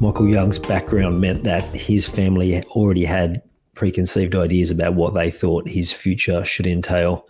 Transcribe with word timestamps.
Michael 0.00 0.28
Yeung's 0.28 0.58
background 0.58 1.20
meant 1.20 1.44
that 1.44 1.62
his 1.74 2.08
family 2.08 2.64
already 2.68 3.04
had 3.04 3.42
preconceived 3.74 4.34
ideas 4.34 4.70
about 4.70 4.94
what 4.94 5.14
they 5.14 5.30
thought 5.30 5.68
his 5.68 5.92
future 5.92 6.42
should 6.42 6.66
entail. 6.66 7.28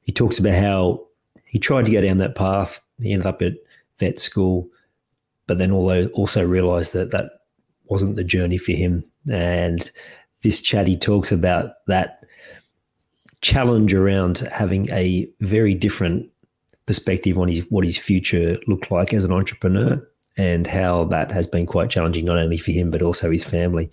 He 0.00 0.10
talks 0.10 0.36
about 0.36 0.56
how 0.56 1.06
he 1.44 1.60
tried 1.60 1.86
to 1.86 1.92
go 1.92 2.00
down 2.00 2.18
that 2.18 2.34
path. 2.34 2.80
He 3.00 3.12
ended 3.12 3.28
up 3.28 3.42
at 3.42 3.52
vet 4.00 4.18
school, 4.18 4.68
but 5.46 5.58
then 5.58 5.70
also 5.70 6.44
realized 6.44 6.94
that 6.94 7.12
that 7.12 7.30
wasn't 7.84 8.16
the 8.16 8.24
journey 8.24 8.58
for 8.58 8.72
him. 8.72 9.04
And 9.30 9.88
this 10.42 10.60
chat, 10.60 10.88
he 10.88 10.96
talks 10.96 11.30
about 11.30 11.74
that 11.86 12.24
challenge 13.40 13.94
around 13.94 14.38
having 14.50 14.90
a 14.90 15.30
very 15.40 15.74
different 15.74 16.28
perspective 16.86 17.38
on 17.38 17.46
his 17.46 17.60
what 17.70 17.84
his 17.84 17.98
future 17.98 18.58
looked 18.66 18.90
like 18.90 19.14
as 19.14 19.22
an 19.22 19.32
entrepreneur 19.32 20.04
and 20.36 20.66
how 20.66 21.04
that 21.04 21.30
has 21.30 21.46
been 21.46 21.66
quite 21.66 21.90
challenging, 21.90 22.24
not 22.24 22.38
only 22.38 22.56
for 22.56 22.72
him, 22.72 22.90
but 22.90 23.02
also 23.02 23.30
his 23.30 23.44
family. 23.44 23.90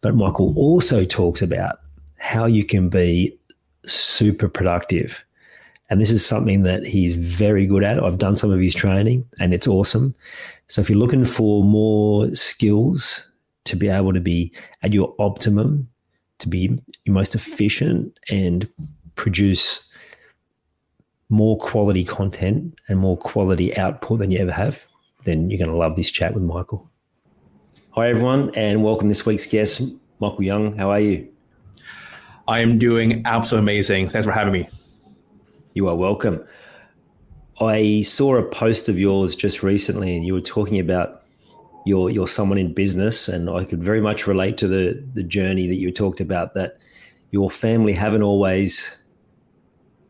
But 0.00 0.14
Michael 0.14 0.52
also 0.56 1.04
talks 1.04 1.42
about 1.42 1.80
how 2.18 2.46
you 2.46 2.64
can 2.64 2.88
be 2.88 3.36
super 3.86 4.48
productive. 4.48 5.24
And 5.90 6.00
this 6.00 6.10
is 6.10 6.24
something 6.24 6.62
that 6.64 6.84
he's 6.84 7.14
very 7.14 7.66
good 7.66 7.82
at. 7.82 8.02
I've 8.02 8.18
done 8.18 8.36
some 8.36 8.50
of 8.50 8.60
his 8.60 8.74
training 8.74 9.24
and 9.40 9.54
it's 9.54 9.66
awesome. 9.66 10.14
So 10.68 10.82
if 10.82 10.90
you're 10.90 10.98
looking 10.98 11.24
for 11.24 11.64
more 11.64 12.34
skills 12.34 13.26
to 13.64 13.76
be 13.76 13.88
able 13.88 14.12
to 14.12 14.20
be 14.20 14.52
at 14.82 14.92
your 14.92 15.14
optimum, 15.18 15.88
to 16.38 16.48
be 16.48 16.78
your 17.04 17.14
most 17.14 17.34
efficient 17.34 18.18
and 18.28 18.68
produce 19.14 19.88
more 21.30 21.58
quality 21.58 22.04
content 22.04 22.78
and 22.88 22.98
more 22.98 23.16
quality 23.16 23.76
output 23.76 24.18
than 24.18 24.30
you 24.30 24.38
ever 24.38 24.52
have, 24.52 24.86
then 25.24 25.50
you're 25.50 25.58
going 25.58 25.70
to 25.70 25.76
love 25.76 25.96
this 25.96 26.10
chat 26.10 26.34
with 26.34 26.42
Michael. 26.42 26.88
Hi, 27.90 28.10
everyone, 28.10 28.54
and 28.54 28.84
welcome 28.84 29.08
this 29.08 29.26
week's 29.26 29.46
guest, 29.46 29.82
Michael 30.20 30.38
Yeung. 30.38 30.76
How 30.76 30.90
are 30.90 31.00
you? 31.00 31.28
I 32.46 32.60
am 32.60 32.78
doing 32.78 33.22
absolutely 33.24 33.64
amazing. 33.64 34.08
Thanks 34.08 34.24
for 34.24 34.32
having 34.32 34.52
me. 34.52 34.68
You 35.74 35.88
are 35.88 35.96
welcome. 35.96 36.44
I 37.60 38.02
saw 38.02 38.36
a 38.36 38.42
post 38.42 38.88
of 38.88 38.98
yours 38.98 39.34
just 39.34 39.62
recently, 39.62 40.16
and 40.16 40.24
you 40.24 40.34
were 40.34 40.40
talking 40.40 40.78
about 40.78 41.24
you're 41.84 42.10
you're 42.10 42.28
someone 42.28 42.58
in 42.58 42.72
business, 42.72 43.28
and 43.28 43.50
I 43.50 43.64
could 43.64 43.82
very 43.82 44.00
much 44.00 44.26
relate 44.26 44.56
to 44.58 44.68
the 44.68 45.04
the 45.14 45.22
journey 45.22 45.66
that 45.66 45.74
you 45.74 45.90
talked 45.90 46.20
about. 46.20 46.54
That 46.54 46.78
your 47.30 47.50
family 47.50 47.92
haven't 47.92 48.22
always 48.22 48.96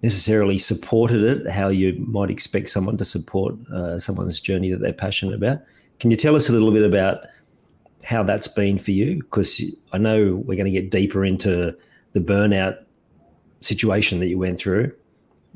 necessarily 0.02 0.58
supported 0.58 1.24
it 1.24 1.50
how 1.50 1.68
you 1.68 1.94
might 2.06 2.30
expect 2.30 2.70
someone 2.70 2.96
to 2.96 3.04
support 3.04 3.54
uh, 3.72 3.98
someone's 3.98 4.40
journey 4.40 4.70
that 4.70 4.80
they're 4.80 4.92
passionate 4.92 5.34
about. 5.34 5.60
Can 5.98 6.10
you 6.10 6.16
tell 6.16 6.36
us 6.36 6.48
a 6.48 6.52
little 6.52 6.70
bit 6.70 6.84
about 6.84 7.26
how 8.04 8.22
that's 8.22 8.46
been 8.46 8.78
for 8.78 8.92
you? 8.92 9.16
Because 9.16 9.60
I 9.92 9.98
know 9.98 10.36
we're 10.36 10.56
going 10.56 10.72
to 10.72 10.80
get 10.80 10.90
deeper 10.90 11.24
into 11.24 11.76
the 12.12 12.20
burnout 12.20 12.78
situation 13.60 14.20
that 14.20 14.28
you 14.28 14.38
went 14.38 14.58
through. 14.58 14.92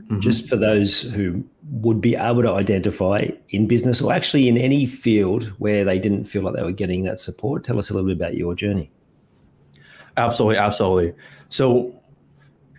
Mm-hmm. 0.00 0.20
Just 0.20 0.48
for 0.48 0.56
those 0.56 1.02
who 1.02 1.44
would 1.70 2.00
be 2.00 2.16
able 2.16 2.42
to 2.42 2.52
identify 2.52 3.28
in 3.50 3.68
business 3.68 4.00
or 4.00 4.12
actually 4.12 4.48
in 4.48 4.56
any 4.56 4.86
field 4.86 5.52
where 5.58 5.84
they 5.84 5.98
didn't 5.98 6.24
feel 6.24 6.42
like 6.42 6.54
they 6.54 6.62
were 6.62 6.72
getting 6.72 7.04
that 7.04 7.20
support, 7.20 7.62
tell 7.62 7.78
us 7.78 7.90
a 7.90 7.94
little 7.94 8.08
bit 8.08 8.16
about 8.16 8.34
your 8.34 8.54
journey. 8.54 8.90
Absolutely, 10.16 10.56
absolutely. 10.58 11.14
So 11.48 11.94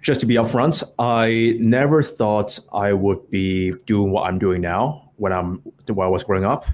just 0.04 0.20
to 0.20 0.26
be 0.26 0.36
upfront, 0.36 0.84
I 1.00 1.56
never 1.60 2.04
thought 2.04 2.60
I 2.74 2.92
would 2.92 3.32
be 3.32 3.72
doing 3.86 4.12
what 4.12 4.28
I'm 4.28 4.38
doing 4.38 4.62
now 4.62 5.12
when 5.16 5.32
I'm 5.32 5.64
when 5.88 6.06
I 6.06 6.10
was 6.10 6.24
growing 6.26 6.44
up. 6.46 6.66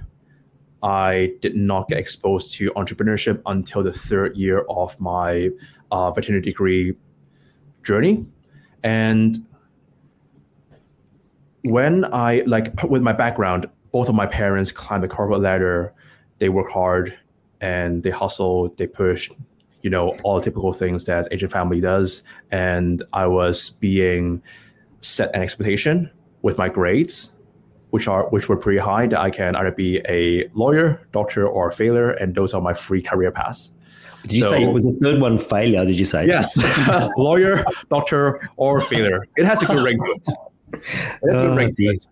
I 0.81 1.33
did 1.41 1.55
not 1.55 1.87
get 1.89 1.99
exposed 1.99 2.53
to 2.55 2.71
entrepreneurship 2.71 3.41
until 3.45 3.83
the 3.83 3.93
third 3.93 4.35
year 4.35 4.65
of 4.69 4.99
my 4.99 5.49
uh, 5.91 6.11
veterinary 6.11 6.41
degree 6.41 6.95
journey, 7.83 8.25
and 8.83 9.45
when 11.63 12.05
I 12.13 12.41
like 12.47 12.81
with 12.83 13.03
my 13.03 13.13
background, 13.13 13.67
both 13.91 14.09
of 14.09 14.15
my 14.15 14.25
parents 14.25 14.71
climbed 14.71 15.03
the 15.03 15.07
corporate 15.07 15.41
ladder. 15.41 15.93
They 16.39 16.49
work 16.49 16.71
hard 16.71 17.17
and 17.61 18.01
they 18.01 18.09
hustle, 18.09 18.69
they 18.77 18.87
push, 18.87 19.29
you 19.81 19.89
know, 19.89 20.15
all 20.23 20.39
the 20.39 20.45
typical 20.45 20.73
things 20.73 21.05
that 21.05 21.27
Asian 21.31 21.49
family 21.49 21.81
does. 21.81 22.21
And 22.51 23.03
I 23.13 23.27
was 23.27 23.71
being 23.71 24.41
set 25.01 25.33
an 25.35 25.41
expectation 25.41 26.09
with 26.41 26.57
my 26.57 26.69
grades, 26.69 27.31
which 27.91 28.07
are 28.07 28.27
which 28.29 28.49
were 28.49 28.57
pretty 28.57 28.79
high, 28.79 29.07
that 29.07 29.19
I 29.19 29.29
can 29.29 29.55
either 29.55 29.71
be 29.71 30.01
a 30.07 30.47
lawyer, 30.53 31.07
doctor, 31.11 31.47
or 31.47 31.69
a 31.69 31.71
failure, 31.71 32.11
and 32.11 32.35
those 32.35 32.53
are 32.53 32.61
my 32.61 32.73
free 32.73 33.01
career 33.01 33.31
paths. 33.31 33.71
Did 34.23 34.33
you 34.33 34.43
so, 34.43 34.49
say 34.49 34.63
it 34.63 34.73
was 34.73 34.85
a 34.85 34.93
third 34.93 35.21
one 35.21 35.37
failure? 35.37 35.85
Did 35.85 35.97
you 35.97 36.05
say? 36.05 36.27
Yes, 36.27 36.57
lawyer, 37.17 37.63
doctor, 37.89 38.39
or 38.57 38.81
failure. 38.81 39.25
It 39.37 39.45
has 39.45 39.61
a 39.61 39.65
good 39.65 39.83
rank 39.83 39.99
to 40.03 40.11
it. 40.11 40.85
Has 40.85 41.39
a 41.39 41.45
uh, 41.45 41.47
good 41.47 41.57
rank 41.57 41.77
to 41.77 41.83
it. 41.83 42.07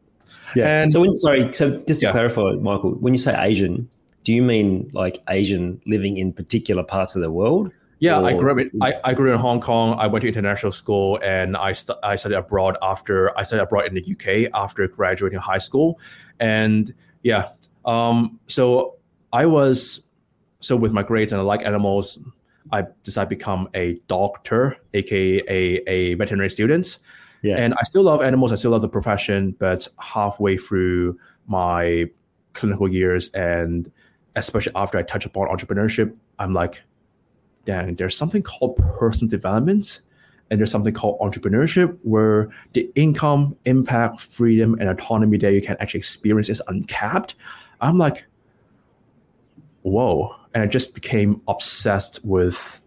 Yeah. 0.55 0.81
And 0.81 0.91
so 0.91 1.01
when 1.01 1.15
sorry, 1.15 1.53
so 1.53 1.83
just 1.87 1.99
to 1.99 2.07
yeah. 2.07 2.11
clarify, 2.11 2.53
Michael, 2.53 2.91
when 2.91 3.13
you 3.13 3.19
say 3.19 3.35
Asian, 3.37 3.89
do 4.27 4.33
you 4.33 4.43
mean 4.43 4.91
like 4.91 5.23
Asian 5.29 5.81
living 5.85 6.17
in 6.17 6.33
particular 6.33 6.83
parts 6.83 7.15
of 7.15 7.21
the 7.21 7.31
world? 7.31 7.71
Yeah, 7.99 8.19
I 8.19 8.33
grew 8.33 8.51
up. 8.51 8.59
In, 8.59 8.69
I, 8.81 8.95
I 9.05 9.13
grew 9.13 9.31
in 9.31 9.39
Hong 9.39 9.61
Kong. 9.61 9.97
I 9.97 10.07
went 10.07 10.23
to 10.23 10.27
international 10.27 10.73
school, 10.73 11.17
and 11.23 11.55
I 11.55 11.71
st- 11.71 11.97
I 12.03 12.17
studied 12.17 12.35
abroad 12.35 12.77
after 12.81 13.35
I 13.39 13.43
studied 13.43 13.61
abroad 13.61 13.85
in 13.85 13.93
the 13.93 14.03
UK 14.11 14.51
after 14.53 14.85
graduating 14.89 15.39
high 15.39 15.59
school, 15.59 15.97
and 16.41 16.93
yeah, 17.23 17.51
um, 17.85 18.37
so 18.47 18.97
I 19.31 19.45
was 19.45 20.01
so 20.59 20.75
with 20.75 20.91
my 20.91 21.03
grades 21.03 21.31
and 21.31 21.39
I 21.39 21.45
like 21.45 21.63
animals. 21.63 22.19
I 22.73 22.83
decided 23.05 23.29
to 23.29 23.35
become 23.37 23.69
a 23.75 23.93
doctor, 24.09 24.75
aka 24.93 25.41
a, 25.47 25.89
a 25.89 26.13
veterinary 26.15 26.49
student. 26.49 26.99
Yeah. 27.43 27.55
And 27.55 27.73
I 27.75 27.83
still 27.83 28.03
love 28.03 28.21
animals. 28.21 28.51
I 28.51 28.55
still 28.55 28.71
love 28.71 28.81
the 28.81 28.89
profession, 28.89 29.55
but 29.57 29.87
halfway 29.99 30.57
through 30.57 31.17
my 31.47 32.09
clinical 32.51 32.91
years 32.91 33.29
and 33.29 33.89
especially 34.37 34.73
after 34.75 34.97
I 34.97 35.03
touch 35.03 35.25
upon 35.25 35.47
entrepreneurship, 35.47 36.15
I'm 36.39 36.53
like, 36.53 36.81
dang, 37.65 37.95
there's 37.95 38.15
something 38.15 38.41
called 38.41 38.77
personal 38.77 39.29
development 39.29 40.01
and 40.49 40.59
there's 40.59 40.71
something 40.71 40.93
called 40.93 41.19
entrepreneurship 41.19 41.97
where 42.03 42.49
the 42.73 42.89
income, 42.95 43.57
impact, 43.65 44.21
freedom, 44.21 44.75
and 44.79 44.89
autonomy 44.89 45.37
that 45.39 45.51
you 45.51 45.61
can 45.61 45.75
actually 45.79 45.97
experience 45.97 46.47
is 46.49 46.61
uncapped. 46.67 47.35
I'm 47.81 47.97
like, 47.97 48.25
whoa. 49.81 50.33
And 50.53 50.63
I 50.63 50.67
just 50.67 50.93
became 50.93 51.41
obsessed 51.47 52.23
with 52.23 52.81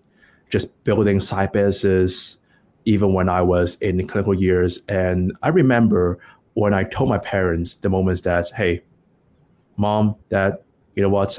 just 0.49 0.83
building 0.85 1.21
side 1.21 1.53
businesses 1.53 2.39
even 2.87 3.13
when 3.13 3.29
I 3.29 3.43
was 3.43 3.75
in 3.77 4.07
clinical 4.07 4.35
years. 4.35 4.81
And 4.89 5.37
I 5.43 5.49
remember 5.49 6.19
when 6.55 6.73
I 6.73 6.85
told 6.85 7.11
my 7.11 7.19
parents 7.19 7.75
the 7.75 7.91
moments 7.91 8.23
that, 8.23 8.51
hey, 8.57 8.83
mom, 9.77 10.17
dad, 10.31 10.57
you 10.95 11.03
know 11.03 11.09
what? 11.09 11.39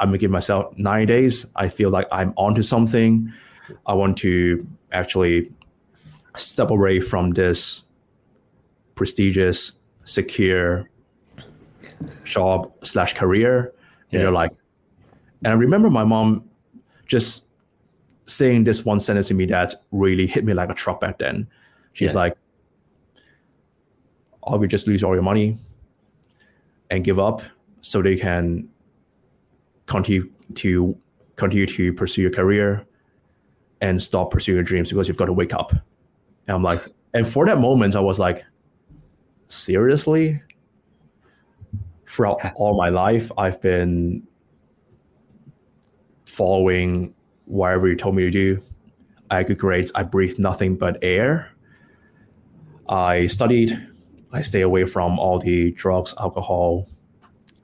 I'm 0.00 0.08
gonna 0.08 0.18
give 0.18 0.30
myself 0.30 0.76
nine 0.76 1.06
days. 1.06 1.46
I 1.56 1.68
feel 1.68 1.90
like 1.90 2.06
I'm 2.12 2.32
onto 2.36 2.62
something. 2.62 3.32
I 3.86 3.94
want 3.94 4.18
to 4.18 4.66
actually 4.92 5.50
step 6.36 6.70
away 6.70 7.00
from 7.00 7.30
this 7.30 7.84
prestigious, 8.94 9.72
secure 10.04 10.90
job 12.24 12.72
slash 12.82 13.14
career. 13.14 13.72
Yeah. 14.10 14.18
And 14.18 14.22
you're 14.22 14.32
like, 14.32 14.52
And 15.44 15.52
I 15.52 15.56
remember 15.56 15.90
my 15.90 16.04
mom 16.04 16.48
just 17.06 17.44
saying 18.26 18.64
this 18.64 18.84
one 18.84 19.00
sentence 19.00 19.28
to 19.28 19.34
me 19.34 19.46
that 19.46 19.74
really 19.92 20.26
hit 20.26 20.44
me 20.44 20.52
like 20.52 20.70
a 20.70 20.74
truck 20.74 21.00
back 21.00 21.18
then. 21.18 21.46
She's 21.92 22.12
yeah. 22.12 22.18
like, 22.18 22.36
"I 24.46 24.56
will 24.56 24.66
just 24.66 24.86
lose 24.86 25.02
all 25.02 25.14
your 25.14 25.22
money 25.22 25.58
and 26.90 27.04
give 27.04 27.18
up 27.18 27.42
so 27.86 28.02
they 28.02 28.16
can 28.16 28.68
continue 29.86 30.28
to 30.54 30.98
continue 31.36 31.66
to 31.66 31.92
pursue 31.92 32.22
your 32.22 32.32
career 32.32 32.84
and 33.80 34.02
stop 34.02 34.32
pursuing 34.32 34.56
your 34.56 34.64
dreams 34.64 34.90
because 34.90 35.06
you've 35.06 35.16
got 35.16 35.26
to 35.26 35.32
wake 35.32 35.54
up. 35.54 35.70
And 35.70 36.56
I'm 36.56 36.64
like, 36.64 36.82
and 37.14 37.28
for 37.28 37.46
that 37.46 37.60
moment, 37.60 37.94
I 37.94 38.00
was 38.00 38.18
like, 38.18 38.44
seriously? 39.46 40.42
Throughout 42.08 42.40
all 42.56 42.76
my 42.76 42.88
life, 42.88 43.30
I've 43.38 43.60
been 43.60 44.26
following 46.24 47.14
whatever 47.44 47.86
you 47.86 47.94
told 47.94 48.16
me 48.16 48.24
to 48.24 48.30
do. 48.32 48.62
I 49.30 49.44
good 49.44 49.58
grades. 49.58 49.92
I 49.94 50.02
breathed 50.02 50.40
nothing 50.40 50.74
but 50.74 50.98
air. 51.02 51.52
I 52.88 53.26
studied. 53.26 53.80
I 54.32 54.42
stay 54.42 54.62
away 54.62 54.86
from 54.86 55.20
all 55.20 55.38
the 55.38 55.70
drugs, 55.70 56.14
alcohol, 56.18 56.88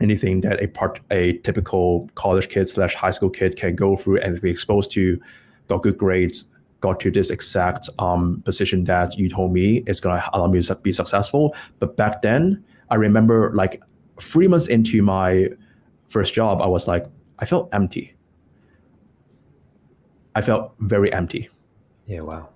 anything 0.02 0.40
that 0.42 0.62
a 0.62 0.66
part 0.66 1.00
a 1.10 1.38
typical 1.38 2.10
college 2.14 2.48
kid 2.48 2.68
slash 2.68 2.94
high 2.94 3.10
school 3.10 3.30
kid 3.30 3.56
can 3.56 3.74
go 3.74 3.96
through 3.96 4.18
and 4.18 4.40
be 4.40 4.50
exposed 4.50 4.90
to. 4.92 5.20
Got 5.68 5.82
good 5.82 5.98
grades. 5.98 6.46
Got 6.80 7.00
to 7.00 7.10
this 7.10 7.30
exact 7.30 7.88
um, 7.98 8.42
position 8.44 8.84
that 8.84 9.16
you 9.16 9.28
told 9.28 9.52
me 9.52 9.84
is 9.86 10.00
going 10.00 10.20
to 10.20 10.30
allow 10.32 10.48
me 10.48 10.60
to 10.60 10.74
be 10.74 10.92
successful. 10.92 11.54
But 11.78 11.96
back 11.96 12.22
then, 12.22 12.62
I 12.90 12.96
remember 12.96 13.52
like 13.54 13.82
three 14.20 14.48
months 14.48 14.66
into 14.66 15.02
my 15.02 15.48
first 16.08 16.34
job, 16.34 16.60
I 16.60 16.66
was 16.66 16.86
like, 16.86 17.06
I 17.38 17.46
felt 17.46 17.68
empty. 17.72 18.14
I 20.34 20.42
felt 20.42 20.72
very 20.80 21.12
empty. 21.12 21.48
Yeah, 22.06 22.20
wow. 22.20 22.48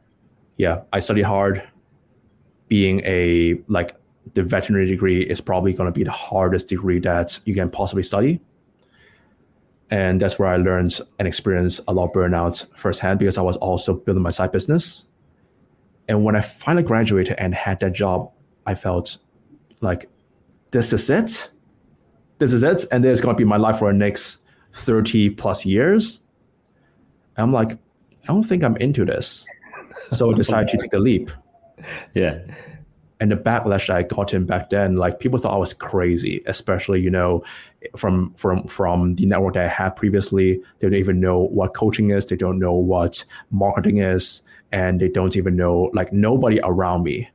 Yeah, 0.56 0.82
I 0.92 1.00
studied 1.00 1.22
hard. 1.22 1.62
Being 2.68 3.00
a 3.04 3.60
like 3.68 3.94
the 4.34 4.42
veterinary 4.42 4.86
degree 4.86 5.22
is 5.22 5.40
probably 5.40 5.72
going 5.72 5.86
to 5.86 5.96
be 5.98 6.04
the 6.04 6.10
hardest 6.10 6.68
degree 6.68 6.98
that 7.00 7.38
you 7.44 7.54
can 7.54 7.70
possibly 7.70 8.02
study. 8.02 8.40
And 9.90 10.20
that's 10.20 10.38
where 10.38 10.48
I 10.48 10.56
learned 10.56 11.00
and 11.18 11.28
experienced 11.28 11.80
a 11.86 11.92
lot 11.92 12.06
of 12.06 12.12
burnout 12.12 12.66
firsthand 12.76 13.20
because 13.20 13.38
I 13.38 13.42
was 13.42 13.56
also 13.58 13.94
building 13.94 14.22
my 14.22 14.30
side 14.30 14.50
business. 14.50 15.04
And 16.08 16.24
when 16.24 16.36
I 16.36 16.40
finally 16.40 16.82
graduated 16.82 17.36
and 17.38 17.54
had 17.54 17.80
that 17.80 17.92
job, 17.92 18.30
I 18.66 18.74
felt 18.74 19.18
like 19.80 20.08
this 20.72 20.92
is 20.92 21.08
it. 21.08 21.48
This 22.38 22.52
is 22.52 22.62
it. 22.62 22.84
And 22.90 23.04
this 23.04 23.18
is 23.18 23.20
going 23.20 23.34
to 23.34 23.38
be 23.38 23.44
my 23.44 23.56
life 23.56 23.78
for 23.78 23.92
the 23.92 23.98
next 23.98 24.42
30 24.74 25.30
plus 25.30 25.64
years. 25.64 26.20
And 27.36 27.44
I'm 27.44 27.52
like, 27.52 27.72
I 27.72 28.26
don't 28.26 28.42
think 28.42 28.64
I'm 28.64 28.76
into 28.78 29.04
this. 29.04 29.46
So 30.12 30.32
I 30.32 30.34
decided 30.34 30.68
to 30.68 30.78
take 30.78 30.90
the 30.90 30.98
leap. 30.98 31.30
Yeah. 32.14 32.38
And 33.18 33.30
the 33.30 33.36
backlash 33.36 33.88
I 33.88 34.02
got 34.02 34.34
in 34.34 34.44
back 34.44 34.68
then, 34.68 34.96
like 34.96 35.20
people 35.20 35.38
thought 35.38 35.54
I 35.54 35.58
was 35.58 35.72
crazy, 35.72 36.42
especially, 36.46 37.00
you 37.00 37.10
know, 37.10 37.42
from 37.96 38.34
from 38.34 38.66
from 38.66 39.14
the 39.14 39.24
network 39.24 39.54
that 39.54 39.64
I 39.64 39.68
had 39.68 39.96
previously. 39.96 40.60
They 40.78 40.88
don't 40.88 40.98
even 40.98 41.18
know 41.18 41.38
what 41.38 41.74
coaching 41.74 42.10
is, 42.10 42.26
they 42.26 42.36
don't 42.36 42.58
know 42.58 42.74
what 42.74 43.24
marketing 43.50 43.98
is, 43.98 44.42
and 44.72 45.00
they 45.00 45.08
don't 45.08 45.34
even 45.34 45.56
know 45.56 45.90
like 45.94 46.12
nobody 46.12 46.60
around 46.62 47.04
me, 47.04 47.30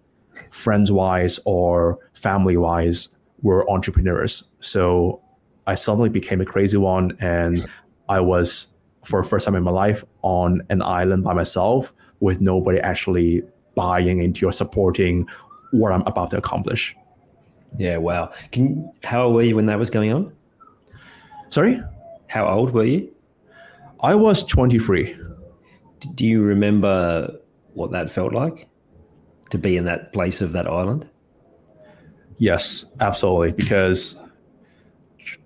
friends 0.52 0.92
wise 0.92 1.40
or 1.46 1.98
family 2.14 2.58
wise, 2.58 3.10
were 3.42 3.70
entrepreneurs. 3.70 4.44
So 4.60 5.22
I 5.68 5.76
suddenly 5.76 6.10
became 6.10 6.42
a 6.42 6.46
crazy 6.46 6.78
one 6.78 7.18
and 7.20 7.68
I 8.10 8.20
was 8.20 8.68
for 9.04 9.22
the 9.22 9.28
first 9.28 9.46
time 9.46 9.56
in 9.56 9.64
my 9.64 9.72
life 9.72 10.04
on 10.22 10.62
an 10.70 10.82
island 10.82 11.24
by 11.24 11.34
myself 11.34 11.94
with 12.20 12.42
nobody 12.42 12.80
actually 12.80 13.44
buying 13.74 14.22
into 14.22 14.48
or 14.48 14.52
supporting 14.52 15.28
what 15.72 15.92
I'm 15.92 16.04
about 16.04 16.32
to 16.32 16.38
accomplish. 16.38 16.96
Yeah, 17.78 17.98
wow. 17.98 18.32
Can 18.52 18.92
how 19.04 19.24
old 19.24 19.36
were 19.36 19.44
you 19.44 19.56
when 19.56 19.66
that 19.68 19.80
was 19.80 19.90
going 19.90 20.12
on? 20.12 20.34
Sorry? 21.50 21.82
How 22.28 22.48
old 22.48 22.72
were 22.72 22.84
you? 22.84 23.12
I 24.02 24.16
was 24.16 24.44
23. 24.44 25.18
Do 26.16 26.26
you 26.26 26.42
remember 26.42 27.30
what 27.74 27.92
that 27.92 28.10
felt 28.10 28.34
like 28.34 28.68
to 29.52 29.58
be 29.58 29.78
in 29.78 29.86
that 29.86 30.14
place 30.14 30.42
of 30.42 30.54
that 30.54 30.68
island? 30.68 31.08
Yes, 32.38 32.86
absolutely. 33.00 33.52
Because 33.52 34.18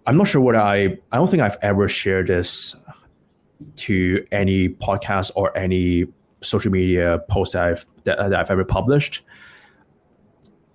I'm 0.08 0.16
not 0.16 0.28
sure 0.28 0.42
what 0.42 0.56
I, 0.56 0.98
I 1.12 1.18
don't 1.18 1.30
think 1.30 1.44
I've 1.44 1.58
ever 1.62 1.90
shared 1.90 2.28
this 2.28 2.76
to 3.78 4.26
any 4.32 4.70
podcast 4.70 5.32
or 5.36 5.56
any 5.58 6.06
social 6.42 6.72
media 6.72 7.20
post 7.30 7.54
that 7.54 7.64
I've, 7.64 7.86
that, 8.04 8.18
that 8.30 8.40
I've 8.40 8.52
ever 8.52 8.64
published. 8.64 9.24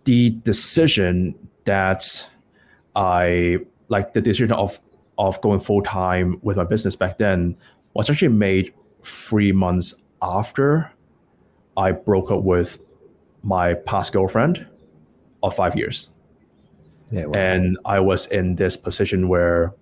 The 0.05 0.31
decision 0.31 1.35
that 1.65 2.29
I 2.97 3.59
like 3.89 4.15
the 4.15 4.21
decision 4.21 4.53
of 4.53 4.81
of 5.19 5.41
going 5.43 5.61
full 5.61 5.83
time 5.83 6.39
with 6.43 6.57
my 6.57 6.65
business 6.65 6.97
back 6.97 7.19
then 7.19 7.55
was 7.95 8.09
actually 8.09 8.29
made 8.29 8.73
three 9.05 9.53
months 9.53 9.95
after 10.23 10.91
I 11.77 11.93
broke 11.93 12.31
up 12.31 12.43
with 12.43 12.79
my 13.43 13.75
past 13.75 14.13
girlfriend 14.13 14.67
of 15.43 15.55
five 15.55 15.77
years. 15.77 16.09
Yeah, 17.11 17.27
wow. 17.27 17.33
And 17.39 17.79
I 17.85 18.01
was 18.01 18.27
in 18.27 18.55
this 18.55 18.77
position 18.77 19.29
where 19.29 19.75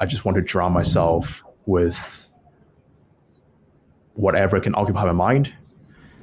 I 0.00 0.06
just 0.06 0.24
want 0.24 0.36
to 0.36 0.42
drown 0.42 0.72
myself 0.72 1.44
with 1.66 2.28
whatever 4.14 4.58
can 4.60 4.74
occupy 4.74 5.04
my 5.04 5.12
mind. 5.12 5.52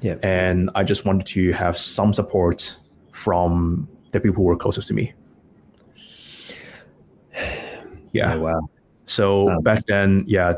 Yeah. 0.02 0.16
And 0.24 0.70
I 0.76 0.84
just 0.84 1.06
wanted 1.06 1.28
to 1.28 1.52
have 1.54 1.78
some 1.78 2.14
support 2.14 2.78
from 3.12 3.88
the 4.12 4.20
people 4.20 4.38
who 4.38 4.44
were 4.44 4.58
closest 4.58 4.88
to 4.90 4.94
me. 4.94 5.14
Yeah. 8.14 8.34
Oh, 8.34 8.42
wow. 8.42 8.70
So 9.06 9.50
um, 9.50 9.64
back 9.64 9.86
then, 9.88 10.26
yeah, 10.28 10.56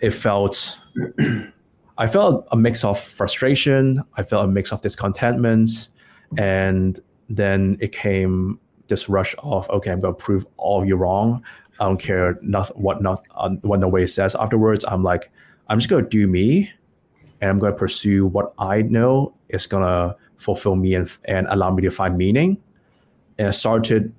it 0.00 0.12
felt 0.12 0.78
I 1.98 2.06
felt 2.06 2.46
a 2.50 2.56
mix 2.56 2.84
of 2.84 3.00
frustration, 3.00 4.02
I 4.16 4.22
felt 4.22 4.44
a 4.44 4.48
mix 4.48 4.72
of 4.72 4.80
discontentment, 4.80 5.88
and 6.38 6.98
then 7.28 7.76
it 7.80 7.92
came 7.92 8.58
this 8.88 9.08
rush 9.08 9.34
of 9.38 9.68
okay, 9.70 9.90
I'm 9.90 10.00
going 10.00 10.14
to 10.14 10.20
prove 10.20 10.46
all 10.56 10.82
of 10.82 10.88
you 10.88 10.96
wrong. 10.96 11.42
I 11.80 11.84
don't 11.84 11.98
care 11.98 12.38
not 12.42 12.76
what 12.78 13.02
not 13.02 13.24
uh, 13.34 13.50
what 13.62 13.80
nobody 13.80 14.06
says 14.06 14.34
afterwards. 14.34 14.84
I'm 14.84 15.02
like, 15.02 15.30
I'm 15.68 15.78
just 15.78 15.88
going 15.88 16.04
to 16.04 16.08
do 16.08 16.26
me, 16.26 16.70
and 17.40 17.50
I'm 17.50 17.58
going 17.58 17.72
to 17.72 17.78
pursue 17.78 18.26
what 18.26 18.54
I 18.58 18.82
know 18.82 19.34
is 19.48 19.66
going 19.66 19.84
to 19.84 20.16
fulfill 20.36 20.76
me 20.76 20.94
and, 20.94 21.10
and 21.24 21.46
allow 21.50 21.70
me 21.70 21.82
to 21.82 21.90
find 21.90 22.16
meaning. 22.16 22.58
And 23.38 23.48
I 23.48 23.50
started 23.52 24.12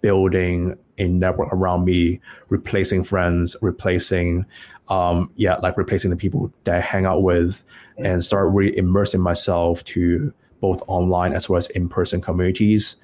building 0.00 0.76
a 0.98 1.06
network 1.06 1.52
around 1.52 1.84
me, 1.84 2.20
replacing 2.48 3.04
friends, 3.04 3.56
replacing, 3.62 4.44
um, 4.88 5.30
yeah, 5.36 5.56
like 5.56 5.76
replacing 5.76 6.10
the 6.10 6.16
people 6.16 6.52
that 6.64 6.76
I 6.76 6.80
hang 6.80 7.06
out 7.06 7.22
with, 7.22 7.62
and 7.98 8.24
start 8.24 8.50
really 8.52 8.76
immersing 8.76 9.20
myself 9.20 9.84
to 9.84 10.32
both 10.60 10.82
online 10.88 11.32
as 11.32 11.48
well 11.48 11.58
as 11.58 11.68
in-person 11.70 12.20
communities 12.20 12.96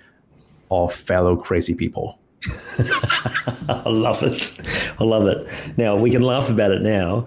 of 0.71 0.93
fellow 0.93 1.37
crazy 1.37 1.75
people. 1.75 2.19
I 2.79 3.89
love 3.89 4.23
it. 4.23 4.61
I 4.99 5.05
love 5.05 5.27
it. 5.27 5.49
Now 5.77 5.97
we 5.97 6.11
can 6.11 6.23
laugh 6.23 6.51
about 6.51 6.73
it 6.73 6.83
now, 6.83 7.27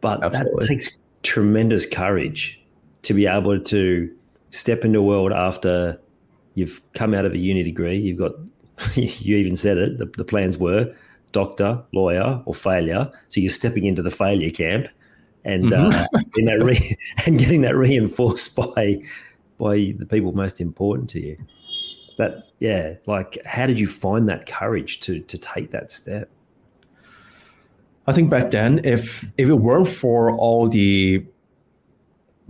but 0.00 0.22
Absolutely. 0.22 0.60
that 0.60 0.66
takes 0.66 0.98
tremendous 1.22 1.86
courage 1.86 2.60
to 3.02 3.14
be 3.14 3.26
able 3.26 3.58
to 3.60 4.14
step 4.50 4.84
into 4.84 4.98
a 4.98 5.02
world 5.02 5.32
after 5.32 6.00
you've 6.54 6.80
come 6.94 7.14
out 7.14 7.24
of 7.24 7.32
a 7.32 7.38
uni 7.38 7.62
degree. 7.62 7.96
You've 7.96 8.18
got, 8.18 8.32
you 8.94 9.36
even 9.36 9.56
said 9.56 9.78
it. 9.78 9.98
The, 9.98 10.06
the 10.06 10.24
plans 10.24 10.58
were 10.58 10.94
doctor, 11.32 11.82
lawyer, 11.92 12.42
or 12.46 12.54
failure. 12.54 13.10
So 13.28 13.40
you're 13.40 13.50
stepping 13.50 13.84
into 13.84 14.02
the 14.02 14.10
failure 14.10 14.50
camp, 14.50 14.88
and 15.44 15.64
mm-hmm. 15.64 15.92
uh, 15.92 16.20
in 16.36 16.46
that 16.46 16.62
re- 16.62 16.96
and 17.26 17.38
getting 17.38 17.62
that 17.62 17.76
reinforced 17.76 18.56
by 18.56 19.02
by 19.58 19.94
the 19.98 20.06
people 20.06 20.32
most 20.32 20.60
important 20.60 21.10
to 21.10 21.20
you. 21.20 21.36
But 22.16 22.50
yeah, 22.58 22.94
like 23.06 23.38
how 23.44 23.66
did 23.66 23.78
you 23.78 23.86
find 23.86 24.28
that 24.28 24.46
courage 24.46 25.00
to 25.00 25.20
to 25.20 25.38
take 25.38 25.70
that 25.70 25.92
step? 25.92 26.28
I 28.06 28.12
think 28.12 28.30
back 28.30 28.50
then, 28.50 28.80
if 28.84 29.24
if 29.36 29.48
it 29.48 29.54
weren't 29.54 29.88
for 29.88 30.32
all 30.32 30.68
the 30.68 31.24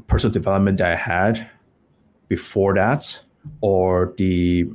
personal 0.06 0.32
development 0.32 0.78
that 0.78 0.92
I 0.92 0.96
had 0.96 1.48
before 2.28 2.74
that, 2.74 3.20
or 3.60 4.14
the 4.16 4.66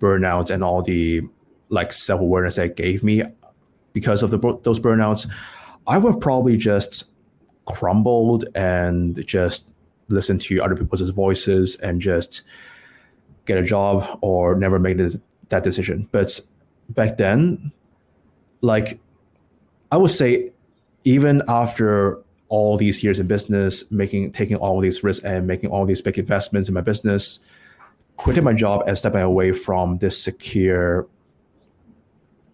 burnout 0.00 0.50
and 0.50 0.62
all 0.62 0.82
the 0.82 1.22
like 1.68 1.92
self 1.92 2.20
awareness 2.20 2.56
that 2.56 2.76
gave 2.76 3.02
me 3.02 3.22
because 3.92 4.22
of 4.22 4.30
the 4.30 4.38
those 4.62 4.80
burnouts, 4.80 5.28
I 5.86 5.98
would 5.98 6.20
probably 6.20 6.56
just 6.56 7.04
crumbled 7.66 8.44
and 8.54 9.24
just 9.26 9.70
listen 10.08 10.38
to 10.38 10.62
other 10.62 10.74
people's 10.74 11.10
voices 11.10 11.76
and 11.76 12.00
just 12.00 12.42
get 13.44 13.58
a 13.58 13.62
job 13.62 14.18
or 14.22 14.54
never 14.54 14.78
make 14.78 14.96
that 15.48 15.62
decision. 15.62 16.08
But 16.12 16.40
back 16.90 17.16
then, 17.16 17.72
like 18.60 18.98
I 19.90 19.96
would 19.96 20.10
say, 20.10 20.52
even 21.04 21.42
after 21.48 22.22
all 22.48 22.76
these 22.76 23.02
years 23.02 23.18
in 23.18 23.26
business, 23.26 23.84
making 23.90 24.32
taking 24.32 24.56
all 24.56 24.80
these 24.80 25.04
risks 25.04 25.24
and 25.24 25.46
making 25.46 25.70
all 25.70 25.84
these 25.84 26.00
big 26.00 26.18
investments 26.18 26.68
in 26.68 26.74
my 26.74 26.80
business, 26.80 27.40
quitting 28.16 28.44
my 28.44 28.52
job 28.52 28.82
and 28.86 28.96
stepping 28.96 29.20
away 29.20 29.52
from 29.52 29.98
this 29.98 30.20
secure 30.20 31.06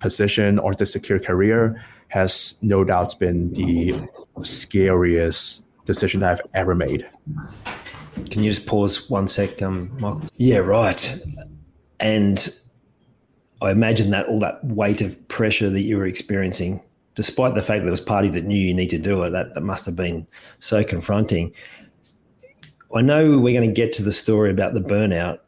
position 0.00 0.58
or 0.58 0.74
this 0.74 0.92
secure 0.92 1.18
career 1.18 1.82
has 2.08 2.56
no 2.60 2.84
doubt 2.84 3.18
been 3.18 3.52
the 3.54 3.94
scariest 4.42 5.62
decision 5.84 6.22
I've 6.22 6.40
ever 6.52 6.74
made. 6.74 7.08
Can 8.30 8.42
you 8.42 8.50
just 8.50 8.66
pause 8.66 9.08
one 9.10 9.26
sec, 9.26 9.60
um, 9.62 9.90
Michael? 9.98 10.22
Yeah, 10.36 10.58
right. 10.58 11.18
And 11.98 12.48
I 13.60 13.70
imagine 13.70 14.10
that 14.10 14.26
all 14.26 14.38
that 14.40 14.64
weight 14.64 15.00
of 15.00 15.26
pressure 15.28 15.70
that 15.70 15.80
you 15.80 15.96
were 15.96 16.06
experiencing 16.06 16.80
despite 17.14 17.54
the 17.54 17.62
fact 17.62 17.82
that 17.82 17.88
it 17.88 17.90
was 17.90 18.00
party 18.00 18.28
that 18.30 18.44
knew 18.44 18.58
you 18.58 18.74
need 18.74 18.90
to 18.90 18.98
do 18.98 19.22
it, 19.22 19.30
that, 19.30 19.54
that 19.54 19.60
must 19.60 19.86
have 19.86 19.96
been 19.96 20.26
so 20.58 20.82
confronting. 20.82 21.52
I 22.94 23.02
know 23.02 23.38
we're 23.38 23.58
going 23.58 23.68
to 23.68 23.74
get 23.74 23.92
to 23.94 24.02
the 24.02 24.12
story 24.12 24.50
about 24.50 24.74
the 24.74 24.80
burnout, 24.80 25.40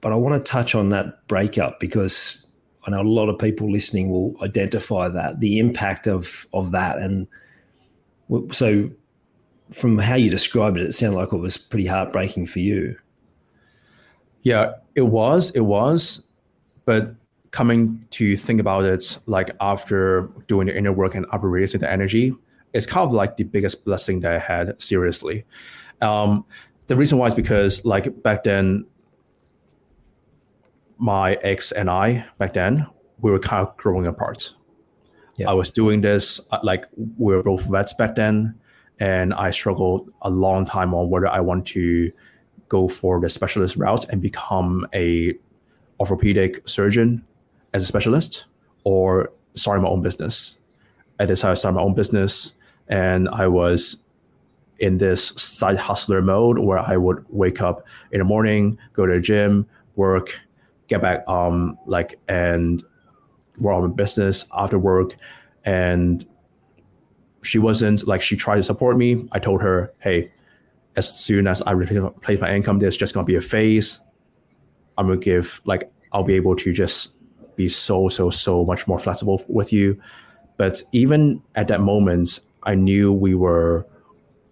but 0.00 0.12
I 0.12 0.16
want 0.16 0.44
to 0.44 0.50
touch 0.52 0.74
on 0.74 0.90
that 0.90 1.26
breakup 1.26 1.80
because 1.80 2.46
I 2.86 2.90
know 2.90 3.00
a 3.00 3.02
lot 3.02 3.28
of 3.28 3.38
people 3.38 3.70
listening 3.70 4.10
will 4.10 4.34
identify 4.42 5.08
that 5.08 5.40
the 5.40 5.58
impact 5.58 6.06
of 6.06 6.46
of 6.52 6.70
that, 6.72 6.98
and 6.98 7.26
so 8.50 8.90
from 9.72 9.98
how 9.98 10.14
you 10.14 10.30
described 10.30 10.78
it, 10.78 10.86
it 10.86 10.92
sounded 10.94 11.18
like 11.18 11.32
it 11.32 11.36
was 11.36 11.56
pretty 11.56 11.86
heartbreaking 11.86 12.46
for 12.46 12.60
you. 12.60 12.96
Yeah, 14.42 14.72
it 14.94 15.02
was. 15.02 15.50
It 15.50 15.60
was, 15.60 16.22
but 16.84 17.14
coming 17.50 18.04
to 18.10 18.36
think 18.36 18.60
about 18.60 18.84
it, 18.84 19.18
like 19.26 19.50
after 19.60 20.30
doing 20.48 20.66
the 20.66 20.76
inner 20.76 20.92
work 20.92 21.14
and 21.14 21.26
upgrading 21.28 21.80
the 21.80 21.90
energy, 21.90 22.34
it's 22.72 22.86
kind 22.86 23.06
of 23.06 23.12
like 23.12 23.36
the 23.36 23.44
biggest 23.44 23.84
blessing 23.84 24.20
that 24.20 24.32
I 24.32 24.38
had. 24.38 24.80
Seriously, 24.80 25.44
um, 26.00 26.44
the 26.86 26.96
reason 26.96 27.18
why 27.18 27.26
is 27.26 27.34
because 27.34 27.84
like 27.84 28.22
back 28.22 28.44
then, 28.44 28.86
my 30.98 31.34
ex 31.34 31.72
and 31.72 31.88
I 31.88 32.26
back 32.38 32.54
then 32.54 32.86
we 33.20 33.30
were 33.30 33.38
kind 33.38 33.66
of 33.66 33.76
growing 33.76 34.06
apart. 34.06 34.54
Yeah. 35.36 35.50
I 35.50 35.54
was 35.54 35.70
doing 35.70 36.00
this 36.00 36.40
uh, 36.50 36.58
like 36.62 36.86
we 36.96 37.34
were 37.34 37.42
both 37.42 37.64
vets 37.66 37.92
back 37.94 38.16
then, 38.16 38.54
and 38.98 39.32
I 39.34 39.50
struggled 39.50 40.12
a 40.22 40.30
long 40.30 40.64
time 40.64 40.94
on 40.94 41.10
whether 41.10 41.28
I 41.28 41.40
want 41.40 41.66
to 41.68 42.10
go 42.68 42.88
for 42.88 43.20
the 43.20 43.28
specialist 43.28 43.76
route 43.76 44.04
and 44.10 44.20
become 44.20 44.86
a 44.94 45.34
orthopedic 46.00 46.68
surgeon 46.68 47.24
as 47.74 47.82
a 47.82 47.86
specialist 47.86 48.46
or 48.84 49.32
starting 49.54 49.82
my 49.82 49.88
own 49.88 50.02
business. 50.02 50.56
I 51.20 51.26
decided 51.26 51.54
to 51.54 51.56
start 51.56 51.74
my 51.74 51.82
own 51.82 51.94
business 51.94 52.54
and 52.88 53.28
I 53.28 53.46
was 53.48 53.98
in 54.78 54.98
this 54.98 55.28
side 55.36 55.76
hustler 55.76 56.22
mode 56.22 56.58
where 56.58 56.78
I 56.78 56.96
would 56.96 57.24
wake 57.28 57.60
up 57.60 57.86
in 58.12 58.18
the 58.18 58.24
morning, 58.24 58.78
go 58.92 59.06
to 59.06 59.14
the 59.14 59.20
gym, 59.20 59.66
work, 59.96 60.38
get 60.86 61.02
back 61.02 61.28
um 61.28 61.78
like 61.86 62.18
and 62.28 62.82
work 63.58 63.74
on 63.76 63.88
my 63.88 63.94
business 63.94 64.46
after 64.56 64.78
work. 64.78 65.16
And 65.64 66.24
she 67.42 67.58
wasn't 67.58 68.06
like 68.06 68.22
she 68.22 68.36
tried 68.36 68.56
to 68.56 68.62
support 68.62 68.96
me. 68.96 69.28
I 69.32 69.38
told 69.38 69.60
her, 69.62 69.92
hey, 69.98 70.30
as 70.96 71.12
soon 71.12 71.46
as 71.46 71.62
I 71.62 71.72
replace 71.72 72.40
my 72.40 72.54
income, 72.54 72.78
there's 72.78 72.96
just 72.96 73.14
gonna 73.14 73.26
be 73.26 73.36
a 73.36 73.40
phase. 73.40 74.00
I'm 74.96 75.08
gonna 75.08 75.18
give 75.18 75.60
like 75.64 75.90
I'll 76.12 76.24
be 76.24 76.34
able 76.34 76.56
to 76.56 76.72
just 76.72 77.14
be 77.58 77.68
so 77.68 78.08
so 78.08 78.30
so 78.30 78.64
much 78.64 78.86
more 78.88 78.98
flexible 78.98 79.44
with 79.48 79.72
you. 79.72 80.00
But 80.56 80.82
even 80.92 81.42
at 81.54 81.68
that 81.68 81.80
moment 81.80 82.40
i 82.64 82.74
knew 82.74 83.12
we 83.12 83.34
were 83.34 83.86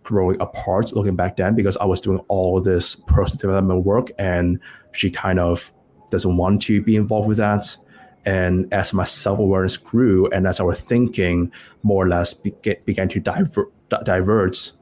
growing 0.04 0.40
apart 0.40 0.92
looking 0.92 1.16
back 1.16 1.36
then 1.36 1.56
because 1.56 1.76
i 1.78 1.84
was 1.84 2.00
doing 2.00 2.20
all 2.28 2.60
this 2.60 2.94
personal 3.08 3.40
development 3.40 3.84
work 3.84 4.12
and 4.16 4.60
she 4.92 5.10
kind 5.10 5.40
of 5.40 5.72
doesn't 6.10 6.36
want 6.36 6.62
to 6.62 6.80
be 6.82 6.96
involved 6.96 7.28
with 7.28 7.38
that. 7.38 7.76
And 8.24 8.72
as 8.72 8.92
my 8.92 9.04
self-awareness 9.04 9.76
grew 9.76 10.28
and 10.30 10.46
as 10.46 10.58
our 10.58 10.74
thinking 10.74 11.52
more 11.82 12.04
or 12.04 12.08
less 12.08 12.34
began 12.34 13.08
to 13.08 13.20
diver- 13.20 13.70
diverge 14.04 14.72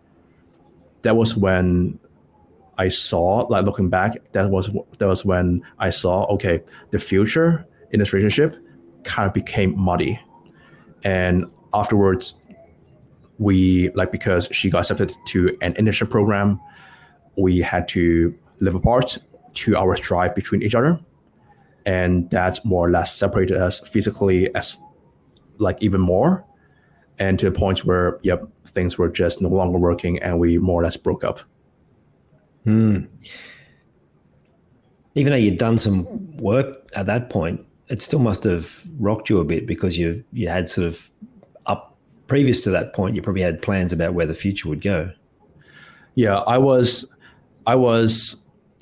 that 1.02 1.16
was 1.16 1.36
when 1.36 1.98
I 2.78 2.88
saw, 2.88 3.46
like 3.50 3.66
looking 3.66 3.90
back, 3.90 4.16
that 4.32 4.50
was 4.50 4.70
that 4.98 5.06
was 5.06 5.24
when 5.24 5.62
I 5.78 5.90
saw, 5.90 6.24
okay, 6.34 6.62
the 6.90 6.98
future 6.98 7.66
in 7.94 8.00
this 8.00 8.12
relationship 8.12 8.56
kind 9.04 9.26
of 9.26 9.32
became 9.32 9.78
muddy. 9.78 10.20
And 11.04 11.46
afterwards, 11.72 12.34
we 13.38 13.90
like 13.90 14.12
because 14.12 14.48
she 14.52 14.68
got 14.68 14.80
accepted 14.80 15.12
to 15.26 15.56
an 15.62 15.74
internship 15.74 16.10
program, 16.10 16.60
we 17.36 17.60
had 17.60 17.88
to 17.88 18.36
live 18.60 18.74
apart, 18.74 19.18
two 19.54 19.76
hours 19.76 20.00
drive 20.00 20.34
between 20.34 20.62
each 20.62 20.74
other. 20.74 21.00
And 21.86 22.30
that 22.30 22.64
more 22.64 22.86
or 22.86 22.90
less 22.90 23.14
separated 23.14 23.56
us 23.56 23.80
physically 23.80 24.54
as 24.54 24.76
like 25.58 25.82
even 25.82 26.00
more. 26.00 26.44
And 27.18 27.38
to 27.38 27.44
the 27.44 27.52
point 27.52 27.84
where, 27.84 28.18
yep, 28.22 28.48
things 28.66 28.98
were 28.98 29.08
just 29.08 29.40
no 29.40 29.48
longer 29.48 29.78
working 29.78 30.20
and 30.20 30.40
we 30.40 30.58
more 30.58 30.80
or 30.80 30.84
less 30.84 30.96
broke 30.96 31.22
up. 31.22 31.40
Hmm. 32.64 33.04
Even 35.14 35.30
though 35.30 35.36
you'd 35.36 35.58
done 35.58 35.78
some 35.78 36.36
work 36.38 36.88
at 36.94 37.06
that 37.06 37.30
point, 37.30 37.64
it 37.94 38.02
still 38.02 38.18
must 38.18 38.42
have 38.42 38.84
rocked 38.98 39.30
you 39.30 39.38
a 39.38 39.44
bit 39.44 39.68
because 39.68 39.96
you 39.96 40.24
you 40.32 40.48
had 40.48 40.68
sort 40.68 40.88
of 40.88 41.12
up 41.66 41.96
previous 42.26 42.60
to 42.60 42.68
that 42.68 42.92
point 42.92 43.14
you 43.14 43.22
probably 43.22 43.40
had 43.40 43.62
plans 43.62 43.92
about 43.92 44.14
where 44.14 44.26
the 44.26 44.34
future 44.34 44.68
would 44.68 44.80
go. 44.82 45.08
Yeah 46.16 46.38
i 46.54 46.58
was 46.58 47.04
i 47.68 47.76
was 47.76 48.36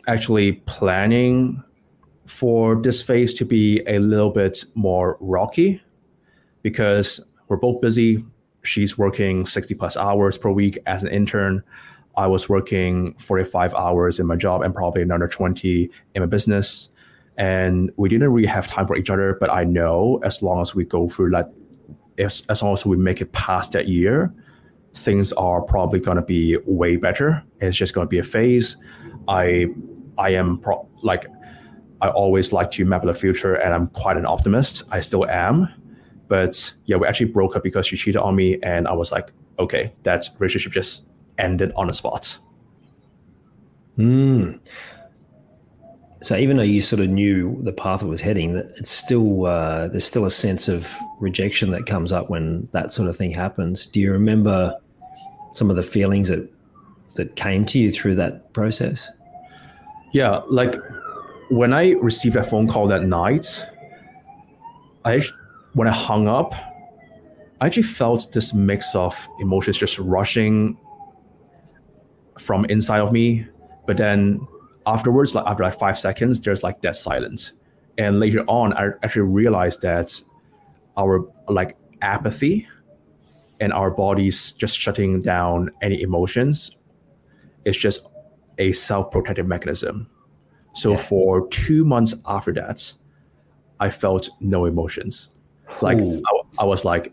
actually 0.09 0.53
planning 0.77 1.63
for 2.25 2.81
this 2.81 3.03
phase 3.03 3.35
to 3.35 3.45
be 3.45 3.83
a 3.87 3.99
little 3.99 4.31
bit 4.31 4.65
more 4.75 5.19
rocky 5.21 5.83
because 6.63 7.21
we're 7.49 7.57
both 7.57 7.81
busy. 7.83 8.25
She's 8.63 8.97
working 8.97 9.45
60 9.45 9.75
plus 9.75 9.97
hours 9.97 10.39
per 10.39 10.51
week 10.51 10.79
as 10.87 11.03
an 11.03 11.11
intern. 11.11 11.63
I 12.17 12.27
was 12.29 12.49
working 12.49 13.15
45 13.19 13.75
hours 13.75 14.19
in 14.19 14.27
my 14.27 14.37
job 14.37 14.63
and 14.63 14.75
probably 14.75 15.03
another 15.03 15.29
20 15.29 15.91
in 16.15 16.23
my 16.23 16.27
business 16.27 16.89
and 17.37 17.91
we 17.97 18.09
didn't 18.09 18.31
really 18.31 18.47
have 18.47 18.67
time 18.67 18.87
for 18.87 18.97
each 18.97 19.11
other. 19.11 19.37
But 19.41 19.51
I 19.51 19.65
know 19.65 20.21
as 20.23 20.43
long 20.43 20.61
as 20.61 20.75
we 20.75 20.85
go 20.85 21.09
through 21.09 21.31
like, 21.31 21.47
as, 22.19 22.43
as 22.49 22.63
long 22.63 22.73
as 22.73 22.85
we 22.85 22.97
make 22.97 23.21
it 23.21 23.33
past 23.33 23.73
that 23.73 23.89
year, 23.89 24.33
things 24.95 25.33
are 25.33 25.63
probably 25.63 26.01
going 26.01 26.17
to 26.17 26.23
be 26.23 26.59
way 26.67 26.97
better. 26.97 27.43
It's 27.61 27.77
just 27.77 27.95
going 27.95 28.07
to 28.07 28.09
be 28.09 28.19
a 28.19 28.25
phase. 28.25 28.77
I 29.29 29.67
I 30.19 30.31
am 30.31 30.59
pro- 30.59 30.87
like 31.03 31.27
I 32.01 32.09
always 32.09 32.53
like 32.53 32.71
to 32.73 32.85
map 32.85 33.03
the 33.03 33.15
future, 33.15 33.55
and 33.55 33.73
I'm 33.73 33.87
quite 33.89 34.17
an 34.17 34.27
optimist. 34.27 34.83
I 34.91 35.01
still 35.01 35.25
am, 35.27 35.69
but 36.29 36.73
yeah, 36.85 36.97
we 36.97 37.07
actually 37.07 37.31
broke 37.31 37.57
up 37.57 37.63
because 37.63 37.87
she 37.87 37.97
cheated 37.97 38.21
on 38.21 38.37
me, 38.37 38.59
and 38.63 38.87
I 38.87 38.93
was 38.93 39.13
like, 39.13 39.33
okay, 39.59 39.95
that 40.03 40.29
relationship 40.39 40.73
just 40.73 41.09
ended 41.39 41.73
on 41.77 41.87
the 41.87 41.95
spot. 41.95 42.39
Hmm 43.97 44.53
so 46.23 46.37
even 46.37 46.57
though 46.57 46.63
you 46.63 46.81
sort 46.81 47.01
of 47.01 47.09
knew 47.09 47.61
the 47.63 47.73
path 47.73 48.01
it 48.01 48.07
was 48.07 48.21
heading, 48.21 48.57
it's 48.57 48.91
still 48.91 49.47
uh, 49.47 49.89
there's 49.89 50.05
still 50.05 50.25
a 50.25 50.31
sense 50.31 50.69
of 50.69 50.89
rejection 51.19 51.73
that 51.73 51.87
comes 51.87 52.13
up 52.13 52.31
when 52.31 52.69
that 52.73 52.93
sort 52.93 53.09
of 53.09 53.17
thing 53.17 53.33
happens. 53.33 53.87
Do 53.87 54.01
you 54.01 54.13
remember 54.13 54.77
some 55.53 55.69
of 55.69 55.77
the 55.77 55.83
feelings 55.83 56.29
that 56.29 56.49
that 57.15 57.35
came 57.35 57.67
to 57.67 57.79
you 57.79 57.91
through 57.91 58.15
that 58.17 58.53
process? 58.53 59.09
Yeah, 60.13 60.43
like 60.49 60.77
when 61.51 61.73
I 61.73 61.93
received 61.93 62.37
that 62.37 62.49
phone 62.49 62.69
call 62.69 62.87
that 62.87 63.05
night, 63.05 63.67
I 65.05 65.23
when 65.75 65.89
I 65.89 65.93
hung 65.93 66.29
up, 66.29 66.55
I 67.61 67.67
actually 67.67 67.83
felt 67.83 68.31
this 68.33 68.55
mix 68.55 68.95
of 68.95 69.29
emotions 69.41 69.77
just 69.77 69.99
rushing 69.99 70.79
from 72.39 72.65
inside 72.67 73.01
of 73.01 73.13
me, 73.13 73.45
but 73.87 73.97
then 73.97 74.41
afterwards, 74.87 75.35
like 75.35 75.47
after 75.47 75.65
like 75.65 75.79
five 75.79 75.99
seconds, 75.99 76.41
there's 76.41 76.63
like 76.63 76.81
that 76.83 76.97
silence. 76.97 77.53
And 77.99 78.21
later 78.21 78.45
on, 78.49 78.73
I 78.75 78.91
actually 79.03 79.23
realized 79.23 79.83
that 79.83 80.21
our 80.97 81.25
like 81.49 81.77
apathy 82.01 82.67
and 83.61 83.73
our 83.73 83.91
bodies 83.91 84.53
just 84.53 84.79
shutting 84.79 85.23
down 85.23 85.71
any 85.83 86.03
emotions 86.03 86.77
is 87.65 87.77
just 87.77 88.09
a 88.59 88.73
self-protective 88.73 89.47
mechanism. 89.47 90.09
So 90.75 90.93
yeah. 90.93 90.97
for 90.97 91.49
two 91.49 91.85
months 91.85 92.15
after 92.27 92.53
that, 92.55 92.93
I 93.79 93.91
felt 93.91 94.31
no 94.41 94.65
emotions. 94.65 95.31
Like 95.81 96.01
I, 96.01 96.21
I 96.59 96.65
was 96.65 96.85
like, 96.85 97.13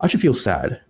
I 0.00 0.06
should 0.06 0.20
feel 0.20 0.34
sad. 0.34 0.80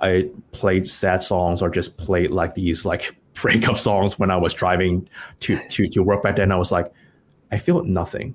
I 0.00 0.30
played 0.52 0.86
sad 0.86 1.22
songs 1.22 1.60
or 1.60 1.70
just 1.70 1.98
played 1.98 2.30
like 2.30 2.54
these 2.54 2.84
like 2.84 3.16
breakup 3.42 3.78
songs 3.78 4.18
when 4.18 4.30
I 4.30 4.36
was 4.36 4.54
driving 4.54 5.08
to, 5.40 5.58
to, 5.68 5.88
to 5.88 6.02
work 6.02 6.22
back 6.22 6.36
then. 6.36 6.52
I 6.52 6.56
was 6.56 6.72
like, 6.72 6.92
I 7.50 7.58
feel 7.58 7.82
nothing. 7.84 8.34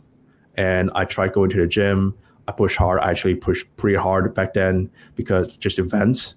And 0.56 0.92
I 0.96 1.06
tried 1.06 1.34
going 1.34 1.50
to 1.52 1.58
the 1.58 1.68
gym. 1.68 2.16
I 2.48 2.52
pushed 2.52 2.78
hard. 2.78 3.00
I 3.00 3.10
actually 3.10 3.36
pushed 3.36 3.66
pretty 3.78 3.98
hard 3.98 4.34
back 4.34 4.54
then 4.54 4.90
because 5.16 5.56
just 5.58 5.80
events. 5.80 6.36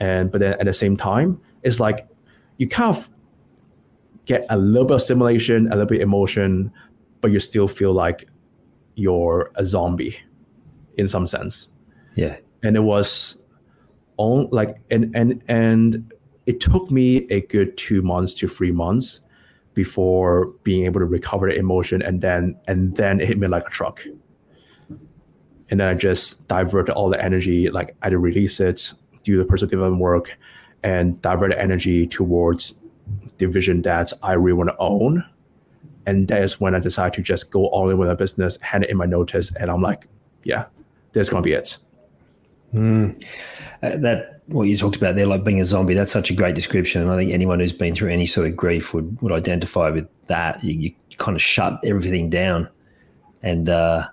And 0.00 0.30
but 0.30 0.40
then 0.40 0.52
at 0.54 0.66
the 0.66 0.74
same 0.74 0.96
time, 0.96 1.40
it's 1.62 1.80
like 1.80 2.06
you 2.58 2.68
kind 2.68 2.94
of 2.94 3.08
get 4.26 4.44
a 4.50 4.58
little 4.58 4.86
bit 4.86 4.96
of 4.96 5.02
stimulation, 5.02 5.66
a 5.68 5.70
little 5.70 5.86
bit 5.86 5.96
of 5.96 6.02
emotion, 6.02 6.70
but 7.20 7.30
you 7.30 7.40
still 7.40 7.68
feel 7.68 7.92
like 7.92 8.28
you're 8.94 9.50
a 9.54 9.64
zombie 9.64 10.18
in 10.96 11.08
some 11.08 11.26
sense. 11.26 11.70
Yeah. 12.14 12.36
And 12.62 12.76
it 12.76 12.80
was 12.80 13.42
on 14.18 14.48
like 14.50 14.76
and 14.90 15.14
and 15.14 15.42
and 15.48 16.12
it 16.46 16.60
took 16.60 16.90
me 16.90 17.26
a 17.30 17.40
good 17.42 17.76
two 17.76 18.02
months 18.02 18.32
to 18.34 18.48
three 18.48 18.70
months 18.72 19.20
before 19.74 20.46
being 20.62 20.84
able 20.84 21.00
to 21.00 21.04
recover 21.04 21.48
the 21.48 21.54
emotion 21.54 22.00
and 22.00 22.22
then 22.22 22.56
and 22.66 22.96
then 22.96 23.20
it 23.20 23.28
hit 23.28 23.38
me 23.38 23.46
like 23.46 23.66
a 23.66 23.70
truck. 23.70 24.04
And 25.68 25.80
then 25.80 25.88
i 25.88 25.94
just 25.94 26.46
diverted 26.46 26.92
all 26.92 27.10
the 27.10 27.22
energy 27.22 27.68
like 27.68 27.96
i 28.02 28.06
had 28.06 28.14
release 28.14 28.60
it 28.60 28.92
do 29.24 29.36
the 29.36 29.44
personal 29.44 29.68
development 29.68 30.00
work 30.00 30.38
and 30.84 31.20
divert 31.20 31.50
the 31.50 31.60
energy 31.60 32.06
towards 32.06 32.76
the 33.38 33.46
vision 33.46 33.82
that 33.82 34.12
i 34.22 34.32
really 34.32 34.52
want 34.54 34.70
to 34.70 34.76
own. 34.78 35.24
And 36.06 36.28
that 36.28 36.42
is 36.42 36.60
when 36.60 36.76
i 36.76 36.78
decided 36.78 37.14
to 37.14 37.22
just 37.22 37.50
go 37.50 37.66
all 37.66 37.90
in 37.90 37.98
with 37.98 38.08
my 38.08 38.14
business 38.14 38.58
hand 38.60 38.84
it 38.84 38.90
in 38.90 38.96
my 38.96 39.06
notice 39.06 39.52
and 39.56 39.70
i'm 39.70 39.82
like 39.82 40.06
yeah 40.44 40.66
this 41.12 41.26
is 41.26 41.30
gonna 41.30 41.42
be 41.42 41.52
it 41.52 41.78
mm. 42.76 43.24
uh, 43.82 43.96
that 43.96 44.42
what 44.46 44.64
you 44.64 44.76
talked 44.76 44.96
about 44.96 45.16
there, 45.16 45.26
like 45.26 45.44
being 45.44 45.60
a 45.60 45.64
zombie, 45.64 45.94
that's 45.94 46.12
such 46.12 46.30
a 46.30 46.34
great 46.34 46.54
description. 46.54 47.02
And 47.02 47.10
I 47.10 47.16
think 47.16 47.32
anyone 47.32 47.58
who's 47.58 47.72
been 47.72 47.94
through 47.94 48.10
any 48.10 48.26
sort 48.26 48.46
of 48.46 48.56
grief 48.56 48.94
would, 48.94 49.20
would 49.20 49.32
identify 49.32 49.90
with 49.90 50.08
that. 50.28 50.62
You, 50.62 50.72
you 50.74 51.16
kind 51.16 51.36
of 51.36 51.42
shut 51.42 51.80
everything 51.84 52.30
down. 52.30 52.68
And 53.42 53.68
uh, 53.68 54.08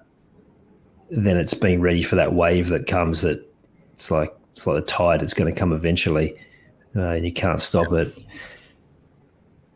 then 1.09 1.37
it's 1.37 1.53
being 1.53 1.81
ready 1.81 2.03
for 2.03 2.15
that 2.15 2.33
wave 2.33 2.69
that 2.69 2.87
comes 2.87 3.21
that 3.21 3.45
it's 3.93 4.09
like, 4.09 4.35
it's 4.51 4.65
like 4.65 4.75
the 4.75 4.91
tide, 4.91 5.21
it's 5.21 5.33
going 5.33 5.53
to 5.53 5.59
come 5.59 5.73
eventually. 5.73 6.35
Uh, 6.95 7.09
and 7.09 7.25
you 7.25 7.33
can't 7.33 7.59
stop 7.59 7.91
it. 7.91 8.17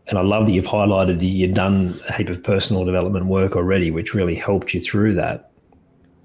And 0.08 0.17
I 0.17 0.22
love 0.22 0.46
that 0.46 0.53
you've 0.53 0.65
highlighted 0.65 1.20
that 1.20 1.25
you've 1.25 1.53
done 1.53 2.00
a 2.08 2.13
heap 2.13 2.29
of 2.29 2.41
personal 2.41 2.86
development 2.86 3.25
work 3.25 3.56
already, 3.56 3.91
which 3.91 4.13
really 4.13 4.36
helped 4.36 4.74
you 4.74 4.82
through 4.82 5.15
that. 5.15 5.51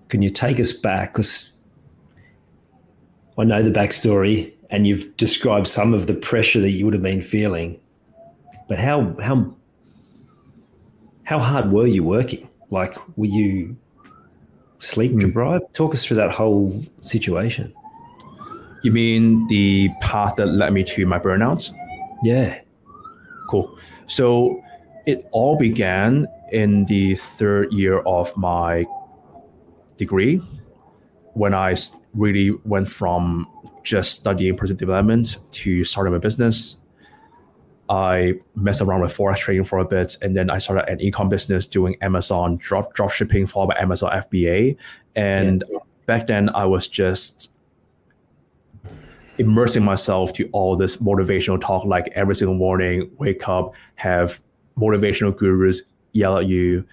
Can 0.09 0.23
you 0.23 0.31
take 0.31 0.61
us 0.61 0.73
back? 0.73 1.13
Because 1.15 1.53
I 3.39 3.45
know 3.45 3.63
the 3.63 3.71
backstory, 3.71 4.53
and 4.71 4.87
you've 4.87 5.17
described 5.17 5.67
some 5.67 5.95
of 5.95 6.07
the 6.07 6.15
pressure 6.15 6.61
that 6.61 6.71
you 6.71 6.85
would 6.85 6.95
have 6.95 7.03
been 7.03 7.23
feeling. 7.23 7.81
But 8.69 8.79
how 8.79 9.15
how 9.21 9.55
how 11.25 11.39
hard 11.39 11.73
were 11.73 11.87
you 11.87 12.05
working? 12.05 12.49
Like, 12.71 12.97
were 13.17 13.27
you 13.27 13.77
sleep 14.79 15.13
hmm. 15.13 15.21
deprived? 15.21 15.65
Mm. 15.65 15.73
Talk 15.73 15.95
us 15.95 16.05
through 16.05 16.17
that 16.19 16.31
whole 16.31 16.83
situation. 17.01 17.73
You 18.83 18.91
mean 18.91 19.47
the 19.47 19.91
path 20.01 20.37
that 20.37 20.47
led 20.47 20.73
me 20.73 20.83
to 20.85 21.07
my 21.07 21.19
burnout? 21.19 21.71
Yeah. 22.25 22.61
Cool. 23.49 23.79
So 24.07 24.63
it 25.07 25.29
all 25.31 25.57
began 25.57 26.27
in 26.51 26.85
the 26.87 27.15
third 27.15 27.73
year 27.73 28.01
of 28.01 28.37
my 28.37 28.85
degree 29.97 30.43
when 31.35 31.55
I 31.55 31.77
really 32.15 32.51
went 32.65 32.89
from 32.89 33.49
just 33.83 34.13
studying 34.13 34.57
personal 34.57 34.79
development 34.79 35.39
to 35.53 35.85
starting 35.85 36.15
a 36.15 36.19
business. 36.19 36.77
I 37.89 38.35
messed 38.55 38.81
around 38.81 39.03
with 39.03 39.15
forex 39.15 39.39
trading 39.39 39.65
for 39.65 39.79
a 39.79 39.85
bit, 39.85 40.17
and 40.23 40.37
then 40.37 40.51
I 40.51 40.59
started 40.59 40.89
an 40.89 40.99
ecom 40.99 41.29
business 41.29 41.67
doing 41.67 41.97
Amazon 42.01 42.57
drop 42.57 42.95
drop 42.95 43.11
shipping 43.11 43.47
followed 43.47 43.69
by 43.69 43.77
Amazon 43.79 44.13
FBA. 44.13 44.77
And 45.15 45.65
yeah. 45.71 45.79
back 46.07 46.27
then, 46.27 46.49
I 46.51 46.65
was 46.65 46.87
just 46.87 47.51
immersing 49.39 49.85
myself 49.85 50.33
to 50.35 50.49
all 50.53 50.77
this 50.77 50.99
motivational 50.99 51.61
talk. 51.61 51.85
Like 51.85 52.09
every 52.15 52.35
single 52.35 52.55
morning, 52.55 53.11
wake 53.19 53.47
up, 53.49 53.75
have 53.97 54.41
motivational 54.79 55.37
gurus 55.37 55.83
yell 56.13 56.39
at 56.39 56.47
you, 56.47 56.87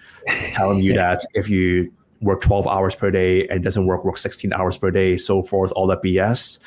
telling 0.52 0.80
you 0.80 0.94
that 0.94 1.24
if 1.34 1.48
you 1.48 1.92
work 2.20 2.40
12 2.40 2.66
hours 2.66 2.94
per 2.94 3.10
day 3.10 3.46
and 3.48 3.64
doesn't 3.64 3.86
work 3.86 4.04
work 4.04 4.16
16 4.16 4.52
hours 4.52 4.76
per 4.76 4.90
day 4.90 5.16
so 5.16 5.42
forth 5.42 5.72
all 5.72 5.86
that 5.86 6.02
bs 6.02 6.58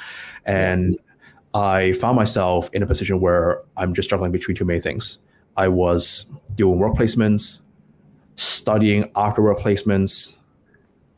and 0.46 0.98
i 1.54 1.92
found 1.94 2.16
myself 2.16 2.70
in 2.74 2.82
a 2.82 2.88
position 2.88 3.20
where 3.20 3.62
i'm 3.78 3.94
just 3.94 4.08
struggling 4.08 4.32
between 4.32 4.56
too 4.56 4.66
many 4.66 4.80
things. 4.80 5.20
I 5.56 5.68
was 5.68 6.26
doing 6.56 6.80
work 6.80 6.96
placements 6.96 7.60
studying 8.36 9.12
after 9.16 9.42
work 9.42 9.60
placements 9.60 10.34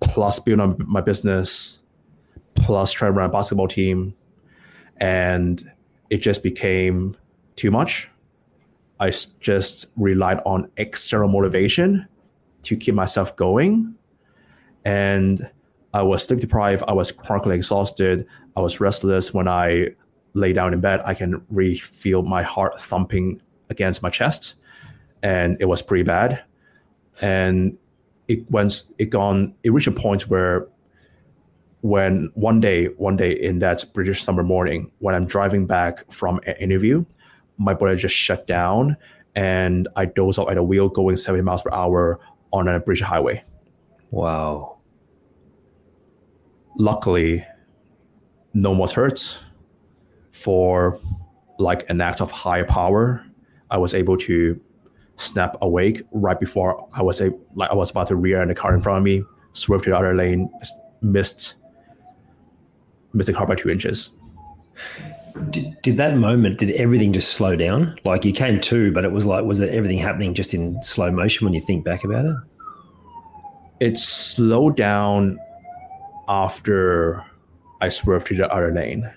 plus 0.02 0.40
building 0.40 0.76
my 0.86 1.02
business 1.02 1.82
plus 2.56 2.92
trying 2.92 3.14
to 3.14 3.18
run 3.18 3.30
a 3.30 3.32
basketball 3.32 3.68
team 3.68 4.14
and 4.98 5.72
it 6.10 6.18
just 6.18 6.44
became 6.44 7.16
too 7.56 7.72
much. 7.72 8.10
I 9.00 9.12
just 9.40 9.88
relied 9.98 10.40
on 10.46 10.70
external 10.78 11.30
motivation 11.30 12.08
to 12.64 12.76
keep 12.76 12.96
myself 12.96 13.36
going 13.36 13.95
and 14.86 15.50
I 15.94 16.04
was 16.04 16.24
sleep 16.24 16.40
deprived. 16.40 16.84
I 16.88 16.94
was 16.94 17.12
chronically 17.12 17.56
exhausted. 17.56 18.28
I 18.56 18.62
was 18.62 18.80
restless. 18.80 19.34
When 19.34 19.48
I 19.48 19.90
lay 20.34 20.54
down 20.54 20.74
in 20.74 20.82
bed, 20.82 21.02
I 21.04 21.14
can 21.14 21.42
really 21.50 21.76
feel 21.76 22.22
my 22.22 22.44
heart 22.44 22.80
thumping 22.82 23.42
against 23.70 24.04
my 24.04 24.10
chest, 24.10 24.56
and 25.24 25.58
it 25.60 25.66
was 25.66 25.82
pretty 25.82 26.04
bad. 26.04 26.44
And 27.22 27.78
it 28.28 28.50
went, 28.52 28.84
it 29.00 29.06
gone, 29.06 29.56
it 29.64 29.72
reached 29.72 29.88
a 29.88 29.92
point 29.92 30.24
where, 30.30 30.68
when 31.82 32.30
one 32.34 32.60
day, 32.60 32.88
one 32.98 33.16
day 33.16 33.32
in 33.32 33.60
that 33.60 33.86
British 33.94 34.22
summer 34.22 34.44
morning, 34.44 34.92
when 35.00 35.16
I'm 35.16 35.26
driving 35.26 35.66
back 35.66 36.12
from 36.12 36.40
an 36.46 36.56
interview, 36.58 37.06
my 37.58 37.74
body 37.74 37.96
just 37.96 38.16
shut 38.16 38.48
down, 38.48 38.98
and 39.36 39.88
I 39.96 40.06
dozed 40.06 40.40
off 40.40 40.50
at 40.50 40.58
a 40.58 40.64
wheel 40.64 40.90
going 40.90 41.16
70 41.16 41.42
miles 41.42 41.62
per 41.62 41.72
hour 41.72 42.20
on 42.52 42.68
a 42.68 42.80
British 42.82 43.04
highway. 43.04 43.44
Wow 44.12 44.75
luckily, 46.78 47.46
no 48.54 48.70
one 48.72 48.80
was 48.80 48.94
hurt. 48.94 49.40
For 50.32 51.00
like 51.58 51.90
an 51.90 52.02
act 52.02 52.22
of 52.22 52.30
high 52.30 52.64
power, 52.64 53.26
I 53.72 53.78
was 53.78 53.94
able 53.94 54.18
to 54.18 54.60
snap 55.18 55.56
awake 55.62 56.04
right 56.12 56.40
before 56.40 56.88
I 56.94 57.02
was 57.02 57.22
a, 57.22 57.32
like 57.56 57.72
I 57.72 57.74
was 57.74 57.92
about 57.92 58.08
to 58.08 58.16
rear 58.16 58.42
end 58.42 58.52
the 58.52 58.56
car 58.56 58.74
in 58.74 58.82
front 58.82 58.98
of 58.98 59.04
me, 59.04 59.24
swerve 59.54 59.84
to 59.84 59.92
the 59.92 59.98
other 59.98 60.14
lane, 60.14 60.50
missed 61.02 61.56
missed 63.14 63.28
the 63.28 63.34
car 63.34 63.48
by 63.48 63.56
two 63.56 63.70
inches. 63.70 64.12
Did, 65.50 65.82
did 65.82 65.98
that 65.98 66.16
moment 66.16 66.60
did 66.60 66.72
everything 66.72 67.12
just 67.12 67.34
slow 67.34 67.58
down 67.58 68.00
like 68.06 68.24
you 68.24 68.32
came 68.32 68.58
to 68.62 68.94
but 68.94 69.04
it 69.04 69.12
was 69.12 69.26
like 69.26 69.44
was 69.44 69.60
it 69.60 69.74
everything 69.74 69.98
happening 69.98 70.34
just 70.34 70.54
in 70.54 70.82
slow 70.82 71.12
motion 71.12 71.44
when 71.44 71.54
you 71.54 71.60
think 71.60 71.84
back 71.84 72.06
about 72.06 72.24
it 72.24 72.36
it 73.82 73.98
slowed 73.98 74.78
down 74.78 75.38
after 76.28 77.26
I 77.82 77.90
swerved 77.90 78.28
to 78.28 78.36
the 78.36 78.52
other 78.52 78.74
lane 78.74 79.10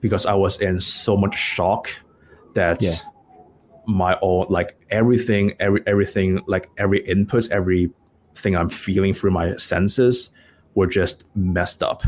because 0.00 0.26
I 0.26 0.34
was 0.34 0.60
in 0.60 0.80
so 0.80 1.16
much 1.16 1.38
shock 1.38 1.90
that 2.54 2.82
yeah. 2.82 2.96
my 3.86 4.18
own 4.22 4.46
like 4.48 4.76
everything, 4.90 5.54
every 5.60 5.82
everything, 5.86 6.40
like 6.46 6.70
every 6.78 7.06
input, 7.06 7.50
everything 7.50 8.56
I'm 8.56 8.70
feeling 8.70 9.14
through 9.14 9.30
my 9.30 9.56
senses 9.56 10.30
were 10.74 10.86
just 10.86 11.24
messed 11.34 11.82
up. 11.82 12.02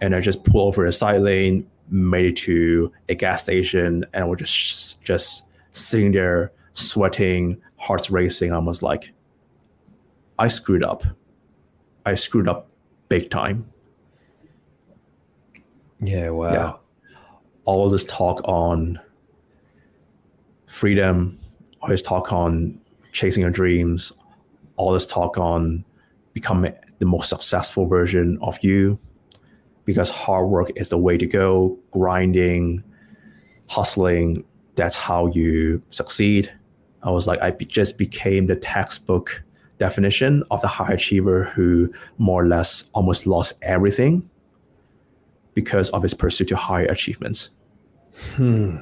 And 0.00 0.14
I 0.14 0.20
just 0.20 0.44
pulled 0.44 0.68
over 0.68 0.86
a 0.86 0.92
side 0.92 1.22
lane, 1.22 1.66
made 1.90 2.26
it 2.26 2.36
to 2.38 2.92
a 3.08 3.14
gas 3.14 3.42
station, 3.42 4.04
and 4.12 4.28
was 4.28 4.38
just 4.38 5.02
just 5.02 5.44
sitting 5.72 6.12
there, 6.12 6.52
sweating, 6.74 7.60
hearts 7.76 8.10
racing. 8.10 8.52
I 8.52 8.58
was 8.58 8.82
like, 8.82 9.12
I 10.38 10.48
screwed 10.48 10.84
up. 10.84 11.04
I 12.06 12.14
screwed 12.14 12.48
up 12.48 12.70
big 13.08 13.30
time. 13.30 13.70
Yeah, 16.00 16.30
wow. 16.30 16.52
Yeah. 16.52 16.72
All 17.64 17.84
of 17.84 17.92
this 17.92 18.04
talk 18.04 18.40
on 18.44 19.00
freedom, 20.66 21.38
all 21.80 21.88
this 21.88 22.02
talk 22.02 22.32
on 22.32 22.80
chasing 23.12 23.42
your 23.42 23.50
dreams, 23.50 24.12
all 24.76 24.92
this 24.92 25.06
talk 25.06 25.38
on 25.38 25.84
becoming 26.32 26.74
the 26.98 27.06
most 27.06 27.28
successful 27.28 27.86
version 27.86 28.38
of 28.42 28.62
you, 28.62 28.98
because 29.84 30.10
hard 30.10 30.48
work 30.48 30.70
is 30.76 30.88
the 30.90 30.98
way 30.98 31.16
to 31.16 31.26
go, 31.26 31.78
grinding, 31.90 32.82
hustling, 33.68 34.44
that's 34.74 34.94
how 34.94 35.26
you 35.28 35.82
succeed. 35.90 36.52
I 37.02 37.10
was 37.10 37.26
like, 37.26 37.40
I 37.40 37.50
be, 37.50 37.64
just 37.64 37.98
became 37.98 38.46
the 38.46 38.56
textbook 38.56 39.42
definition 39.78 40.42
of 40.50 40.60
the 40.60 40.68
high 40.68 40.92
achiever 40.92 41.44
who 41.44 41.92
more 42.18 42.42
or 42.42 42.46
less 42.46 42.84
almost 42.92 43.26
lost 43.26 43.54
everything 43.62 44.28
because 45.54 45.90
of 45.90 46.02
his 46.02 46.14
pursuit 46.14 46.48
to 46.48 46.56
higher 46.56 46.86
achievements. 46.86 47.50
Hmm. 48.34 48.78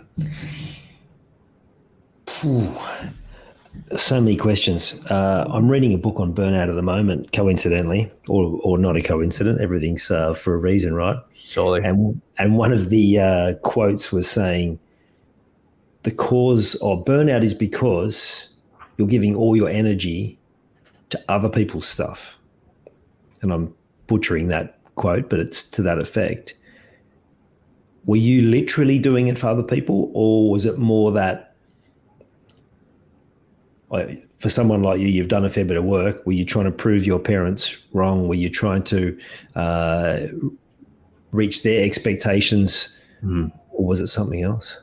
so 3.96 4.20
many 4.20 4.37
questions. 4.37 5.00
Uh, 5.11 5.44
I'm 5.48 5.68
reading 5.68 5.92
a 5.94 5.98
book 5.98 6.18
on 6.18 6.35
burnout 6.35 6.68
at 6.68 6.74
the 6.74 6.82
moment, 6.82 7.32
coincidentally, 7.32 8.11
or 8.28 8.59
or 8.62 8.78
not 8.78 8.96
a 8.96 9.02
coincidence. 9.02 9.61
Everything's 9.61 10.11
uh, 10.11 10.32
for 10.32 10.54
a 10.54 10.59
reason, 10.59 10.94
right? 10.94 11.16
Surely. 11.46 11.82
And 11.85 12.20
and 12.38 12.56
one 12.56 12.72
of 12.72 12.88
the 12.88 13.20
uh, 13.20 13.54
quotes 13.56 14.12
was 14.12 14.28
saying, 14.28 14.78
"The 16.02 16.11
cause 16.11 16.74
of 16.76 17.04
burnout 17.04 17.44
is 17.44 17.54
because 17.54 18.54
you're 18.96 19.09
giving 19.09 19.35
all 19.35 19.56
your 19.56 19.68
energy 19.68 20.38
to 21.11 21.25
other 21.29 21.49
people's 21.49 21.87
stuff." 21.87 22.37
And 23.42 23.53
I'm 23.53 23.75
butchering 24.07 24.49
that 24.49 24.79
quote, 24.95 25.29
but 25.29 25.38
it's 25.38 25.62
to 25.62 25.83
that 25.83 25.99
effect. 25.99 26.55
Were 28.05 28.16
you 28.16 28.42
literally 28.42 28.99
doing 28.99 29.29
it 29.29 29.38
for 29.38 29.49
other 29.49 29.62
people, 29.62 30.11
or 30.14 30.51
was 30.51 30.64
it 30.64 30.79
more 30.79 31.11
that 31.12 31.57
for 34.38 34.51
someone 34.51 34.83
like 34.83 35.01
you, 35.01 35.09
you've 35.09 35.29
done 35.29 35.45
a 35.45 35.49
fair 35.49 35.64
bit 35.64 35.77
of 35.77 35.85
work. 35.85 36.27
Were 36.27 36.33
you 36.33 36.45
trying 36.45 36.66
to 36.66 36.71
prove 36.71 37.07
your 37.07 37.19
parents 37.19 37.77
wrong? 37.92 38.29
Were 38.29 38.35
you 38.35 38.51
trying 38.51 38.83
to 38.85 39.19
uh, 39.55 40.21
reach 41.33 41.62
their 41.62 41.85
expectations, 41.85 42.99
mm. 43.23 43.51
or 43.71 43.87
was 43.87 44.01
it 44.01 44.09
something 44.09 44.42
else? 44.42 44.79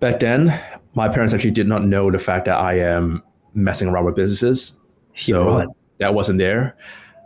Back 0.00 0.20
then, 0.20 0.60
my 0.94 1.08
parents 1.08 1.32
actually 1.32 1.52
did 1.52 1.68
not 1.68 1.84
know 1.84 2.10
the 2.10 2.18
fact 2.18 2.46
that 2.46 2.58
I 2.58 2.78
am 2.80 3.22
messing 3.56 3.88
around 3.88 4.04
with 4.04 4.14
businesses, 4.14 4.74
so 5.16 5.66
that 5.98 6.14
wasn't 6.14 6.38
there 6.38 6.76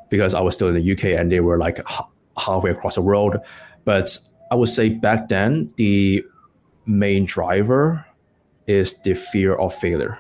because 0.09 0.33
I 0.33 0.41
was 0.41 0.55
still 0.55 0.69
in 0.69 0.75
the 0.75 0.93
UK 0.93 1.19
and 1.19 1.31
they 1.31 1.41
were 1.41 1.59
like 1.59 1.79
h- 1.81 2.07
halfway 2.37 2.71
across 2.71 2.95
the 2.95 3.03
world. 3.03 3.37
But 3.85 4.17
I 4.51 4.55
would 4.55 4.69
say 4.69 4.89
back 4.89 5.29
then, 5.29 5.73
the 5.77 6.25
main 6.87 7.25
driver 7.25 8.05
is 8.67 8.95
the 9.05 9.15
fear 9.15 9.55
of 9.55 9.75
failure. 9.75 10.19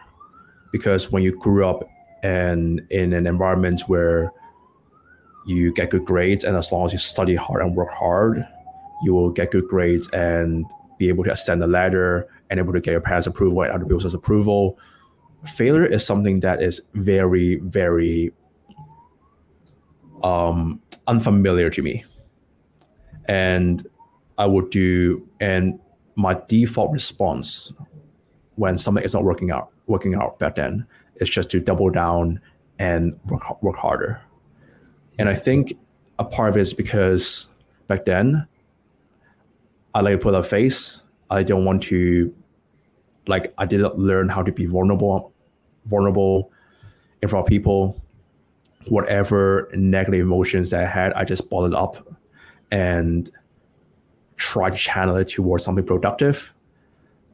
Because 0.73 1.11
when 1.11 1.23
you 1.23 1.37
grew 1.37 1.67
up 1.67 1.89
and 2.23 2.81
in 2.91 3.13
an 3.13 3.27
environment 3.27 3.83
where 3.89 4.33
you 5.47 5.73
get 5.73 5.91
good 5.91 6.05
grades, 6.05 6.45
and 6.45 6.57
as 6.57 6.71
long 6.71 6.87
as 6.87 6.93
you 6.93 6.99
study 6.99 7.35
hard 7.35 7.63
and 7.63 7.75
work 7.75 7.91
hard, 7.91 8.47
you 9.03 9.15
will 9.15 9.31
get 9.31 9.51
good 9.51 9.67
grades 9.67 10.09
and 10.11 10.65
be 10.99 11.09
able 11.09 11.25
to 11.25 11.33
ascend 11.33 11.63
the 11.63 11.67
ladder 11.67 12.29
and 12.51 12.61
able 12.61 12.73
to 12.73 12.81
get 12.81 12.93
your 12.93 13.01
parents' 13.01 13.27
approval 13.27 13.63
and 13.63 13.73
other 13.73 13.85
people's 13.85 14.15
approval. 14.15 14.79
Failure 15.45 15.87
is 15.87 16.05
something 16.05 16.41
that 16.41 16.63
is 16.63 16.81
very, 16.95 17.57
very 17.57 18.33
um, 20.23 20.81
unfamiliar 21.07 21.71
to 21.71 21.83
me. 21.83 22.05
And 23.27 23.87
I 24.39 24.47
would 24.47 24.71
do, 24.71 25.27
and 25.41 25.79
my 26.17 26.39
default 26.49 26.93
response 26.93 27.73
when 28.57 28.77
something 28.77 29.03
is 29.03 29.15
not 29.15 29.25
working 29.25 29.51
out 29.51 29.71
working 29.87 30.15
out 30.15 30.39
back 30.39 30.55
then 30.57 30.87
is 31.17 31.29
just 31.29 31.51
to 31.51 31.61
double 31.61 31.91
down 31.91 32.41
and 32.79 33.19
work 33.27 33.63
work 33.63 33.77
harder. 33.77 34.21
And 35.19 35.29
I 35.29 35.35
think 35.35 35.75
a 36.19 36.25
part 36.25 36.51
of 36.51 36.57
it 36.57 36.61
is 36.61 36.73
because 36.73 37.49
back 37.89 38.05
then 38.05 38.47
I 39.95 40.01
like 40.01 40.15
to 40.15 40.19
put 40.19 40.35
a 40.35 40.43
face. 40.43 41.01
I 41.31 41.43
don't 41.43 41.65
want 41.65 41.83
to 41.85 42.35
like 43.27 43.53
I 43.59 43.67
didn't 43.67 43.99
learn 43.99 44.29
how 44.29 44.43
to 44.43 44.53
be 44.53 44.67
vulnerable 44.67 45.33
vulnerable 45.87 46.53
in 47.23 47.29
front 47.29 47.47
of 47.47 47.49
people. 47.49 48.01
Whatever 48.89 49.71
negative 49.75 50.21
emotions 50.21 50.71
that 50.71 50.83
I 50.83 50.87
had, 50.87 51.13
I 51.13 51.25
just 51.25 51.51
bottled 51.51 51.75
up 51.75 52.07
and 52.71 53.31
try 54.37 54.71
to 54.71 54.77
channel 54.77 55.17
it 55.17 55.29
towards 55.29 55.65
something 55.65 55.85
productive. 55.85 56.53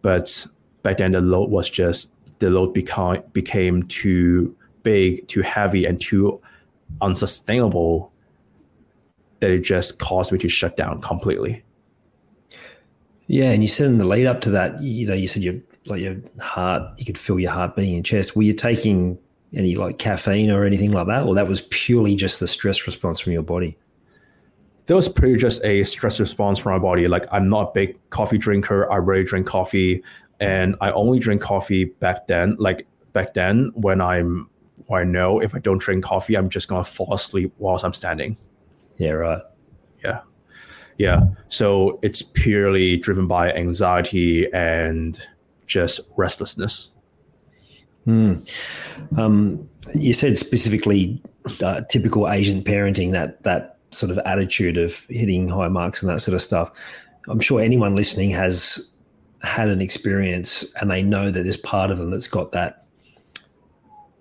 But 0.02 0.46
back 0.82 0.98
then 0.98 1.12
the 1.12 1.20
load 1.20 1.50
was 1.50 1.70
just 1.70 2.10
the 2.40 2.50
load 2.50 2.74
became 2.74 3.22
became 3.32 3.82
too 3.84 4.56
big, 4.82 5.26
too 5.28 5.42
heavy, 5.42 5.84
and 5.84 6.00
too 6.00 6.40
unsustainable 7.00 8.12
that 9.40 9.50
it 9.50 9.60
just 9.60 9.98
caused 9.98 10.32
me 10.32 10.38
to 10.38 10.48
shut 10.48 10.76
down 10.76 11.00
completely. 11.00 11.62
Yeah, 13.28 13.50
and 13.50 13.62
you 13.62 13.68
said 13.68 13.86
in 13.86 13.98
the 13.98 14.04
lead 14.04 14.26
up 14.26 14.40
to 14.42 14.50
that, 14.50 14.80
you 14.80 15.06
know, 15.06 15.14
you 15.14 15.26
said 15.26 15.42
your 15.42 15.54
like 15.86 16.02
your 16.02 16.16
heart, 16.40 16.98
you 16.98 17.04
could 17.04 17.18
feel 17.18 17.38
your 17.38 17.50
heart 17.52 17.76
beating 17.76 17.90
in 17.90 17.96
your 17.96 18.04
chest. 18.04 18.36
Were 18.36 18.42
you 18.42 18.52
taking 18.52 19.18
any 19.54 19.76
like 19.76 19.98
caffeine 19.98 20.50
or 20.50 20.64
anything 20.64 20.90
like 20.90 21.06
that, 21.06 21.24
or 21.24 21.34
that 21.34 21.48
was 21.48 21.62
purely 21.70 22.14
just 22.14 22.40
the 22.40 22.46
stress 22.46 22.86
response 22.86 23.20
from 23.20 23.32
your 23.32 23.42
body? 23.42 23.76
That 24.86 24.94
was 24.94 25.08
pretty 25.08 25.36
just 25.36 25.64
a 25.64 25.82
stress 25.84 26.20
response 26.20 26.58
from 26.58 26.72
my 26.72 26.78
body. 26.78 27.08
Like 27.08 27.26
I'm 27.32 27.48
not 27.48 27.70
a 27.70 27.72
big 27.72 27.98
coffee 28.10 28.38
drinker. 28.38 28.90
I 28.90 28.96
rarely 28.96 29.24
drink 29.24 29.46
coffee 29.46 30.02
and 30.38 30.76
I 30.80 30.90
only 30.92 31.18
drink 31.18 31.40
coffee 31.42 31.84
back 31.84 32.26
then. 32.26 32.56
Like 32.58 32.86
back 33.12 33.34
then, 33.34 33.72
when 33.74 34.00
I'm, 34.00 34.48
when 34.86 35.00
I 35.00 35.04
know 35.04 35.40
if 35.40 35.54
I 35.54 35.58
don't 35.58 35.78
drink 35.78 36.04
coffee, 36.04 36.36
I'm 36.36 36.48
just 36.48 36.68
gonna 36.68 36.84
fall 36.84 37.12
asleep 37.12 37.52
whilst 37.58 37.84
I'm 37.84 37.94
standing. 37.94 38.36
Yeah, 38.96 39.10
right. 39.10 39.42
Yeah, 40.04 40.20
yeah. 40.98 41.20
So 41.48 41.98
it's 42.02 42.22
purely 42.22 42.96
driven 42.96 43.26
by 43.26 43.52
anxiety 43.52 44.46
and 44.52 45.20
just 45.66 46.00
restlessness. 46.16 46.90
Hmm. 48.04 48.34
Um, 49.16 49.68
you 49.94 50.12
said 50.12 50.38
specifically 50.38 51.20
uh, 51.62 51.82
typical 51.90 52.28
Asian 52.30 52.62
parenting 52.62 53.12
that 53.12 53.42
that 53.42 53.78
sort 53.90 54.10
of 54.10 54.18
attitude 54.18 54.76
of 54.76 55.04
hitting 55.08 55.48
high 55.48 55.68
marks 55.68 56.02
and 56.02 56.10
that 56.10 56.20
sort 56.20 56.34
of 56.34 56.42
stuff. 56.42 56.70
I'm 57.28 57.40
sure 57.40 57.60
anyone 57.60 57.96
listening 57.96 58.30
has 58.30 58.92
had 59.42 59.68
an 59.68 59.80
experience 59.80 60.72
and 60.76 60.90
they 60.90 61.02
know 61.02 61.30
that 61.30 61.42
there's 61.42 61.56
part 61.56 61.90
of 61.90 61.98
them 61.98 62.10
that's 62.10 62.28
got 62.28 62.52
that 62.52 62.86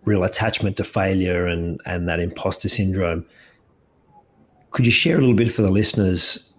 real 0.03 0.23
attachment 0.23 0.77
to 0.77 0.83
failure 0.83 1.47
and 1.47 1.81
and 1.85 2.07
that 2.07 2.19
imposter 2.19 2.69
syndrome. 2.69 3.25
Could 4.71 4.85
you 4.85 4.91
share 4.91 5.17
a 5.17 5.19
little 5.19 5.35
bit 5.35 5.51
for 5.51 5.61
the 5.61 5.71
listeners 5.71 6.53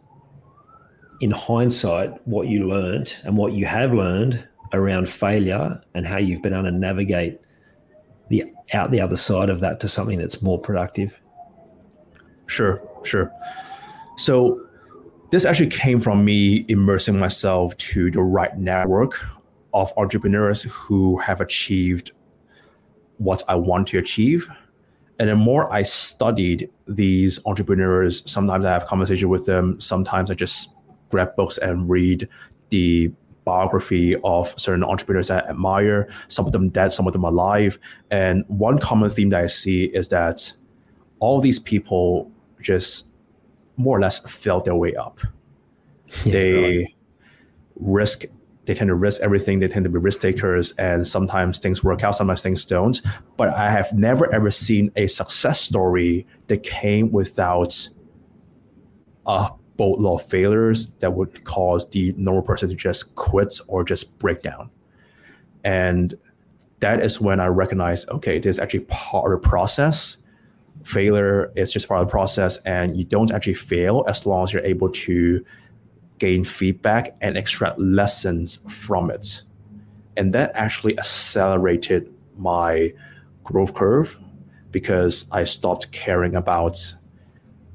in 1.20 1.30
hindsight 1.30 2.26
what 2.26 2.48
you 2.48 2.66
learned 2.66 3.16
and 3.24 3.36
what 3.36 3.52
you 3.52 3.66
have 3.66 3.92
learned 3.92 4.46
around 4.76 5.08
failure 5.08 5.80
and 5.94 6.06
how 6.06 6.18
you've 6.18 6.42
been 6.42 6.52
able 6.52 6.64
to 6.64 6.70
navigate 6.70 7.40
the 8.28 8.44
out 8.74 8.90
the 8.90 9.00
other 9.00 9.16
side 9.16 9.48
of 9.48 9.60
that 9.60 9.80
to 9.80 9.88
something 9.88 10.18
that's 10.18 10.42
more 10.42 10.58
productive? 10.58 11.20
Sure, 12.46 12.82
sure. 13.04 13.30
So 14.16 14.60
this 15.30 15.44
actually 15.44 15.68
came 15.68 16.00
from 16.00 16.24
me 16.24 16.64
immersing 16.68 17.18
myself 17.18 17.76
to 17.78 18.10
the 18.10 18.22
right 18.22 18.56
network 18.56 19.20
of 19.74 19.92
entrepreneurs 19.96 20.62
who 20.62 21.18
have 21.18 21.40
achieved 21.40 22.12
what 23.18 23.42
I 23.48 23.56
want 23.56 23.88
to 23.88 23.98
achieve. 23.98 24.48
And 25.18 25.28
the 25.28 25.36
more 25.36 25.72
I 25.72 25.82
studied 25.82 26.70
these 26.86 27.40
entrepreneurs, 27.46 28.22
sometimes 28.30 28.64
I 28.64 28.72
have 28.72 28.86
conversation 28.86 29.28
with 29.28 29.46
them. 29.46 29.80
Sometimes 29.80 30.30
I 30.30 30.34
just 30.34 30.74
grab 31.08 31.34
books 31.36 31.58
and 31.58 31.88
read 31.88 32.28
the 32.70 33.12
biography 33.46 34.16
of 34.24 34.52
certain 34.60 34.84
entrepreneurs 34.84 35.30
I 35.30 35.38
admire. 35.38 36.08
Some 36.28 36.44
of 36.44 36.52
them 36.52 36.68
dead, 36.68 36.92
some 36.92 37.06
of 37.06 37.14
them 37.14 37.24
alive. 37.24 37.78
And 38.10 38.44
one 38.48 38.78
common 38.78 39.08
theme 39.08 39.30
that 39.30 39.40
I 39.42 39.46
see 39.46 39.84
is 39.84 40.08
that 40.08 40.52
all 41.20 41.40
these 41.40 41.58
people 41.58 42.30
just 42.60 43.06
more 43.78 43.96
or 43.96 44.00
less 44.00 44.18
felt 44.18 44.66
their 44.66 44.74
way 44.74 44.94
up. 44.94 45.20
Yeah, 46.24 46.32
they 46.32 46.52
right. 46.52 46.94
risk 47.76 48.24
they 48.66 48.74
tend 48.74 48.88
to 48.88 48.94
risk 48.96 49.22
everything. 49.22 49.60
They 49.60 49.68
tend 49.68 49.84
to 49.84 49.90
be 49.90 49.98
risk 49.98 50.20
takers, 50.20 50.72
and 50.72 51.06
sometimes 51.06 51.60
things 51.60 51.84
work 51.84 52.02
out, 52.02 52.16
sometimes 52.16 52.42
things 52.42 52.64
don't. 52.64 53.00
But 53.36 53.50
I 53.50 53.70
have 53.70 53.92
never 53.92 54.32
ever 54.34 54.50
seen 54.50 54.90
a 54.96 55.06
success 55.06 55.60
story 55.60 56.26
that 56.48 56.64
came 56.64 57.12
without 57.12 57.88
a 59.26 59.50
boatload 59.76 60.20
of 60.20 60.26
failures 60.26 60.88
that 61.00 61.14
would 61.14 61.44
cause 61.44 61.88
the 61.90 62.12
normal 62.16 62.42
person 62.42 62.68
to 62.68 62.74
just 62.74 63.14
quit 63.14 63.60
or 63.68 63.84
just 63.84 64.16
break 64.18 64.42
down. 64.42 64.70
And 65.64 66.14
that 66.80 67.02
is 67.02 67.20
when 67.20 67.40
I 67.40 67.46
recognize, 67.46 68.06
okay, 68.08 68.38
this 68.38 68.56
is 68.56 68.60
actually 68.60 68.80
part 68.88 69.32
of 69.32 69.42
the 69.42 69.48
process. 69.48 70.18
Failure 70.84 71.52
is 71.56 71.72
just 71.72 71.88
part 71.88 72.02
of 72.02 72.06
the 72.06 72.10
process 72.10 72.58
and 72.58 72.96
you 72.96 73.04
don't 73.04 73.32
actually 73.32 73.54
fail 73.54 74.04
as 74.06 74.26
long 74.26 74.44
as 74.44 74.52
you're 74.52 74.62
able 74.64 74.90
to 74.90 75.44
gain 76.18 76.44
feedback 76.44 77.16
and 77.20 77.36
extract 77.36 77.78
lessons 77.78 78.60
from 78.68 79.10
it. 79.10 79.42
And 80.16 80.32
that 80.34 80.52
actually 80.54 80.98
accelerated 80.98 82.12
my 82.38 82.92
growth 83.46 83.74
curve 83.74 84.18
because 84.72 85.24
i 85.30 85.44
stopped 85.44 85.90
caring 85.92 86.34
about 86.34 86.94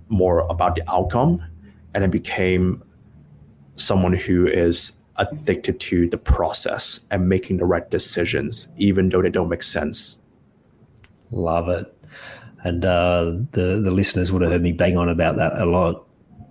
more 0.10 0.40
about 0.50 0.76
the 0.76 0.84
outcome 0.92 1.42
and 1.93 2.04
I 2.04 2.08
became 2.08 2.84
someone 3.75 4.13
who 4.13 4.47
is 4.47 4.93
addicted 5.17 5.80
to 5.80 6.08
the 6.10 6.17
process 6.17 6.99
and 7.12 7.27
making 7.27 7.58
the 7.58 7.65
right 7.65 7.89
decisions 7.91 8.67
even 8.77 9.10
though 9.10 9.21
they 9.21 9.30
don't 9.30 9.49
make 9.49 9.63
sense 9.63 10.19
love 11.32 11.69
it 11.69 11.93
and 12.63 12.86
uh, 12.86 13.34
the 13.51 13.82
the 13.84 13.91
listeners 13.91 14.32
would 14.32 14.41
have 14.41 14.51
heard 14.51 14.62
me 14.62 14.71
bang 14.71 14.97
on 14.97 15.10
about 15.10 15.38
that 15.38 15.60
a 15.60 15.65
lot. 15.65 16.06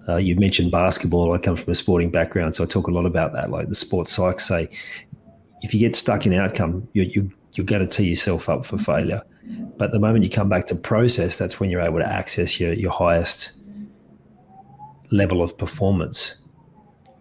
Uh, 0.09 0.17
you 0.17 0.35
mentioned 0.37 0.73
basketball. 0.73 1.33
I 1.33 1.39
come 1.39 1.57
from 1.57 1.71
a 1.71 1.75
sporting 1.75 2.11
background, 2.11 2.57
so 2.57 2.65
I 2.65 2.67
talk 2.67 2.89
a 2.89 2.91
lot 2.91 3.07
about 3.07 3.33
that. 3.35 3.51
Like 3.51 3.69
the 3.69 3.75
sports 3.75 4.13
psych 4.13 4.41
say, 4.41 4.69
if 5.63 5.73
you 5.73 5.79
get 5.79 5.95
stuck 5.95 6.27
in 6.27 6.33
outcome, 6.33 6.89
you, 6.95 7.03
you, 7.03 7.31
you're 7.53 7.67
going 7.67 7.87
to 7.87 7.97
tee 7.97 8.09
yourself 8.09 8.49
up 8.49 8.67
for 8.67 8.77
failure. 8.77 9.23
But 9.77 9.93
the 9.93 9.99
moment 9.99 10.25
you 10.25 10.31
come 10.31 10.49
back 10.49 10.67
to 10.67 10.75
process, 10.75 11.39
that's 11.39 11.61
when 11.61 11.71
you're 11.71 11.81
able 11.81 11.99
to 11.99 12.07
access 12.07 12.59
your, 12.59 12.73
your 12.73 12.91
highest 12.91 13.53
level 15.11 15.43
of 15.43 15.57
performance. 15.57 16.37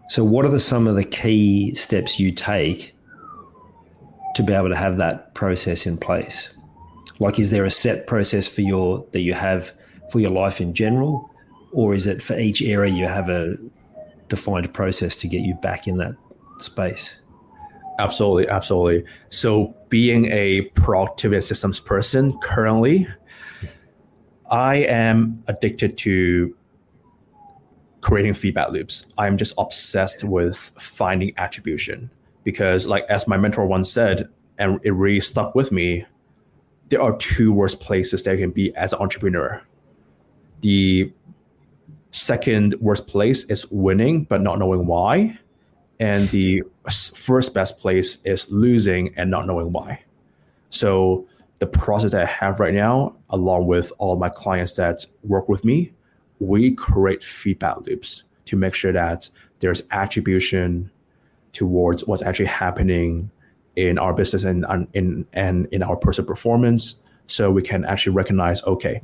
So, 0.08 0.24
what 0.24 0.44
are 0.44 0.50
the, 0.50 0.58
some 0.58 0.86
of 0.86 0.96
the 0.96 1.04
key 1.04 1.74
steps 1.74 2.18
you 2.18 2.32
take 2.32 2.94
to 4.34 4.42
be 4.42 4.52
able 4.52 4.68
to 4.68 4.76
have 4.76 4.96
that 4.96 5.34
process 5.34 5.86
in 5.86 5.96
place? 5.96 6.54
Like, 7.18 7.38
is 7.38 7.50
there 7.50 7.64
a 7.64 7.70
set 7.70 8.06
process 8.06 8.46
for 8.46 8.62
your 8.62 9.06
that 9.12 9.20
you 9.20 9.34
have 9.34 9.72
for 10.10 10.20
your 10.20 10.30
life 10.30 10.60
in 10.60 10.74
general, 10.74 11.30
or 11.72 11.94
is 11.94 12.06
it 12.06 12.22
for 12.22 12.38
each 12.38 12.62
area 12.62 12.92
you 12.92 13.06
have 13.06 13.28
a 13.28 13.56
defined 14.28 14.72
process 14.74 15.14
to 15.16 15.28
get 15.28 15.42
you 15.42 15.54
back 15.54 15.86
in 15.86 15.98
that 15.98 16.14
space? 16.58 17.14
Absolutely, 17.98 18.48
absolutely. 18.48 19.04
So, 19.28 19.74
being 19.90 20.26
a 20.26 20.62
productivity 20.74 21.42
systems 21.42 21.78
person 21.78 22.36
currently, 22.38 23.06
I 24.50 24.76
am 24.76 25.44
addicted 25.46 25.98
to 25.98 26.56
creating 28.00 28.34
feedback 28.34 28.70
loops. 28.70 29.06
I'm 29.18 29.36
just 29.36 29.54
obsessed 29.58 30.24
with 30.24 30.72
finding 30.78 31.32
attribution 31.36 32.10
because, 32.44 32.86
like 32.86 33.04
as 33.08 33.26
my 33.26 33.36
mentor 33.36 33.66
once 33.66 33.90
said, 33.90 34.28
and 34.58 34.80
it 34.82 34.92
really 34.92 35.20
stuck 35.20 35.54
with 35.54 35.72
me, 35.72 36.04
there 36.88 37.00
are 37.00 37.16
two 37.16 37.52
worst 37.52 37.80
places 37.80 38.22
that 38.24 38.32
you 38.32 38.38
can 38.38 38.50
be 38.50 38.74
as 38.76 38.92
an 38.92 39.00
entrepreneur. 39.00 39.62
The 40.60 41.12
second 42.12 42.74
worst 42.80 43.06
place 43.06 43.44
is 43.44 43.70
winning 43.70 44.24
but 44.24 44.40
not 44.40 44.58
knowing 44.58 44.86
why, 44.86 45.38
and 46.00 46.28
the 46.30 46.62
first 47.14 47.54
best 47.54 47.78
place 47.78 48.18
is 48.24 48.50
losing 48.50 49.14
and 49.16 49.30
not 49.30 49.46
knowing 49.46 49.72
why. 49.72 50.02
So 50.70 51.26
the 51.58 51.66
process 51.66 52.12
that 52.12 52.22
I 52.22 52.26
have 52.26 52.58
right 52.58 52.74
now, 52.74 53.16
along 53.28 53.66
with 53.66 53.92
all 53.98 54.16
my 54.16 54.30
clients 54.30 54.74
that 54.74 55.04
work 55.22 55.48
with 55.48 55.64
me, 55.64 55.92
we 56.40 56.74
create 56.74 57.22
feedback 57.22 57.86
loops 57.86 58.24
to 58.46 58.56
make 58.56 58.74
sure 58.74 58.92
that 58.92 59.30
there's 59.60 59.82
attribution 59.92 60.90
towards 61.52 62.06
what's 62.06 62.22
actually 62.22 62.46
happening 62.46 63.30
in 63.76 63.98
our 63.98 64.12
business 64.12 64.44
and 64.44 64.64
in 64.94 65.26
and 65.32 65.66
in 65.70 65.82
our 65.82 65.96
personal 65.96 66.26
performance 66.26 66.96
so 67.28 67.50
we 67.50 67.62
can 67.62 67.84
actually 67.84 68.12
recognize 68.12 68.62
okay 68.64 69.00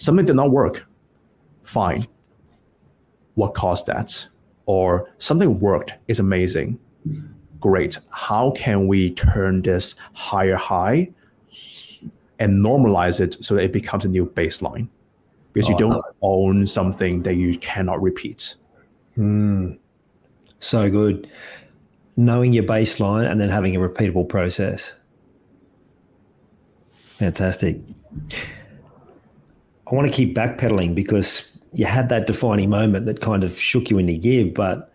something 0.00 0.24
did 0.24 0.36
not 0.36 0.50
work. 0.50 0.86
Fine. 1.62 2.06
What 3.34 3.54
caused 3.54 3.86
that? 3.86 4.26
Or 4.66 5.08
something 5.18 5.60
worked. 5.60 5.92
Is 6.08 6.18
amazing. 6.18 6.78
Great. 7.60 7.98
How 8.10 8.50
can 8.52 8.88
we 8.88 9.12
turn 9.12 9.62
this 9.62 9.94
higher 10.14 10.56
high 10.56 11.10
and 12.38 12.64
normalize 12.64 13.20
it 13.20 13.36
so 13.44 13.54
that 13.54 13.64
it 13.64 13.72
becomes 13.72 14.04
a 14.04 14.08
new 14.08 14.26
baseline 14.26 14.88
because 15.52 15.68
oh, 15.68 15.72
you 15.72 15.78
don't 15.78 16.04
own 16.22 16.66
something 16.66 17.22
that 17.22 17.34
you 17.34 17.58
cannot 17.58 18.00
repeat. 18.00 18.56
Mm, 19.18 19.78
so 20.58 20.90
good. 20.90 21.28
Knowing 22.16 22.52
your 22.52 22.64
baseline 22.64 23.30
and 23.30 23.40
then 23.40 23.48
having 23.48 23.74
a 23.74 23.80
repeatable 23.80 24.28
process. 24.28 24.92
Fantastic. 27.18 27.78
I 29.90 29.94
want 29.94 30.06
to 30.06 30.12
keep 30.12 30.34
backpedaling 30.34 30.94
because 30.94 31.58
you 31.72 31.84
had 31.84 32.08
that 32.08 32.26
defining 32.26 32.70
moment 32.70 33.06
that 33.06 33.20
kind 33.20 33.44
of 33.44 33.58
shook 33.58 33.90
you 33.90 33.98
into 33.98 34.14
gear, 34.14 34.50
but 34.54 34.92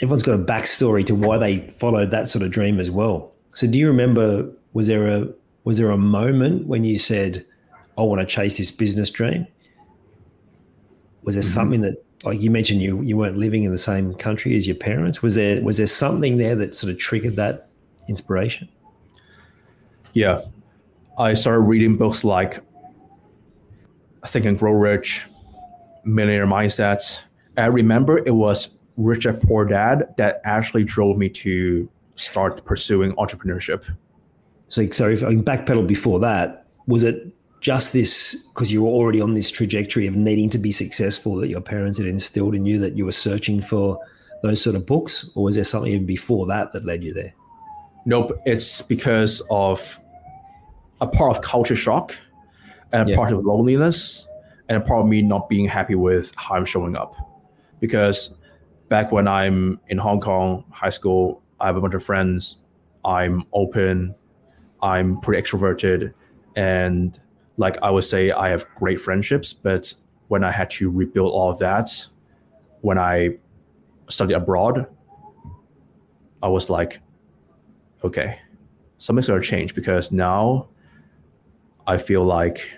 everyone's 0.00 0.22
got 0.22 0.34
a 0.34 0.38
backstory 0.38 1.04
to 1.06 1.14
why 1.14 1.38
they 1.38 1.60
followed 1.70 2.10
that 2.10 2.28
sort 2.28 2.44
of 2.44 2.50
dream 2.50 2.78
as 2.78 2.90
well. 2.90 3.32
So 3.50 3.66
do 3.66 3.78
you 3.78 3.86
remember 3.86 4.50
was 4.74 4.88
there 4.88 5.08
a 5.08 5.28
was 5.66 5.78
there 5.78 5.90
a 5.90 5.98
moment 5.98 6.68
when 6.68 6.84
you 6.84 6.96
said, 6.96 7.44
I 7.98 8.02
want 8.02 8.20
to 8.20 8.26
chase 8.26 8.56
this 8.56 8.70
business 8.70 9.10
dream? 9.10 9.48
Was 11.24 11.34
there 11.34 11.42
mm-hmm. 11.42 11.52
something 11.52 11.80
that 11.80 12.04
like 12.22 12.40
you 12.40 12.50
mentioned 12.50 12.80
you 12.80 13.02
you 13.02 13.16
weren't 13.16 13.36
living 13.36 13.64
in 13.64 13.72
the 13.72 13.78
same 13.78 14.14
country 14.14 14.56
as 14.56 14.64
your 14.64 14.76
parents? 14.76 15.22
Was 15.22 15.34
there 15.34 15.60
was 15.60 15.78
there 15.78 15.88
something 15.88 16.38
there 16.38 16.54
that 16.54 16.76
sort 16.76 16.92
of 16.92 16.98
triggered 17.00 17.34
that 17.36 17.68
inspiration? 18.08 18.68
Yeah. 20.12 20.42
I 21.18 21.34
started 21.34 21.60
reading 21.62 21.96
books 21.96 22.22
like 22.22 22.60
I 24.22 24.28
Think 24.28 24.46
and 24.46 24.56
Grow 24.56 24.72
Rich, 24.72 25.24
Millionaire 26.04 26.46
Mindset. 26.46 27.22
I 27.56 27.66
remember 27.66 28.18
it 28.18 28.34
was 28.36 28.70
Rich 28.96 29.24
Dad 29.24 29.42
Poor 29.42 29.64
Dad 29.64 30.14
that 30.16 30.40
actually 30.44 30.84
drove 30.84 31.18
me 31.18 31.28
to 31.30 31.88
start 32.14 32.64
pursuing 32.64 33.12
entrepreneurship. 33.16 33.84
So, 34.68 34.88
sorry, 34.90 35.14
if 35.14 35.22
I 35.22 35.34
backpedal 35.34 35.86
before 35.86 36.18
that, 36.20 36.66
was 36.86 37.04
it 37.04 37.32
just 37.60 37.92
this 37.92 38.46
because 38.54 38.70
you 38.70 38.82
were 38.82 38.90
already 38.90 39.20
on 39.20 39.34
this 39.34 39.50
trajectory 39.50 40.06
of 40.06 40.14
needing 40.14 40.48
to 40.50 40.58
be 40.58 40.70
successful 40.70 41.36
that 41.36 41.48
your 41.48 41.60
parents 41.60 41.98
had 41.98 42.06
instilled 42.06 42.54
in 42.54 42.66
you 42.66 42.78
that 42.78 42.96
you 42.96 43.04
were 43.04 43.12
searching 43.12 43.60
for 43.60 43.98
those 44.42 44.60
sort 44.60 44.76
of 44.76 44.86
books, 44.86 45.30
or 45.34 45.44
was 45.44 45.54
there 45.54 45.64
something 45.64 45.92
even 45.92 46.06
before 46.06 46.46
that 46.46 46.72
that 46.72 46.84
led 46.84 47.02
you 47.02 47.12
there? 47.12 47.32
Nope, 48.04 48.40
it's 48.46 48.82
because 48.82 49.42
of 49.50 49.98
a 51.00 51.06
part 51.06 51.36
of 51.36 51.42
culture 51.42 51.76
shock 51.76 52.16
and 52.92 53.08
a 53.08 53.10
yeah. 53.10 53.16
part 53.16 53.32
of 53.32 53.44
loneliness 53.44 54.26
and 54.68 54.78
a 54.78 54.80
part 54.80 55.00
of 55.00 55.06
me 55.06 55.22
not 55.22 55.48
being 55.48 55.66
happy 55.66 55.94
with 55.94 56.32
how 56.36 56.54
I'm 56.54 56.64
showing 56.64 56.96
up. 56.96 57.14
Because 57.80 58.32
back 58.88 59.12
when 59.12 59.26
I'm 59.26 59.80
in 59.88 59.98
Hong 59.98 60.20
Kong, 60.20 60.64
high 60.70 60.90
school, 60.90 61.42
I 61.60 61.66
have 61.66 61.76
a 61.76 61.80
bunch 61.80 61.94
of 61.94 62.04
friends. 62.04 62.58
I'm 63.04 63.44
open, 63.52 64.14
I'm 64.82 65.20
pretty 65.20 65.42
extroverted 65.42 66.12
and 66.56 67.18
like 67.58 67.76
I 67.82 67.90
would 67.90 68.04
say 68.04 68.30
I 68.30 68.48
have 68.48 68.66
great 68.74 69.00
friendships, 69.00 69.52
but 69.52 69.92
when 70.28 70.44
I 70.44 70.50
had 70.50 70.70
to 70.70 70.90
rebuild 70.90 71.32
all 71.32 71.50
of 71.50 71.58
that, 71.60 72.06
when 72.80 72.98
I 72.98 73.36
studied 74.08 74.34
abroad, 74.34 74.86
I 76.42 76.48
was 76.48 76.68
like, 76.68 77.00
okay, 78.04 78.38
something's 78.98 79.26
gonna 79.26 79.40
change 79.40 79.74
because 79.74 80.12
now 80.12 80.68
I 81.86 81.98
feel 81.98 82.24
like 82.24 82.70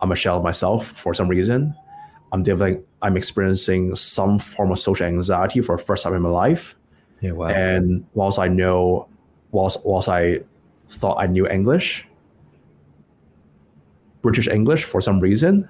I'm 0.00 0.12
a 0.12 0.16
shell 0.16 0.36
of 0.36 0.42
myself 0.42 0.88
for 0.88 1.14
some 1.14 1.28
reason. 1.28 1.74
I'm 2.32 2.42
developing, 2.42 2.82
I'm 3.02 3.16
experiencing 3.16 3.94
some 3.94 4.38
form 4.38 4.72
of 4.72 4.78
social 4.78 5.06
anxiety 5.06 5.60
for 5.60 5.76
the 5.76 5.82
first 5.82 6.02
time 6.02 6.14
in 6.14 6.22
my 6.22 6.30
life. 6.30 6.76
Yeah, 7.20 7.32
wow. 7.32 7.46
And 7.48 8.04
whilst 8.14 8.38
I 8.38 8.48
know, 8.48 9.08
whilst 9.52 9.84
whilst 9.84 10.08
I 10.08 10.40
thought 10.88 11.16
I 11.18 11.26
knew 11.26 11.46
English. 11.46 12.06
British 14.22 14.46
English, 14.46 14.84
for 14.84 15.00
some 15.00 15.18
reason, 15.18 15.68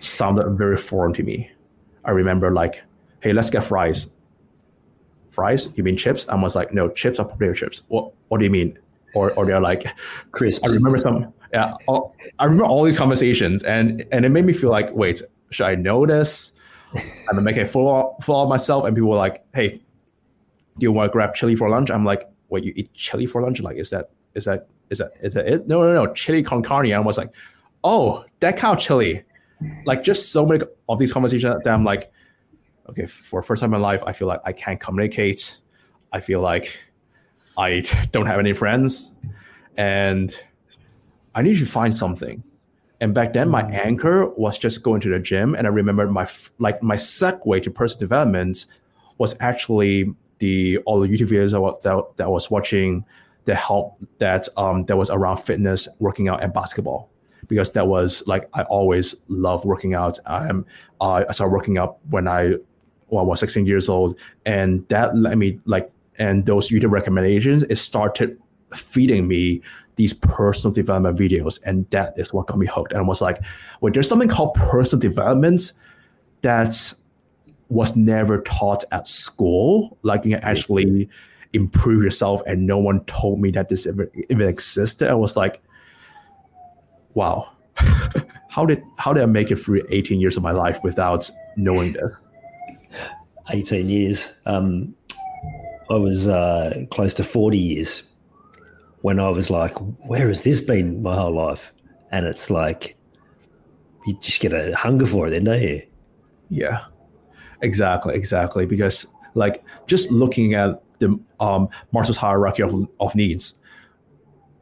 sounded 0.00 0.50
very 0.58 0.76
foreign 0.76 1.12
to 1.14 1.22
me. 1.22 1.50
I 2.04 2.10
remember 2.10 2.50
like, 2.50 2.82
hey, 3.20 3.32
let's 3.32 3.50
get 3.50 3.64
fries. 3.64 4.08
Fries? 5.30 5.70
You 5.76 5.82
mean 5.82 5.96
chips? 5.96 6.28
I 6.28 6.36
was 6.36 6.54
like, 6.54 6.72
no, 6.72 6.90
chips 6.90 7.18
are 7.18 7.24
potato 7.24 7.54
chips. 7.54 7.82
What 7.88 8.12
What 8.28 8.38
do 8.38 8.44
you 8.44 8.50
mean? 8.50 8.78
Or 9.14 9.32
or 9.32 9.46
they're 9.46 9.60
like 9.60 9.86
crisps. 10.32 10.68
I 10.68 10.74
remember 10.74 11.00
some. 11.00 11.32
Yeah, 11.52 11.74
all, 11.86 12.16
I 12.38 12.44
remember 12.44 12.64
all 12.64 12.84
these 12.84 12.96
conversations, 12.96 13.62
and 13.62 14.04
and 14.12 14.24
it 14.24 14.28
made 14.30 14.44
me 14.44 14.52
feel 14.52 14.70
like, 14.70 14.92
wait, 14.92 15.22
should 15.50 15.66
I 15.66 15.76
know 15.76 16.04
this? 16.04 16.52
I'm 17.30 17.42
making 17.42 17.62
a 17.62 17.66
fool 17.66 18.16
fool 18.20 18.42
of 18.42 18.48
myself, 18.48 18.84
and 18.84 18.94
people 18.94 19.10
were 19.10 19.16
like, 19.16 19.44
hey, 19.54 19.80
do 20.78 20.84
you 20.84 20.92
want 20.92 21.10
to 21.10 21.12
grab 21.12 21.34
chili 21.34 21.56
for 21.56 21.68
lunch? 21.68 21.90
I'm 21.90 22.04
like, 22.04 22.28
wait, 22.48 22.64
you 22.64 22.72
eat 22.76 22.92
chili 22.94 23.26
for 23.26 23.40
lunch? 23.40 23.60
Like, 23.60 23.76
is 23.76 23.90
that 23.90 24.10
is 24.34 24.44
that 24.44 24.68
is 24.90 24.98
that 24.98 25.12
is 25.20 25.34
that 25.34 25.46
it? 25.46 25.68
No, 25.68 25.82
no, 25.82 26.04
no, 26.04 26.12
chili 26.12 26.42
con 26.42 26.62
carne. 26.62 26.92
I 26.92 26.98
was 27.00 27.18
like, 27.18 27.30
oh, 27.82 28.24
that 28.40 28.56
kind 28.56 28.76
of 28.76 28.82
chili. 28.82 29.24
Like 29.86 30.02
just 30.02 30.32
so 30.32 30.44
many 30.44 30.64
of 30.88 30.98
these 30.98 31.12
conversations 31.12 31.62
that 31.64 31.72
I'm 31.72 31.84
like, 31.84 32.12
okay, 32.90 33.06
for 33.06 33.40
first 33.42 33.60
time 33.60 33.72
in 33.72 33.80
my 33.80 33.86
life, 33.86 34.02
I 34.06 34.12
feel 34.12 34.28
like 34.28 34.40
I 34.44 34.52
can't 34.52 34.80
communicate. 34.80 35.58
I 36.12 36.20
feel 36.20 36.40
like 36.40 36.76
I 37.56 37.80
don't 38.12 38.26
have 38.26 38.38
any 38.38 38.52
friends, 38.52 39.12
and 39.76 40.38
I 41.34 41.42
need 41.42 41.58
to 41.58 41.66
find 41.66 41.96
something. 41.96 42.42
And 43.00 43.12
back 43.12 43.32
then, 43.32 43.48
my 43.48 43.62
mm. 43.62 43.74
anchor 43.74 44.30
was 44.36 44.58
just 44.58 44.82
going 44.82 45.00
to 45.02 45.08
the 45.10 45.18
gym, 45.18 45.54
and 45.54 45.66
I 45.66 45.70
remember 45.70 46.06
my 46.08 46.28
like 46.58 46.82
my 46.82 46.96
segue 46.96 47.62
to 47.62 47.70
personal 47.70 48.00
development 48.00 48.66
was 49.18 49.36
actually 49.40 50.12
the 50.38 50.78
all 50.78 51.00
the 51.00 51.08
YouTube 51.08 51.28
videos 51.28 51.54
I 51.54 51.58
was, 51.58 51.82
that, 51.82 52.04
that 52.16 52.24
I 52.24 52.28
was 52.28 52.50
watching 52.50 53.04
that 53.44 53.56
help 53.56 53.98
that 54.18 54.48
um, 54.56 54.84
that 54.86 54.96
was 54.96 55.10
around 55.10 55.38
fitness, 55.38 55.88
working 55.98 56.28
out, 56.28 56.42
and 56.42 56.52
basketball 56.52 57.10
because 57.48 57.72
that 57.72 57.86
was 57.86 58.22
like 58.26 58.48
I 58.54 58.62
always 58.62 59.14
loved 59.28 59.64
working 59.64 59.94
out. 59.94 60.18
Um, 60.26 60.66
uh, 61.00 61.24
I 61.28 61.32
started 61.32 61.52
working 61.52 61.78
out 61.78 61.98
when 62.10 62.28
I 62.28 62.54
when 63.08 63.20
I 63.20 63.26
was 63.26 63.40
16 63.40 63.66
years 63.66 63.88
old, 63.88 64.18
and 64.46 64.86
that 64.88 65.16
let 65.16 65.38
me 65.38 65.60
like 65.64 65.90
and 66.18 66.46
those 66.46 66.70
YouTube 66.70 66.90
recommendations 66.90 67.64
it 67.64 67.76
started 67.76 68.38
feeding 68.74 69.26
me 69.26 69.60
these 69.96 70.12
personal 70.12 70.72
development 70.72 71.18
videos, 71.18 71.60
and 71.64 71.88
that 71.90 72.14
is 72.18 72.32
what 72.32 72.46
got 72.46 72.58
me 72.58 72.66
hooked. 72.66 72.92
And 72.92 73.00
I 73.00 73.04
was 73.04 73.20
like, 73.20 73.38
wait, 73.80 73.94
there's 73.94 74.08
something 74.08 74.28
called 74.28 74.54
personal 74.54 75.00
development 75.00 75.72
that 76.42 76.92
was 77.68 77.94
never 77.96 78.40
taught 78.42 78.84
at 78.92 79.06
school. 79.06 79.96
Like 80.02 80.24
you 80.24 80.32
can 80.32 80.44
actually 80.44 81.08
improve 81.54 82.02
yourself, 82.02 82.42
and 82.46 82.66
no 82.66 82.78
one 82.78 83.04
told 83.04 83.40
me 83.40 83.50
that 83.52 83.68
this 83.68 83.86
even, 83.86 84.10
even 84.28 84.48
existed. 84.48 85.08
I 85.08 85.14
was 85.14 85.36
like, 85.36 85.62
wow, 87.14 87.50
how 88.48 88.66
did 88.66 88.82
how 88.98 89.12
did 89.12 89.22
I 89.22 89.26
make 89.26 89.50
it 89.50 89.56
through 89.56 89.82
18 89.90 90.20
years 90.20 90.36
of 90.36 90.42
my 90.42 90.52
life 90.52 90.80
without 90.82 91.30
knowing 91.56 91.92
this? 91.94 92.10
18 93.50 93.88
years. 93.88 94.40
Um, 94.46 94.94
I 95.90 95.94
was 95.94 96.26
uh, 96.26 96.84
close 96.90 97.12
to 97.14 97.24
40 97.24 97.58
years 97.58 98.04
when 99.02 99.20
I 99.20 99.28
was 99.28 99.50
like, 99.50 99.76
where 100.06 100.28
has 100.28 100.42
this 100.42 100.60
been 100.60 101.02
my 101.02 101.14
whole 101.14 101.32
life? 101.32 101.72
And 102.10 102.24
it's 102.26 102.48
like, 102.48 102.96
you 104.06 104.14
just 104.20 104.40
get 104.40 104.54
a 104.54 104.74
hunger 104.74 105.04
for 105.04 105.26
it 105.26 105.30
then, 105.30 105.44
don't 105.44 105.60
you? 105.60 105.82
Yeah, 106.48 106.86
exactly, 107.60 108.14
exactly. 108.14 108.64
Because 108.64 109.06
like 109.34 109.62
just 109.86 110.10
looking 110.10 110.54
at 110.54 110.82
the 111.04 111.44
um, 111.44 111.68
Maslow's 111.92 112.16
hierarchy 112.16 112.62
of, 112.62 112.88
of 113.00 113.14
needs, 113.14 113.54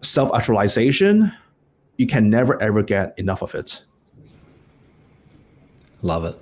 self-actualization, 0.02 1.32
you 1.98 2.06
can 2.06 2.28
never 2.28 2.60
ever 2.60 2.82
get 2.82 3.18
enough 3.18 3.42
of 3.42 3.54
it. 3.54 3.82
Love 6.02 6.24
it. 6.24 6.36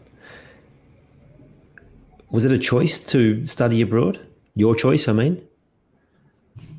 Was 2.31 2.45
it 2.45 2.53
a 2.53 2.59
choice 2.59 2.99
to 2.99 3.47
study 3.47 3.81
abroad? 3.83 4.21
Your 4.55 4.75
choice, 4.75 5.09
I 5.09 5.13
mean? 5.13 5.47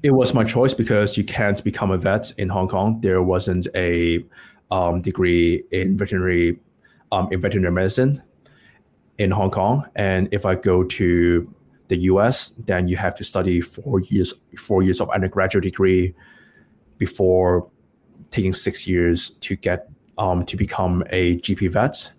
It 0.01 0.11
was 0.11 0.33
my 0.33 0.43
choice 0.43 0.73
because 0.73 1.17
you 1.17 1.23
can't 1.23 1.63
become 1.63 1.91
a 1.91 1.97
vet 1.97 2.33
in 2.37 2.49
Hong 2.49 2.67
Kong. 2.67 3.01
There 3.01 3.21
wasn't 3.21 3.67
a 3.75 4.25
um, 4.71 5.01
degree 5.01 5.63
in 5.71 5.97
veterinary 5.97 6.59
um, 7.11 7.27
in 7.31 7.41
veterinary 7.41 7.73
medicine 7.73 8.23
in 9.17 9.29
Hong 9.29 9.51
Kong, 9.51 9.85
and 9.95 10.29
if 10.31 10.45
I 10.45 10.55
go 10.55 10.83
to 10.83 11.53
the 11.91 11.97
U.S., 12.03 12.53
then 12.57 12.87
you 12.87 12.95
have 12.95 13.13
to 13.15 13.23
study 13.23 13.59
four 13.59 13.99
years 13.99 14.33
four 14.57 14.81
years 14.81 15.01
of 15.01 15.09
undergraduate 15.09 15.63
degree 15.63 16.15
before 16.97 17.69
taking 18.31 18.53
six 18.53 18.87
years 18.87 19.31
to 19.41 19.57
get 19.57 19.89
um, 20.17 20.45
to 20.45 20.55
become 20.55 21.03
a 21.09 21.37
GP 21.39 21.69
vet. 21.71 22.09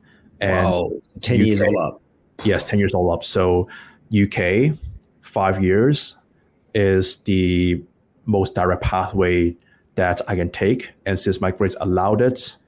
And 0.40 0.66
wow, 0.66 0.90
ten 1.22 1.40
UK, 1.40 1.46
years 1.46 1.62
all 1.62 1.78
up. 1.82 2.02
Yes, 2.44 2.64
ten 2.64 2.78
years 2.78 2.92
all 2.92 3.10
up. 3.10 3.24
So 3.24 3.66
UK, 4.14 4.76
five 5.22 5.62
years 5.62 6.18
is 6.74 7.16
the 7.22 7.82
most 8.26 8.54
direct 8.54 8.82
pathway 8.82 9.56
that 9.94 10.20
I 10.28 10.36
can 10.36 10.50
take. 10.50 10.90
And 11.06 11.18
since 11.18 11.40
my 11.40 11.50
grades 11.50 11.76
allowed 11.80 12.20
it, 12.20 12.58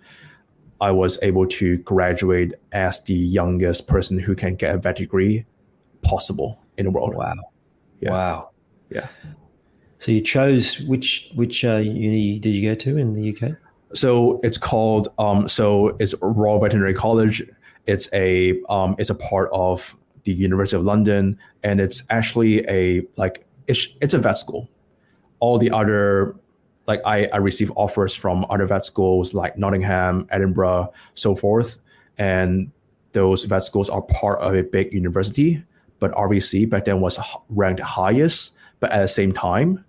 I 0.80 0.90
was 0.90 1.18
able 1.22 1.46
to 1.48 1.76
graduate 1.78 2.54
as 2.72 3.00
the 3.00 3.14
youngest 3.14 3.88
person 3.88 4.18
who 4.18 4.34
can 4.34 4.54
get 4.54 4.74
a 4.74 4.78
vet 4.78 4.96
degree 4.96 5.44
possible 6.00 6.63
in 6.78 6.84
the 6.86 6.90
world. 6.90 7.14
Wow. 7.14 7.34
Yeah. 8.00 8.10
Wow. 8.10 8.50
Yeah. 8.90 9.08
So 9.98 10.12
you 10.12 10.20
chose 10.20 10.80
which 10.80 11.30
which 11.34 11.64
uh, 11.64 11.76
uni 11.76 12.38
did 12.38 12.54
you 12.54 12.68
go 12.68 12.74
to 12.74 12.98
in 12.98 13.14
the 13.14 13.34
UK? 13.34 13.56
So 13.94 14.40
it's 14.42 14.58
called 14.58 15.08
um, 15.18 15.48
so 15.48 15.96
it's 15.98 16.14
Royal 16.20 16.60
Veterinary 16.60 16.94
College. 16.94 17.42
It's 17.86 18.08
a 18.12 18.60
um, 18.68 18.96
it's 18.98 19.10
a 19.10 19.14
part 19.14 19.50
of 19.52 19.96
the 20.24 20.32
University 20.32 20.76
of 20.76 20.84
London, 20.84 21.38
and 21.62 21.80
it's 21.80 22.02
actually 22.10 22.66
a 22.68 23.02
like 23.16 23.46
it's 23.66 23.88
it's 24.00 24.14
a 24.14 24.18
vet 24.18 24.38
school. 24.38 24.68
All 25.40 25.58
the 25.58 25.70
other 25.70 26.36
like 26.86 27.00
I, 27.06 27.26
I 27.26 27.36
receive 27.38 27.72
offers 27.76 28.14
from 28.14 28.44
other 28.50 28.66
vet 28.66 28.84
schools 28.84 29.32
like 29.32 29.56
Nottingham, 29.56 30.26
Edinburgh, 30.30 30.92
so 31.14 31.34
forth, 31.34 31.78
and 32.18 32.70
those 33.12 33.44
vet 33.44 33.64
schools 33.64 33.88
are 33.88 34.02
part 34.02 34.40
of 34.40 34.54
a 34.54 34.62
big 34.62 34.92
university. 34.92 35.62
But 36.00 36.12
RVC 36.12 36.68
back 36.68 36.84
then 36.84 37.00
was 37.00 37.18
ranked 37.48 37.80
highest, 37.80 38.52
but 38.80 38.90
at 38.90 39.00
the 39.00 39.08
same 39.08 39.32
time, 39.32 39.84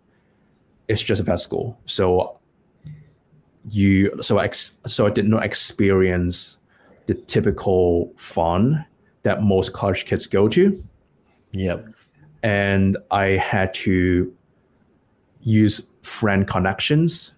it's 0.88 1.02
just 1.02 1.22
a 1.22 1.24
vet 1.24 1.40
school. 1.40 1.78
So 1.86 2.40
you 3.70 4.22
so 4.22 4.40
I 4.40 4.50
so 4.50 5.08
I 5.08 5.10
did 5.10 5.28
not 5.28 5.44
experience 5.44 6.58
the 7.08 7.14
typical 7.14 8.14
fun 8.16 8.86
that 9.24 9.42
most 9.42 9.74
college 9.74 10.06
kids 10.06 10.28
go 10.28 10.48
to. 10.50 10.84
Yep. 11.52 11.88
And 12.44 12.98
I 13.12 13.26
had 13.26 13.74
to 13.76 14.32
use 15.42 15.82
friend 16.02 16.48
connections 16.48 17.34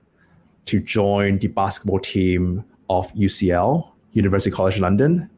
to 0.65 0.79
join 0.81 1.39
the 1.39 1.47
basketball 1.47 1.99
team 1.99 2.63
of 2.89 3.13
UCL, 3.13 3.89
University 4.11 4.51
College 4.51 4.79
London. 4.79 5.29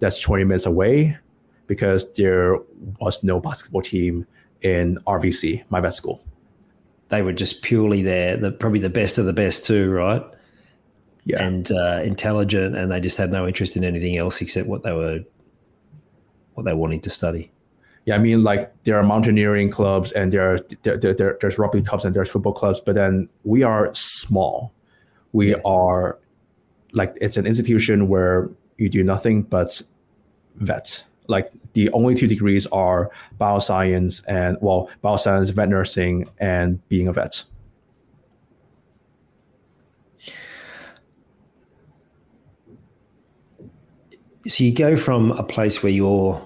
That's 0.00 0.18
20 0.18 0.44
minutes 0.44 0.66
away 0.66 1.16
because 1.74 2.12
there 2.14 2.58
was 3.00 3.22
no 3.22 3.40
basketball 3.40 3.82
team 3.82 4.26
in 4.60 4.98
RVC, 5.06 5.64
my 5.70 5.80
vet 5.80 5.94
school 5.94 6.22
they 7.12 7.20
were 7.20 7.32
just 7.32 7.60
purely 7.60 8.00
there, 8.00 8.38
the, 8.38 8.50
probably 8.50 8.80
the 8.80 8.88
best 8.88 9.18
of 9.18 9.26
the 9.26 9.34
best 9.34 9.66
too, 9.66 9.90
right? 9.90 10.24
Yeah. 11.26 11.44
And 11.44 11.70
uh, 11.70 12.00
intelligent, 12.02 12.74
and 12.74 12.90
they 12.90 13.00
just 13.00 13.18
had 13.18 13.30
no 13.30 13.46
interest 13.46 13.76
in 13.76 13.84
anything 13.84 14.16
else 14.16 14.40
except 14.40 14.66
what 14.66 14.82
they 14.82 14.92
were, 14.92 15.20
what 16.54 16.64
they 16.64 16.72
wanted 16.72 17.02
to 17.02 17.10
study. 17.10 17.52
Yeah, 18.06 18.14
I 18.14 18.18
mean, 18.18 18.42
like 18.42 18.72
there 18.84 18.98
are 18.98 19.02
mountaineering 19.02 19.70
clubs, 19.70 20.10
and 20.12 20.32
there 20.32 20.54
are 20.54 20.58
there, 20.84 20.96
there, 20.96 21.12
there 21.12 21.38
there's 21.38 21.58
rugby 21.58 21.82
clubs, 21.82 22.06
and 22.06 22.16
there's 22.16 22.30
football 22.30 22.54
clubs, 22.54 22.80
but 22.80 22.94
then 22.94 23.28
we 23.44 23.62
are 23.62 23.94
small. 23.94 24.72
We 25.32 25.50
yeah. 25.50 25.60
are 25.66 26.18
like 26.92 27.14
it's 27.20 27.36
an 27.36 27.46
institution 27.46 28.08
where 28.08 28.48
you 28.78 28.88
do 28.88 29.04
nothing 29.04 29.42
but 29.42 29.82
vet 30.56 31.04
like 31.28 31.52
the 31.74 31.90
only 31.90 32.14
two 32.14 32.26
degrees 32.26 32.66
are 32.66 33.10
bioscience 33.40 34.22
and 34.28 34.56
well 34.60 34.90
bioscience 35.02 35.52
vet 35.52 35.68
nursing 35.68 36.28
and 36.38 36.86
being 36.88 37.08
a 37.08 37.12
vet. 37.12 37.44
So 44.46 44.64
you 44.64 44.74
go 44.74 44.96
from 44.96 45.30
a 45.32 45.42
place 45.42 45.82
where 45.82 45.92
you're 45.92 46.42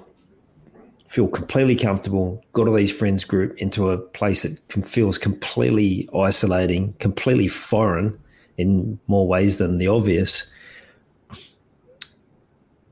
feel 1.09 1.29
completely 1.29 1.77
comfortable 1.77 2.45
got 2.53 2.69
all 2.69 2.75
these 2.75 2.93
friends 2.93 3.25
group 3.25 3.57
into 3.57 3.91
a 3.91 3.97
place 3.97 4.43
that 4.43 4.59
feels 4.85 5.17
completely 5.17 6.07
isolating 6.15 6.93
completely 6.99 7.49
foreign 7.49 8.19
in 8.59 8.99
more 9.07 9.27
ways 9.27 9.59
than 9.59 9.79
the 9.79 9.87
obvious. 9.87 10.53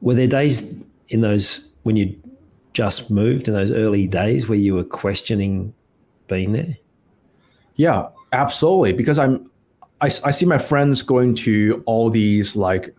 Were 0.00 0.14
there 0.14 0.26
days 0.26 0.74
in 1.08 1.20
those 1.20 1.70
when 1.82 1.96
you 1.96 2.18
just 2.74 3.10
moved 3.10 3.48
in 3.48 3.54
those 3.54 3.70
early 3.70 4.06
days 4.06 4.48
where 4.48 4.58
you 4.58 4.74
were 4.74 4.84
questioning 4.84 5.72
being 6.26 6.52
there? 6.52 6.76
Yeah, 7.76 8.08
absolutely. 8.32 8.92
Because 8.92 9.18
I'm, 9.18 9.50
I, 10.00 10.06
I 10.06 10.30
see 10.30 10.44
my 10.44 10.58
friends 10.58 11.02
going 11.02 11.34
to 11.36 11.82
all 11.86 12.10
these 12.10 12.56
like 12.56 12.94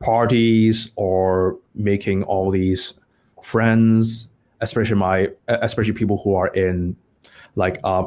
parties 0.00 0.90
or 0.96 1.58
making 1.74 2.22
all 2.24 2.50
these 2.50 2.94
friends, 3.42 4.28
especially 4.60 4.96
my, 4.96 5.28
especially 5.48 5.92
people 5.92 6.18
who 6.22 6.34
are 6.34 6.48
in 6.48 6.96
like, 7.56 7.78
uh, 7.84 8.06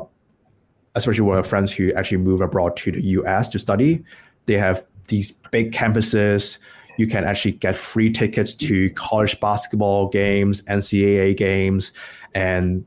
especially 0.95 1.21
with 1.21 1.45
friends 1.45 1.73
who 1.73 1.93
actually 1.93 2.17
move 2.17 2.39
abroad 2.39 2.77
to 2.77 2.91
the 2.91 3.01
US 3.01 3.49
to 3.49 3.59
study. 3.59 4.03
They 4.45 4.57
have 4.57 4.85
these 5.07 5.33
big 5.51 5.71
campuses 5.71 6.57
you 6.97 7.07
can 7.07 7.23
actually 7.23 7.53
get 7.53 7.75
free 7.75 8.11
tickets 8.11 8.53
to 8.53 8.89
college 8.91 9.39
basketball 9.39 10.07
games, 10.07 10.61
NCAA 10.63 11.35
games, 11.37 11.91
and 12.33 12.85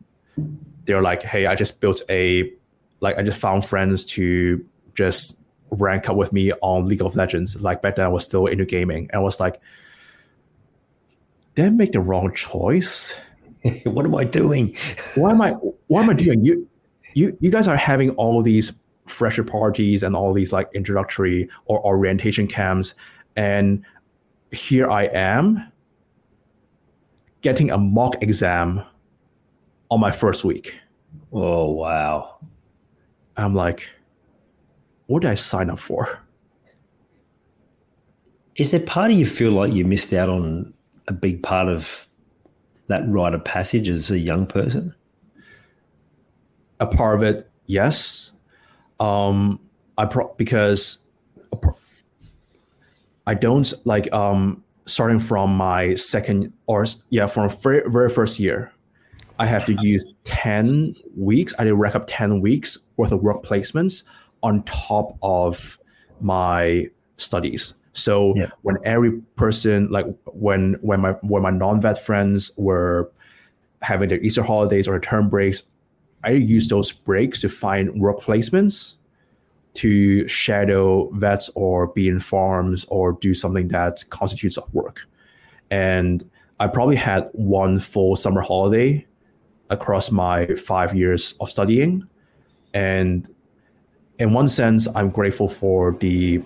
they're 0.85 1.03
like, 1.03 1.23
"Hey, 1.23 1.47
I 1.47 1.55
just 1.55 1.81
built 1.81 2.03
a, 2.09 2.51
like, 3.01 3.19
I 3.19 3.23
just 3.23 3.39
found 3.39 3.67
friends 3.67 4.05
to 4.07 4.65
just 4.95 5.37
rank 5.71 6.09
up 6.09 6.17
with 6.17 6.33
me 6.33 6.53
on 6.63 6.87
League 6.87 7.03
of 7.03 7.17
Legends." 7.17 7.61
Like 7.61 7.83
back 7.83 7.97
then, 7.97 8.05
I 8.05 8.09
was 8.09 8.25
still 8.25 8.47
into 8.47 8.65
gaming, 8.65 9.09
and 9.13 9.21
I 9.21 9.23
was 9.23 9.41
like, 9.41 9.61
"Did 11.55 11.67
I 11.67 11.71
make 11.71 11.93
the 11.93 12.01
wrong 12.01 12.33
choice? 12.35 13.15
what 13.85 14.05
am 14.07 14.15
I 14.15 14.25
doing? 14.25 14.77
Why 15.15 15.31
am 15.31 15.41
I? 15.41 15.53
What 15.89 16.03
am 16.03 16.11
I 16.11 16.15
doing? 16.15 16.45
You, 16.45 16.69
you, 17.15 17.37
you 17.41 17.51
guys 17.51 17.69
are 17.69 17.77
having 17.77 18.11
all 18.13 18.43
these 18.43 18.73
fresher 19.07 19.43
parties 19.43 20.03
and 20.03 20.15
all 20.15 20.33
these 20.33 20.53
like 20.53 20.69
introductory 20.75 21.49
or 21.65 21.85
orientation 21.85 22.47
camps 22.47 22.95
and 23.37 23.85
here 24.53 24.91
I 24.91 25.05
am 25.05 25.73
getting 27.41 27.71
a 27.71 27.79
mock 27.79 28.23
exam 28.23 28.83
on 29.91 30.01
my 30.01 30.11
first 30.11 30.45
week. 30.45 30.75
Oh, 31.33 31.71
wow. 31.71 32.39
I'm 33.37 33.55
like, 33.55 33.89
what 35.07 35.23
did 35.23 35.31
I 35.31 35.35
sign 35.35 35.71
up 35.71 35.79
for? 35.79 36.19
Is 38.57 38.73
there 38.73 38.81
part 38.81 39.13
of 39.13 39.17
you 39.17 39.25
feel 39.25 39.53
like 39.53 39.73
you 39.73 39.85
missed 39.85 40.13
out 40.13 40.29
on 40.29 40.75
a 41.07 41.13
big 41.13 41.43
part 41.43 41.69
of 41.69 42.09
that 42.89 43.09
rite 43.09 43.35
of 43.35 43.45
passage 43.45 43.89
as 43.89 44.11
a 44.11 44.19
young 44.19 44.47
person? 44.47 44.95
A 46.81 46.87
part 46.87 47.17
of 47.17 47.23
it, 47.23 47.51
yes. 47.67 48.33
Um, 48.99 49.61
I 49.97 50.07
pro- 50.07 50.35
because 50.37 50.99
I 53.29 53.35
don't 53.35 53.71
like 53.85 54.13
um 54.13 54.65
starting 54.87 55.21
from 55.21 55.55
my 55.55 55.95
second 55.95 56.53
or 56.67 56.87
yeah 57.11 57.27
from 57.27 57.49
very, 57.49 57.83
very 57.91 58.09
first 58.09 58.41
year 58.41 58.73
i 59.39 59.47
have 59.47 59.67
to 59.67 59.75
use 59.83 60.05
10 60.25 60.95
weeks 61.17 61.55
i 61.59 61.65
did 61.65 61.75
rack 61.75 61.95
up 61.95 62.07
10 62.09 62.41
weeks 62.41 62.79
worth 62.97 63.13
of 63.13 63.23
work 63.23 63.45
placements 63.45 64.03
on 64.43 64.63
top 64.65 65.17
of 65.23 65.79
my 66.21 66.87
studies 67.19 67.75
so 67.93 68.35
yeah. 68.35 68.49
when 68.63 68.77
every 68.85 69.21
person 69.37 69.89
like 69.91 70.07
when 70.27 70.75
when 70.81 71.01
my 71.01 71.13
when 71.23 71.43
my 71.43 71.51
non-vet 71.51 71.99
friends 71.99 72.51
were 72.57 73.13
having 73.83 74.09
their 74.09 74.21
easter 74.21 74.43
holidays 74.43 74.89
or 74.89 74.99
term 74.99 75.29
breaks 75.29 75.65
i 76.25 76.31
use 76.31 76.69
those 76.69 76.93
breaks 76.93 77.41
to 77.43 77.49
find 77.49 78.01
work 78.01 78.21
placements 78.21 78.95
to 79.79 80.27
shadow 80.27 81.09
vets 81.13 81.49
or 81.55 81.87
be 81.87 82.09
in 82.09 82.19
farms 82.19 82.85
or 82.89 83.13
do 83.13 83.33
something 83.33 83.69
that 83.69 84.05
constitutes 84.11 84.59
work. 84.73 85.07
And 85.71 86.29
I 86.59 86.67
probably 86.67 86.97
had 86.97 87.29
one 87.33 87.79
full 87.79 88.17
summer 88.17 88.41
holiday 88.41 89.07
across 89.71 90.11
my 90.11 90.47
five 90.57 90.97
years 90.97 91.35
of 91.41 91.49
studying. 91.49 92.09
And 92.75 93.33
in 94.19 94.33
one 94.33 94.49
sense, 94.49 94.89
I'm 94.97 95.11
grateful 95.11 95.49
for 95.49 95.93
the 96.01 96.43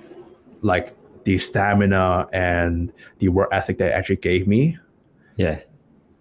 like 0.61 0.95
the 1.25 1.39
stamina 1.39 2.29
and 2.35 2.93
the 3.19 3.29
work 3.29 3.49
ethic 3.51 3.79
that 3.79 3.93
actually 3.93 4.17
gave 4.17 4.47
me. 4.47 4.77
Yeah. 5.37 5.59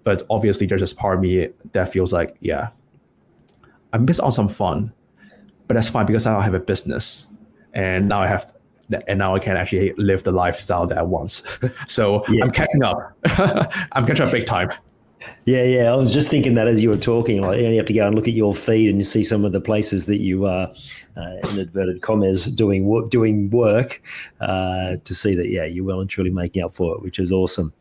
But 0.05 0.23
obviously 0.29 0.65
there's 0.65 0.81
this 0.81 0.93
part 0.93 1.15
of 1.15 1.21
me 1.21 1.49
that 1.73 1.91
feels 1.91 2.13
like, 2.13 2.37
yeah, 2.39 2.69
I 3.91 3.97
missed 3.97 4.21
on 4.21 4.31
some 4.31 4.47
fun 4.47 4.93
but 5.71 5.75
that's 5.75 5.89
fine 5.89 6.05
because 6.05 6.25
I 6.25 6.33
don't 6.33 6.43
have 6.43 6.53
a 6.53 6.59
business, 6.59 7.27
and 7.73 8.09
now 8.09 8.21
I 8.21 8.27
have, 8.27 8.53
and 9.07 9.19
now 9.19 9.35
I 9.35 9.39
can 9.39 9.55
actually 9.55 9.93
live 9.93 10.23
the 10.23 10.33
lifestyle 10.33 10.85
that 10.85 10.97
I 10.97 11.01
want. 11.01 11.43
so 11.87 12.25
yeah. 12.27 12.43
I'm 12.43 12.51
catching 12.51 12.83
up. 12.83 13.17
I'm 13.93 14.05
catching 14.05 14.25
up 14.25 14.33
big 14.33 14.45
time. 14.45 14.69
Yeah, 15.45 15.63
yeah. 15.63 15.93
I 15.93 15.95
was 15.95 16.11
just 16.11 16.29
thinking 16.29 16.55
that 16.55 16.67
as 16.67 16.83
you 16.83 16.89
were 16.89 16.97
talking, 16.97 17.41
like 17.41 17.61
you, 17.61 17.73
have 17.77 17.85
to 17.85 17.93
go 17.93 18.05
and 18.05 18.13
look 18.13 18.27
at 18.27 18.33
your 18.33 18.53
feed 18.53 18.89
and 18.89 18.97
you 18.97 19.05
see 19.05 19.23
some 19.23 19.45
of 19.45 19.53
the 19.53 19.61
places 19.61 20.07
that 20.07 20.17
you 20.17 20.45
are, 20.45 20.69
uh, 21.15 21.49
in 21.49 21.59
inverted 21.59 22.01
commas, 22.01 22.47
doing 22.47 22.83
work, 22.83 23.09
doing 23.09 23.49
work, 23.49 24.01
uh, 24.41 24.97
to 25.05 25.15
see 25.15 25.35
that 25.35 25.47
yeah, 25.47 25.63
you're 25.63 25.85
well 25.85 26.01
and 26.01 26.09
truly 26.09 26.31
making 26.31 26.63
up 26.63 26.73
for 26.73 26.95
it, 26.95 27.01
which 27.01 27.17
is 27.17 27.31
awesome. 27.31 27.71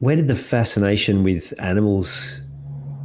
Where 0.00 0.16
did 0.16 0.26
the 0.26 0.34
fascination 0.34 1.22
with 1.22 1.54
animals 1.60 2.40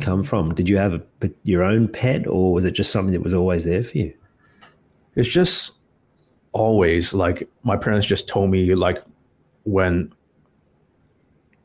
come 0.05 0.23
from? 0.23 0.53
Did 0.53 0.69
you 0.69 0.77
have 0.77 0.93
a, 0.93 1.29
your 1.43 1.63
own 1.63 1.87
pet, 1.87 2.27
or 2.27 2.53
was 2.53 2.63
it 2.63 2.71
just 2.71 2.91
something 2.91 3.11
that 3.13 3.23
was 3.23 3.33
always 3.33 3.65
there 3.65 3.83
for 3.83 3.97
you? 3.97 4.13
It's 5.15 5.27
just 5.27 5.73
always 6.51 7.13
like 7.13 7.49
my 7.63 7.75
parents 7.75 8.05
just 8.05 8.27
told 8.29 8.49
me 8.49 8.75
like 8.75 9.03
when 9.63 10.13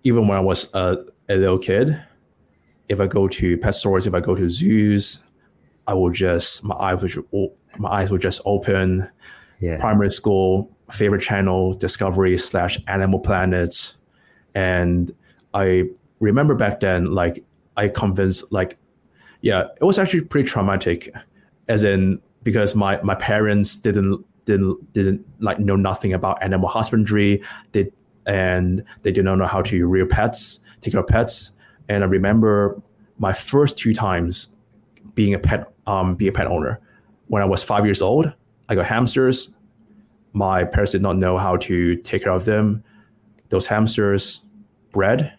even 0.02 0.26
when 0.26 0.36
I 0.36 0.40
was 0.40 0.68
a, 0.72 0.96
a 1.28 1.36
little 1.36 1.58
kid, 1.58 2.02
if 2.88 3.00
I 3.00 3.06
go 3.06 3.28
to 3.28 3.58
pet 3.58 3.74
stores, 3.74 4.06
if 4.06 4.14
I 4.14 4.20
go 4.20 4.34
to 4.34 4.48
zoos, 4.48 5.20
I 5.86 5.94
will 5.94 6.10
just 6.10 6.64
my 6.64 6.74
eyes 6.76 7.02
would 7.02 7.24
my 7.78 7.90
eyes 7.90 8.10
would 8.10 8.22
just 8.22 8.40
open. 8.44 9.08
Yeah. 9.60 9.78
Primary 9.78 10.10
school 10.10 10.74
favorite 10.90 11.22
channel 11.22 11.74
Discovery 11.74 12.36
slash 12.38 12.78
Animal 12.88 13.20
Planet, 13.20 13.94
and 14.54 15.10
I 15.52 15.84
remember 16.20 16.54
back 16.54 16.80
then 16.80 17.12
like 17.12 17.44
I 17.80 17.88
convinced 17.88 18.44
like, 18.52 18.76
yeah, 19.40 19.68
it 19.80 19.84
was 19.84 19.98
actually 19.98 20.20
pretty 20.20 20.46
traumatic, 20.46 21.14
as 21.66 21.82
in 21.82 22.20
because 22.42 22.74
my 22.74 23.00
my 23.00 23.14
parents 23.14 23.74
didn't 23.74 24.22
didn't 24.44 24.92
didn't 24.92 25.24
like 25.40 25.58
know 25.58 25.76
nothing 25.76 26.12
about 26.12 26.42
animal 26.42 26.68
husbandry. 26.68 27.42
They 27.72 27.90
and 28.26 28.84
they 29.00 29.12
did 29.12 29.24
not 29.24 29.36
know 29.36 29.46
how 29.46 29.62
to 29.62 29.86
rear 29.86 30.04
pets, 30.04 30.60
take 30.82 30.92
care 30.92 31.00
of 31.00 31.06
pets. 31.06 31.52
And 31.88 32.04
I 32.04 32.06
remember 32.06 32.80
my 33.18 33.32
first 33.32 33.78
two 33.78 33.94
times 33.94 34.48
being 35.14 35.32
a 35.32 35.38
pet 35.38 35.72
um 35.86 36.16
being 36.16 36.28
a 36.28 36.32
pet 36.32 36.48
owner. 36.48 36.80
When 37.28 37.40
I 37.40 37.46
was 37.46 37.62
five 37.62 37.86
years 37.86 38.02
old, 38.02 38.30
I 38.68 38.74
got 38.74 38.84
hamsters. 38.84 39.48
My 40.34 40.64
parents 40.64 40.92
did 40.92 41.00
not 41.00 41.16
know 41.16 41.38
how 41.38 41.56
to 41.56 41.96
take 41.96 42.24
care 42.24 42.32
of 42.32 42.44
them. 42.44 42.84
Those 43.48 43.66
hamsters 43.66 44.42
bred 44.92 45.32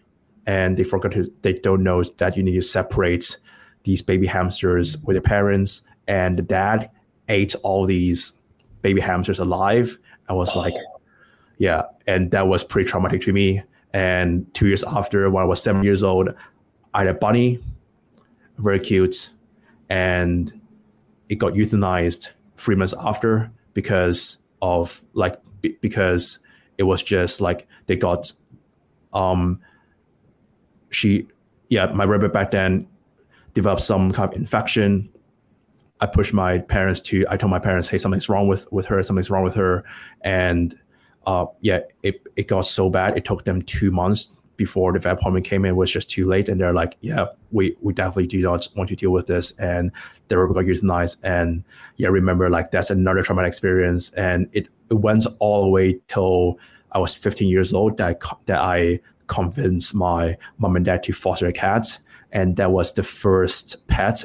and 0.46 0.76
they 0.76 0.84
forgot 0.84 1.12
to 1.12 1.32
they 1.42 1.52
don't 1.52 1.82
know 1.82 2.02
that 2.02 2.36
you 2.36 2.42
need 2.42 2.54
to 2.54 2.62
separate 2.62 3.38
these 3.84 4.02
baby 4.02 4.26
hamsters 4.26 4.98
with 4.98 5.14
their 5.14 5.22
parents. 5.22 5.82
And 6.08 6.36
the 6.36 6.42
dad 6.42 6.90
ate 7.28 7.54
all 7.62 7.86
these 7.86 8.34
baby 8.82 9.00
hamsters 9.00 9.38
alive 9.38 9.96
i 10.28 10.32
was 10.32 10.54
like 10.56 10.74
yeah 11.58 11.82
and 12.06 12.30
that 12.32 12.48
was 12.48 12.64
pretty 12.64 12.88
traumatic 12.88 13.22
to 13.22 13.32
me. 13.32 13.62
And 13.94 14.52
two 14.54 14.66
years 14.66 14.82
after 14.84 15.28
when 15.30 15.42
i 15.42 15.46
was 15.46 15.62
seven 15.62 15.84
years 15.84 16.02
old 16.02 16.30
i 16.94 17.00
had 17.00 17.08
a 17.08 17.14
bunny 17.14 17.60
very 18.58 18.80
cute 18.80 19.30
and 19.90 20.52
it 21.28 21.36
got 21.36 21.52
euthanized 21.52 22.30
three 22.56 22.74
months 22.74 22.94
after 22.98 23.50
because 23.74 24.38
of 24.62 25.02
like 25.12 25.38
because 25.80 26.38
it 26.78 26.84
was 26.84 27.02
just 27.02 27.40
like 27.40 27.68
they 27.86 27.96
got 27.96 28.32
um 29.12 29.60
she, 30.92 31.26
yeah, 31.68 31.86
my 31.86 32.04
rabbit 32.04 32.32
back 32.32 32.50
then 32.50 32.86
developed 33.54 33.82
some 33.82 34.12
kind 34.12 34.30
of 34.30 34.36
infection. 34.36 35.08
I 36.00 36.06
pushed 36.06 36.32
my 36.32 36.58
parents 36.58 37.00
to, 37.02 37.24
I 37.30 37.36
told 37.36 37.50
my 37.50 37.58
parents, 37.58 37.88
hey, 37.88 37.98
something's 37.98 38.28
wrong 38.28 38.48
with, 38.48 38.70
with 38.72 38.86
her, 38.86 39.02
something's 39.02 39.30
wrong 39.30 39.44
with 39.44 39.54
her. 39.54 39.84
And 40.22 40.78
uh, 41.26 41.46
yeah, 41.60 41.80
it, 42.02 42.26
it 42.36 42.48
got 42.48 42.62
so 42.62 42.90
bad. 42.90 43.16
It 43.16 43.24
took 43.24 43.44
them 43.44 43.62
two 43.62 43.90
months 43.90 44.28
before 44.56 44.92
the 44.92 44.98
vet 44.98 45.14
appointment 45.14 45.44
came 45.46 45.64
in 45.64 45.70
it 45.70 45.76
was 45.76 45.90
just 45.90 46.10
too 46.10 46.26
late. 46.26 46.48
And 46.48 46.60
they're 46.60 46.74
like, 46.74 46.96
yeah, 47.00 47.26
we, 47.50 47.76
we 47.80 47.92
definitely 47.92 48.26
do 48.26 48.40
not 48.40 48.68
want 48.76 48.88
to 48.90 48.96
deal 48.96 49.10
with 49.10 49.26
this. 49.26 49.52
And 49.52 49.90
the 50.28 50.38
rabbit 50.38 50.54
got 50.54 50.64
euthanized. 50.64 51.16
And 51.22 51.64
yeah, 51.96 52.08
remember 52.08 52.50
like 52.50 52.70
that's 52.70 52.90
another 52.90 53.22
traumatic 53.22 53.48
experience. 53.48 54.10
And 54.10 54.48
it, 54.52 54.68
it 54.90 54.94
went 54.94 55.26
all 55.38 55.62
the 55.62 55.68
way 55.68 56.00
till 56.08 56.58
I 56.92 56.98
was 56.98 57.14
15 57.14 57.48
years 57.48 57.72
old 57.72 57.96
that, 57.96 58.20
that 58.46 58.60
I 58.60 59.00
convince 59.32 59.94
my 59.94 60.36
mom 60.58 60.76
and 60.76 60.84
dad 60.84 61.02
to 61.04 61.12
foster 61.12 61.46
a 61.46 61.52
cat. 61.52 61.98
And 62.32 62.56
that 62.56 62.70
was 62.70 62.92
the 62.92 63.02
first 63.02 63.86
pet 63.86 64.24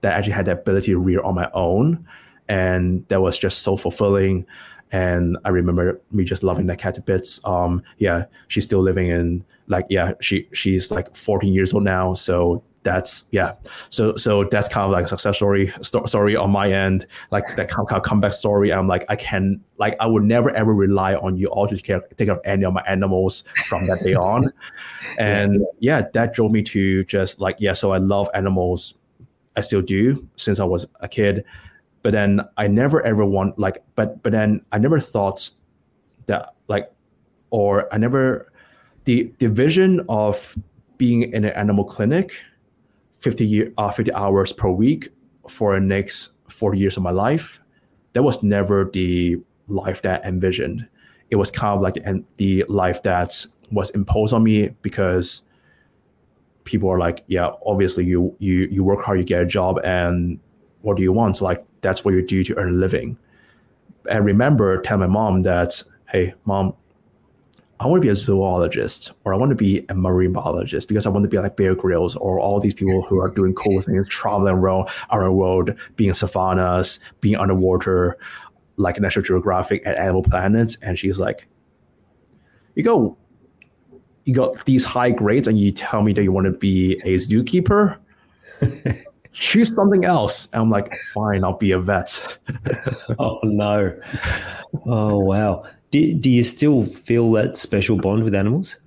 that 0.00 0.14
actually 0.14 0.32
had 0.32 0.46
the 0.46 0.52
ability 0.52 0.92
to 0.92 0.98
rear 0.98 1.22
on 1.22 1.34
my 1.34 1.48
own. 1.54 2.04
And 2.48 3.06
that 3.08 3.20
was 3.20 3.38
just 3.38 3.60
so 3.60 3.76
fulfilling. 3.76 4.46
And 4.90 5.38
I 5.44 5.50
remember 5.50 6.00
me 6.10 6.24
just 6.24 6.42
loving 6.42 6.66
that 6.66 6.78
cat 6.78 7.04
bits. 7.06 7.40
Um, 7.44 7.82
yeah, 7.98 8.24
she's 8.48 8.64
still 8.64 8.80
living 8.80 9.08
in 9.08 9.44
like 9.68 9.86
yeah, 9.88 10.14
she 10.20 10.48
she's 10.52 10.90
like 10.90 11.14
14 11.14 11.52
years 11.52 11.72
old 11.72 11.84
now. 11.84 12.14
So 12.14 12.64
that's 12.82 13.24
yeah. 13.30 13.54
So 13.90 14.16
so 14.16 14.44
that's 14.44 14.68
kind 14.68 14.84
of 14.86 14.90
like 14.90 15.04
a 15.04 15.08
success 15.08 15.36
story 15.36 15.72
story 15.82 16.36
on 16.36 16.50
my 16.50 16.72
end. 16.72 17.06
Like 17.30 17.44
that 17.56 17.68
kind 17.68 17.86
of 17.90 18.02
comeback 18.02 18.32
story. 18.32 18.72
I'm 18.72 18.88
like 18.88 19.04
i 19.08 19.16
can 19.16 19.60
like 19.78 19.96
i 20.00 20.06
would 20.06 20.24
never 20.24 20.50
ever 20.50 20.74
rely 20.74 21.14
on 21.14 21.36
you 21.36 21.48
all 21.48 21.66
to 21.66 21.76
take 21.76 21.84
care, 21.84 22.00
take 22.16 22.28
care 22.28 22.36
of 22.36 22.40
any 22.44 22.64
of 22.64 22.72
my 22.72 22.82
animals 22.88 23.44
from 23.66 23.86
that 23.86 24.00
day 24.02 24.14
on. 24.14 24.50
And 25.18 25.64
yeah 25.80 26.02
that 26.12 26.34
drove 26.34 26.52
me 26.52 26.62
to 26.62 27.04
just 27.04 27.40
like 27.40 27.56
yeah 27.58 27.72
so 27.72 27.92
i 27.92 27.98
love 27.98 28.28
animals. 28.34 28.94
I 29.56 29.60
still 29.62 29.82
do 29.82 30.26
since 30.36 30.60
i 30.60 30.64
was 30.64 30.86
a 31.00 31.08
kid. 31.08 31.44
But 32.02 32.12
then 32.12 32.40
i 32.56 32.66
never 32.66 33.02
ever 33.02 33.26
want 33.26 33.58
like 33.58 33.82
but 33.94 34.22
but 34.22 34.32
then 34.32 34.64
i 34.72 34.78
never 34.78 34.98
thought 35.00 35.50
that 36.26 36.54
like 36.68 36.90
or 37.50 37.92
i 37.92 37.98
never 37.98 38.50
the 39.04 39.30
the 39.38 39.48
vision 39.48 40.00
of 40.08 40.56
being 40.96 41.22
in 41.22 41.44
an 41.44 41.52
animal 41.52 41.84
clinic 41.84 42.32
50 43.20 43.46
year 43.46 43.72
uh, 43.78 43.90
50 43.90 44.12
hours 44.12 44.52
per 44.52 44.68
week 44.68 45.10
for 45.48 45.74
the 45.74 45.80
next 45.80 46.30
40 46.48 46.78
years 46.78 46.96
of 46.96 47.02
my 47.02 47.10
life. 47.10 47.60
That 48.12 48.22
was 48.22 48.42
never 48.42 48.90
the 48.92 49.36
life 49.68 50.02
that 50.02 50.24
I 50.24 50.28
envisioned. 50.28 50.88
It 51.30 51.36
was 51.36 51.50
kind 51.50 51.76
of 51.76 51.80
like 51.80 51.94
the, 51.94 52.24
the 52.38 52.64
life 52.68 53.02
that 53.04 53.46
was 53.70 53.90
imposed 53.90 54.34
on 54.34 54.42
me 54.42 54.70
because 54.82 55.42
people 56.64 56.90
are 56.90 56.98
like 56.98 57.24
yeah 57.26 57.50
obviously 57.64 58.04
you 58.04 58.34
you 58.38 58.68
you 58.70 58.84
work 58.84 59.02
hard 59.02 59.18
you 59.18 59.24
get 59.24 59.40
a 59.40 59.46
job 59.46 59.78
and 59.82 60.38
what 60.82 60.96
do 60.96 61.02
you 61.02 61.12
want? 61.12 61.36
So 61.36 61.44
like 61.44 61.64
that's 61.80 62.04
what 62.04 62.14
you 62.14 62.26
do 62.26 62.42
to 62.44 62.56
earn 62.56 62.68
a 62.70 62.78
living. 62.78 63.16
And 64.10 64.24
remember 64.24 64.80
telling 64.80 65.00
my 65.00 65.06
mom 65.06 65.42
that 65.42 65.82
hey 66.10 66.34
mom 66.44 66.74
I 67.80 67.86
want 67.86 68.02
to 68.02 68.06
be 68.06 68.10
a 68.10 68.14
zoologist 68.14 69.12
or 69.24 69.32
I 69.32 69.38
want 69.38 69.48
to 69.50 69.56
be 69.56 69.86
a 69.88 69.94
marine 69.94 70.34
biologist 70.34 70.86
because 70.86 71.06
I 71.06 71.08
want 71.08 71.22
to 71.22 71.30
be 71.30 71.38
like 71.38 71.56
Bear 71.56 71.74
Grylls 71.74 72.14
or 72.16 72.38
all 72.38 72.60
these 72.60 72.74
people 72.74 73.00
who 73.00 73.18
are 73.20 73.30
doing 73.30 73.54
cool 73.54 73.80
things, 73.80 74.06
traveling 74.06 74.52
around 74.52 74.90
our 75.08 75.32
world, 75.32 75.74
being 75.96 76.12
savannas, 76.12 77.00
being 77.22 77.36
underwater, 77.36 78.18
like 78.76 79.00
National 79.00 79.24
Geographic 79.24 79.82
and 79.86 79.96
Animal 79.96 80.22
Planet. 80.22 80.76
And 80.82 80.98
she's 80.98 81.18
like, 81.18 81.48
you 82.74 82.82
go, 82.82 83.16
you 84.26 84.34
got 84.34 84.62
these 84.66 84.84
high 84.84 85.10
grades 85.10 85.48
and 85.48 85.58
you 85.58 85.72
tell 85.72 86.02
me 86.02 86.12
that 86.12 86.22
you 86.22 86.32
want 86.32 86.44
to 86.44 86.52
be 86.52 87.00
a 87.04 87.16
zookeeper. 87.16 87.96
choose 89.32 89.74
something 89.74 90.04
else. 90.04 90.48
And 90.52 90.62
I'm 90.62 90.70
like, 90.70 90.94
fine, 91.14 91.44
I'll 91.44 91.56
be 91.56 91.72
a 91.72 91.78
vet. 91.78 92.38
oh 93.18 93.38
no. 93.42 93.98
Oh 94.86 95.18
wow. 95.18 95.64
Do, 95.90 96.14
do 96.14 96.30
you 96.30 96.44
still 96.44 96.86
feel 96.86 97.30
that 97.32 97.56
special 97.56 97.96
bond 97.96 98.24
with 98.24 98.34
animals? 98.34 98.80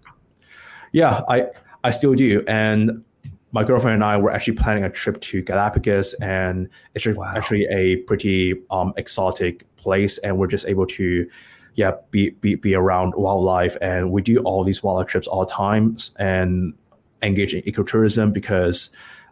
Yeah, 0.93 1.21
I, 1.27 1.47
I 1.83 1.91
still 1.91 2.13
do. 2.13 2.43
And 2.47 3.03
my 3.53 3.63
girlfriend 3.63 3.95
and 3.95 4.03
I 4.03 4.17
were 4.17 4.31
actually 4.31 4.55
planning 4.55 4.83
a 4.83 4.89
trip 4.89 5.21
to 5.21 5.41
Galapagos, 5.41 6.15
and 6.15 6.67
it's 6.95 7.05
wow. 7.05 7.33
actually 7.35 7.65
a 7.65 7.97
pretty 7.97 8.55
um, 8.71 8.93
exotic 8.97 9.63
place, 9.75 10.17
and 10.19 10.37
we're 10.37 10.47
just 10.47 10.65
able 10.65 10.87
to, 10.87 11.29
yeah, 11.75 11.91
be, 12.09 12.31
be 12.31 12.55
be 12.55 12.73
around 12.73 13.13
wildlife, 13.15 13.77
and 13.79 14.11
we 14.11 14.23
do 14.23 14.39
all 14.39 14.63
these 14.63 14.81
wildlife 14.81 15.07
trips 15.07 15.27
all 15.27 15.45
the 15.45 15.51
time, 15.51 15.95
and 16.17 16.73
engage 17.21 17.53
in 17.53 17.61
ecotourism 17.61 18.33
because, 18.33 18.89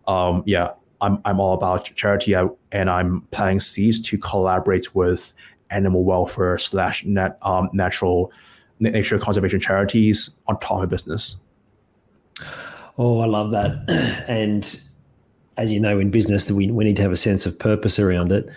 um, 0.07 0.43
yeah, 0.45 0.69
I'm 1.01 1.19
I'm 1.25 1.39
all 1.39 1.53
about 1.53 1.91
charity, 1.95 2.33
and 2.33 2.89
I'm 2.89 3.21
planting 3.31 3.59
seeds 3.59 3.99
to 4.01 4.17
collaborate 4.17 4.95
with 4.95 5.33
animal 5.71 6.03
welfare 6.03 6.57
slash 6.57 7.03
net 7.05 7.37
um, 7.41 7.69
natural 7.73 8.31
nature 8.79 9.17
conservation 9.19 9.59
charities 9.59 10.29
on 10.47 10.59
top 10.59 10.83
of 10.83 10.89
business. 10.89 11.37
Oh, 12.97 13.19
I 13.19 13.25
love 13.25 13.51
that. 13.51 14.25
And 14.27 14.81
as 15.57 15.71
you 15.71 15.79
know, 15.79 15.99
in 15.99 16.11
business, 16.11 16.49
we, 16.51 16.71
we 16.71 16.83
need 16.83 16.95
to 16.95 17.01
have 17.01 17.11
a 17.11 17.17
sense 17.17 17.45
of 17.45 17.57
purpose 17.57 17.99
around 17.99 18.31
it. 18.31 18.49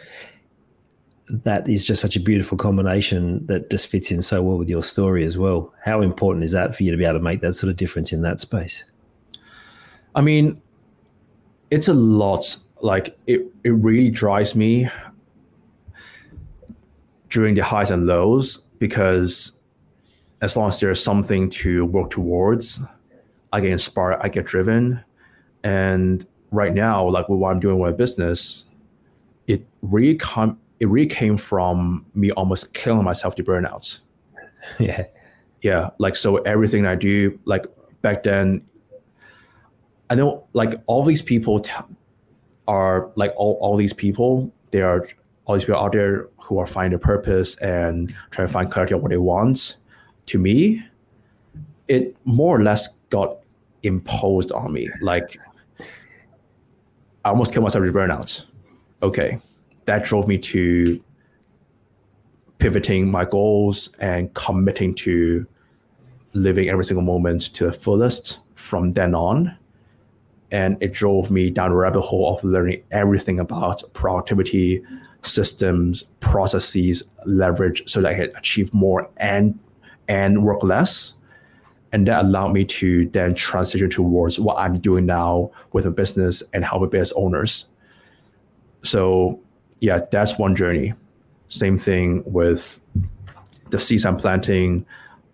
That 1.28 1.68
is 1.68 1.84
just 1.84 2.00
such 2.00 2.16
a 2.16 2.20
beautiful 2.20 2.56
combination 2.56 3.44
that 3.46 3.70
just 3.70 3.88
fits 3.88 4.10
in 4.10 4.22
so 4.22 4.42
well 4.42 4.58
with 4.58 4.68
your 4.68 4.82
story 4.82 5.24
as 5.24 5.36
well. 5.36 5.72
How 5.84 6.02
important 6.02 6.44
is 6.44 6.52
that 6.52 6.74
for 6.74 6.82
you 6.82 6.90
to 6.90 6.96
be 6.96 7.04
able 7.04 7.18
to 7.18 7.22
make 7.22 7.40
that 7.40 7.54
sort 7.54 7.70
of 7.70 7.76
difference 7.76 8.12
in 8.12 8.22
that 8.22 8.40
space? 8.40 8.84
I 10.14 10.20
mean, 10.20 10.60
it's 11.74 11.88
a 11.88 11.92
lot. 11.92 12.56
Like 12.82 13.18
it, 13.26 13.46
it 13.64 13.70
really 13.70 14.08
drives 14.10 14.54
me 14.54 14.88
during 17.30 17.56
the 17.56 17.64
highs 17.64 17.90
and 17.90 18.06
lows 18.06 18.58
because 18.78 19.52
as 20.40 20.56
long 20.56 20.68
as 20.68 20.78
there's 20.78 21.02
something 21.02 21.50
to 21.50 21.84
work 21.86 22.10
towards, 22.10 22.80
I 23.52 23.60
get 23.60 23.70
inspired, 23.70 24.18
I 24.20 24.28
get 24.28 24.46
driven. 24.46 25.02
And 25.64 26.24
right 26.52 26.72
now, 26.72 27.08
like 27.08 27.28
with 27.28 27.40
what 27.40 27.50
I'm 27.50 27.58
doing 27.58 27.78
with 27.80 27.90
my 27.90 27.96
business, 27.96 28.66
it 29.48 29.66
really 29.82 30.14
com- 30.14 30.58
it 30.78 30.86
really 30.86 31.08
came 31.08 31.36
from 31.36 32.06
me 32.14 32.30
almost 32.32 32.72
killing 32.72 33.04
myself 33.04 33.34
to 33.36 33.44
burnout. 33.44 33.98
Yeah. 34.78 35.04
Yeah. 35.60 35.90
Like 35.98 36.16
so 36.16 36.38
everything 36.38 36.86
I 36.86 36.94
do, 36.94 37.38
like 37.44 37.66
back 38.00 38.22
then, 38.22 38.64
I 40.10 40.14
know 40.14 40.46
like 40.52 40.74
all 40.86 41.04
these 41.04 41.22
people 41.22 41.60
t- 41.60 41.72
are 42.68 43.10
like 43.16 43.32
all, 43.36 43.58
all 43.60 43.76
these 43.76 43.92
people, 43.92 44.52
they 44.70 44.82
are 44.82 45.08
all 45.44 45.54
these 45.54 45.64
people 45.64 45.80
out 45.80 45.92
there 45.92 46.28
who 46.38 46.58
are 46.58 46.66
finding 46.66 46.96
a 46.96 46.98
purpose 46.98 47.54
and 47.56 48.14
trying 48.30 48.46
to 48.46 48.52
find 48.52 48.70
clarity 48.70 48.94
on 48.94 49.02
what 49.02 49.10
they 49.10 49.16
want. 49.16 49.76
To 50.26 50.38
me, 50.38 50.82
it 51.88 52.16
more 52.24 52.56
or 52.56 52.62
less 52.62 52.88
got 53.10 53.38
imposed 53.82 54.52
on 54.52 54.72
me. 54.72 54.88
Like 55.00 55.38
I 57.24 57.30
almost 57.30 57.52
killed 57.52 57.64
myself 57.64 57.84
with 57.84 57.94
burnout. 57.94 58.44
Okay. 59.02 59.40
That 59.86 60.04
drove 60.04 60.26
me 60.26 60.38
to 60.38 61.02
pivoting 62.58 63.10
my 63.10 63.24
goals 63.24 63.90
and 63.98 64.32
committing 64.34 64.94
to 64.94 65.46
living 66.32 66.68
every 66.68 66.84
single 66.84 67.04
moment 67.04 67.52
to 67.54 67.66
the 67.66 67.72
fullest 67.72 68.40
from 68.54 68.92
then 68.92 69.14
on. 69.14 69.56
And 70.50 70.76
it 70.80 70.92
drove 70.92 71.30
me 71.30 71.50
down 71.50 71.72
a 71.72 71.74
rabbit 71.74 72.02
hole 72.02 72.34
of 72.34 72.44
learning 72.44 72.82
everything 72.90 73.40
about 73.40 73.82
productivity, 73.92 74.82
systems, 75.22 76.04
processes, 76.20 77.02
leverage 77.26 77.82
so 77.88 78.00
that 78.00 78.12
I 78.12 78.14
could 78.14 78.36
achieve 78.36 78.72
more 78.72 79.08
and 79.16 79.58
and 80.06 80.44
work 80.44 80.62
less 80.62 81.14
and 81.94 82.08
that 82.08 82.24
allowed 82.24 82.52
me 82.52 82.64
to 82.64 83.06
then 83.10 83.36
transition 83.36 83.88
towards 83.88 84.40
what 84.40 84.58
I'm 84.58 84.80
doing 84.80 85.06
now 85.06 85.52
with 85.70 85.86
a 85.86 85.92
business 85.92 86.42
and 86.52 86.64
helping 86.64 86.88
business 86.88 87.12
owners. 87.14 87.68
So 88.82 89.38
yeah, 89.80 90.00
that's 90.10 90.36
one 90.36 90.56
journey. 90.56 90.92
Same 91.50 91.78
thing 91.78 92.24
with 92.26 92.80
the 93.70 93.78
seeds 93.78 94.04
I'm 94.04 94.16
planting, 94.16 94.84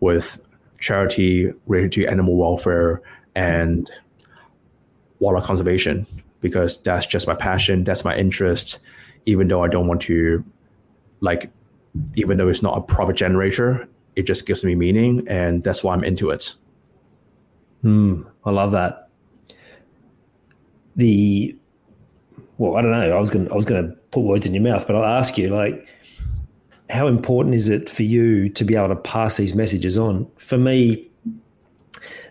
with 0.01 0.39
charity 0.81 1.51
related 1.67 1.93
to 1.93 2.07
animal 2.09 2.37
welfare 2.37 3.01
and 3.35 3.91
water 5.21 5.41
conservation, 5.41 6.07
because 6.41 6.79
that's 6.83 7.07
just 7.07 7.27
my 7.27 7.35
passion, 7.35 7.85
that's 7.85 8.05
my 8.05 8.17
interest, 8.17 8.79
even 9.27 9.49
though 9.49 9.63
I 9.63 9.69
don't 9.69 9.87
want 9.87 10.03
to 10.03 10.45
like 11.21 11.51
even 12.15 12.39
though 12.39 12.49
it's 12.49 12.63
not 12.63 12.77
a 12.77 12.81
profit 12.81 13.17
generator, 13.17 13.89
it 14.17 14.23
just 14.23 14.47
gives 14.47 14.65
me 14.65 14.75
meaning, 14.75 15.27
and 15.29 15.63
that's 15.63 15.83
why 15.83 15.95
I'm 15.95 16.05
into 16.05 16.31
it. 16.31 16.55
Hmm, 17.83 18.23
I 18.45 18.51
love 18.51 18.73
that. 18.73 19.09
The 20.97 21.57
well, 22.59 22.77
I 22.77 22.83
don't 22.83 22.91
know. 22.91 23.17
I 23.17 23.19
was 23.19 23.31
gonna 23.31 23.51
I 23.51 23.55
was 23.55 23.65
to 23.67 23.95
put 24.11 24.21
words 24.21 24.47
in 24.47 24.55
your 24.55 24.63
mouth, 24.63 24.87
but 24.87 24.97
I'll 24.97 25.05
ask 25.05 25.39
you 25.39 25.49
like 25.49 25.89
how 26.91 27.07
important 27.07 27.55
is 27.55 27.69
it 27.69 27.89
for 27.89 28.03
you 28.03 28.49
to 28.49 28.65
be 28.65 28.75
able 28.75 28.89
to 28.89 28.97
pass 28.97 29.37
these 29.37 29.55
messages 29.55 29.97
on? 29.97 30.29
For 30.39 30.59
me, 30.59 31.10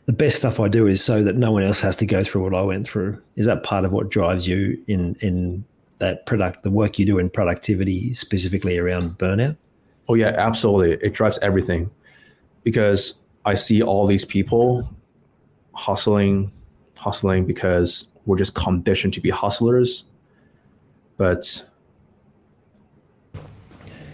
the 0.09 0.13
best 0.13 0.37
stuff 0.37 0.59
I 0.59 0.67
do 0.67 0.87
is 0.87 1.03
so 1.03 1.23
that 1.23 1.35
no 1.35 1.51
one 1.51 1.61
else 1.61 1.79
has 1.81 1.95
to 1.97 2.05
go 2.07 2.23
through 2.23 2.41
what 2.41 2.55
I 2.55 2.63
went 2.63 2.87
through. 2.87 3.21
Is 3.35 3.45
that 3.45 3.61
part 3.61 3.85
of 3.85 3.91
what 3.91 4.09
drives 4.09 4.47
you 4.47 4.83
in 4.87 5.15
in 5.19 5.63
that 5.99 6.25
product, 6.25 6.63
the 6.63 6.71
work 6.71 6.97
you 6.97 7.05
do 7.05 7.19
in 7.19 7.29
productivity, 7.29 8.15
specifically 8.15 8.79
around 8.79 9.19
burnout? 9.19 9.55
Oh 10.07 10.15
yeah, 10.15 10.29
absolutely. 10.29 10.93
It 11.07 11.13
drives 11.13 11.37
everything 11.43 11.91
because 12.63 13.19
I 13.45 13.53
see 13.53 13.83
all 13.83 14.07
these 14.07 14.25
people 14.25 14.89
hustling, 15.75 16.51
hustling 16.97 17.45
because 17.45 18.09
we're 18.25 18.39
just 18.39 18.55
conditioned 18.55 19.13
to 19.13 19.21
be 19.21 19.29
hustlers. 19.29 20.05
But 21.17 21.63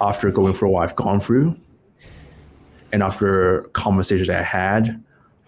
after 0.01 0.29
going 0.29 0.55
through 0.55 0.71
what 0.71 0.83
I've 0.83 0.97
gone 0.97 1.21
through, 1.21 1.55
and 2.91 3.01
after 3.01 3.61
conversations 3.71 4.29
I 4.29 4.41
had 4.41 5.01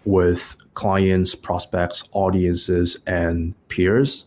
with 0.07 0.55
clients, 0.73 1.35
prospects, 1.35 2.05
audiences, 2.13 2.97
and 3.07 3.53
peers, 3.67 4.25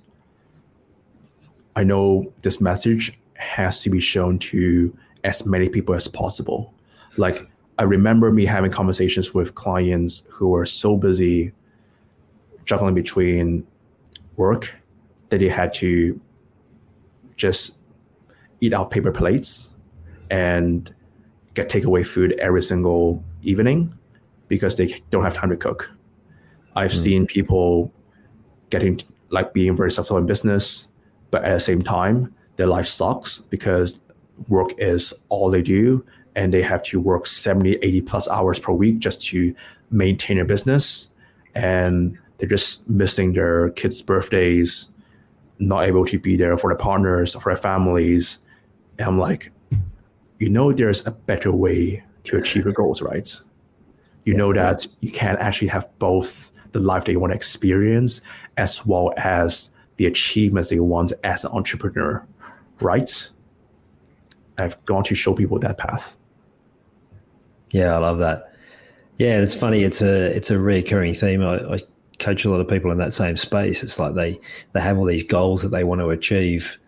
I 1.75 1.85
know 1.85 2.31
this 2.43 2.61
message 2.61 3.19
has 3.35 3.83
to 3.85 3.89
be 3.89 3.99
shown 3.99 4.39
to 4.41 4.95
as 5.25 5.47
many 5.47 5.71
people 5.71 5.95
as 5.95 6.07
possible. 6.07 6.75
Like 7.17 7.49
I 7.79 7.85
remember 7.85 8.31
me 8.31 8.45
having 8.45 8.71
conversations 8.71 9.33
with 9.33 9.55
clients 9.55 10.27
who 10.29 10.49
were 10.49 10.67
so 10.67 10.99
busy 10.99 11.51
juggling 12.67 12.95
between 12.95 13.67
work 14.37 14.75
that 15.31 15.39
they 15.39 15.49
had 15.49 15.73
to 15.75 16.21
just 17.37 17.79
eat 18.61 18.75
out 18.75 18.91
paper 18.91 19.13
plates 19.13 19.71
and 20.31 20.95
get 21.55 21.71
takeaway 21.71 22.07
food 22.07 22.33
every 22.33 22.63
single 22.63 23.25
evening 23.43 23.95
because 24.51 24.75
they 24.75 24.89
don't 25.09 25.23
have 25.23 25.33
time 25.33 25.49
to 25.49 25.57
cook. 25.57 25.91
I've 26.77 26.91
mm. 26.91 27.03
seen 27.03 27.27
people 27.27 27.91
getting 28.69 29.01
like 29.31 29.55
being 29.55 29.77
very 29.77 29.91
successful 29.91 30.19
in 30.19 30.27
business, 30.27 30.89
but 31.31 31.45
at 31.45 31.55
the 31.55 31.61
same 31.61 31.81
time, 31.81 32.35
their 32.57 32.67
life 32.67 32.87
sucks 32.87 33.39
because 33.39 34.01
work 34.49 34.73
is 34.77 35.15
all 35.31 35.51
they 35.51 35.63
do 35.63 36.05
and 36.35 36.53
they 36.53 36.63
have 36.63 36.83
to 36.83 37.01
work 37.01 37.27
70 37.27 37.77
80 37.77 38.01
plus 38.03 38.29
hours 38.29 38.59
per 38.59 38.73
week 38.73 38.99
just 38.99 39.23
to 39.23 39.55
maintain 39.91 40.39
a 40.39 40.45
business 40.45 41.09
and 41.55 42.19
they're 42.39 42.49
just 42.49 42.89
missing 42.89 43.33
their 43.33 43.71
kids 43.71 44.01
birthdays 44.01 44.89
not 45.59 45.85
able 45.85 46.07
to 46.07 46.19
be 46.19 46.37
there 46.37 46.57
for 46.57 46.71
their 46.71 46.79
partners 46.79 47.35
for 47.35 47.53
their 47.53 47.61
families 47.61 48.39
and 48.99 49.09
i'm 49.09 49.19
like 49.19 49.53
you 50.39 50.49
know 50.49 50.73
there's 50.73 51.07
a 51.07 51.11
better 51.11 51.53
way 51.53 52.03
to 52.25 52.39
achieve 52.39 52.65
your 52.65 52.73
goals 52.73 53.03
right 53.03 53.41
you 54.25 54.33
yeah. 54.33 54.39
know 54.39 54.53
that 54.53 54.87
you 55.01 55.11
can 55.11 55.37
actually 55.39 55.69
have 55.69 55.89
both 55.99 56.51
the 56.73 56.81
life 56.81 57.05
that 57.05 57.13
you 57.13 57.21
want 57.21 57.33
to 57.33 57.37
experience 57.37 58.21
as 58.57 58.87
well 58.87 59.13
as 59.17 59.71
the 59.97 60.07
achievements 60.07 60.69
that 60.69 60.77
you 60.77 60.85
want 60.85 61.13
as 61.25 61.45
an 61.45 61.51
entrepreneur 61.53 62.25
right 62.81 63.31
I've 64.61 64.85
gone 64.85 65.05
to 65.05 65.15
show 65.15 65.35
people 65.35 65.59
that 65.61 65.79
path. 65.79 66.17
Yeah, 67.71 67.95
I 67.95 67.99
love 67.99 68.19
that. 68.19 68.53
Yeah, 69.17 69.35
and 69.35 69.45
it's 69.45 69.55
funny. 69.55 69.85
It's 69.85 70.03
a 70.03 70.35
it's 70.35 70.51
a 70.51 70.59
recurring 70.59 71.15
theme. 71.15 71.43
I, 71.43 71.75
I 71.75 71.79
coach 72.19 72.45
a 72.45 72.51
lot 72.51 72.61
of 72.61 72.69
people 72.69 72.91
in 72.91 72.99
that 72.99 73.13
same 73.13 73.37
space. 73.37 73.83
It's 73.83 73.99
like 73.99 74.15
they 74.15 74.39
they 74.73 74.81
have 74.81 74.99
all 74.99 75.05
these 75.05 75.25
goals 75.25 75.63
that 75.63 75.69
they 75.69 75.85
want 75.85 76.01
to 76.01 76.11
achieve, 76.11 76.79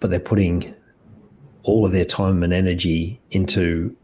but 0.00 0.10
they're 0.10 0.20
putting 0.20 0.74
all 1.64 1.86
of 1.86 1.92
their 1.92 2.04
time 2.04 2.42
and 2.42 2.52
energy 2.52 3.20
into 3.30 3.96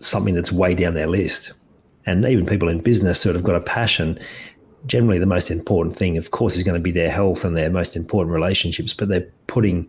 something 0.00 0.34
that's 0.34 0.52
way 0.52 0.74
down 0.74 0.94
their 0.94 1.06
list. 1.06 1.52
And 2.06 2.24
even 2.24 2.46
people 2.46 2.68
in 2.68 2.80
business 2.80 3.20
sort 3.20 3.36
of 3.36 3.44
got 3.44 3.54
a 3.54 3.60
passion, 3.60 4.18
generally 4.86 5.18
the 5.18 5.26
most 5.26 5.50
important 5.50 5.96
thing, 5.96 6.16
of 6.16 6.30
course, 6.30 6.56
is 6.56 6.62
going 6.62 6.74
to 6.74 6.82
be 6.82 6.90
their 6.90 7.10
health 7.10 7.44
and 7.44 7.56
their 7.56 7.70
most 7.70 7.96
important 7.96 8.34
relationships, 8.34 8.94
but 8.94 9.08
they're 9.08 9.28
putting 9.46 9.88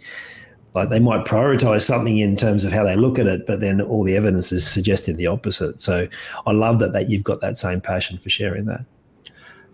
like 0.74 0.90
they 0.90 1.00
might 1.00 1.26
prioritize 1.26 1.82
something 1.82 2.18
in 2.18 2.38
terms 2.38 2.64
of 2.64 2.72
how 2.72 2.84
they 2.84 2.96
look 2.96 3.20
at 3.20 3.28
it, 3.28 3.46
but 3.46 3.60
then 3.60 3.82
all 3.82 4.04
the 4.04 4.16
evidence 4.16 4.52
is 4.52 4.66
suggesting 4.66 5.18
the 5.18 5.28
opposite. 5.28 5.82
So 5.82 6.08
I 6.46 6.52
love 6.52 6.80
that 6.80 6.94
that 6.94 7.10
you've 7.10 7.24
got 7.24 7.42
that 7.42 7.58
same 7.58 7.82
passion 7.82 8.18
for 8.18 8.30
sharing 8.30 8.66
that. 8.66 8.86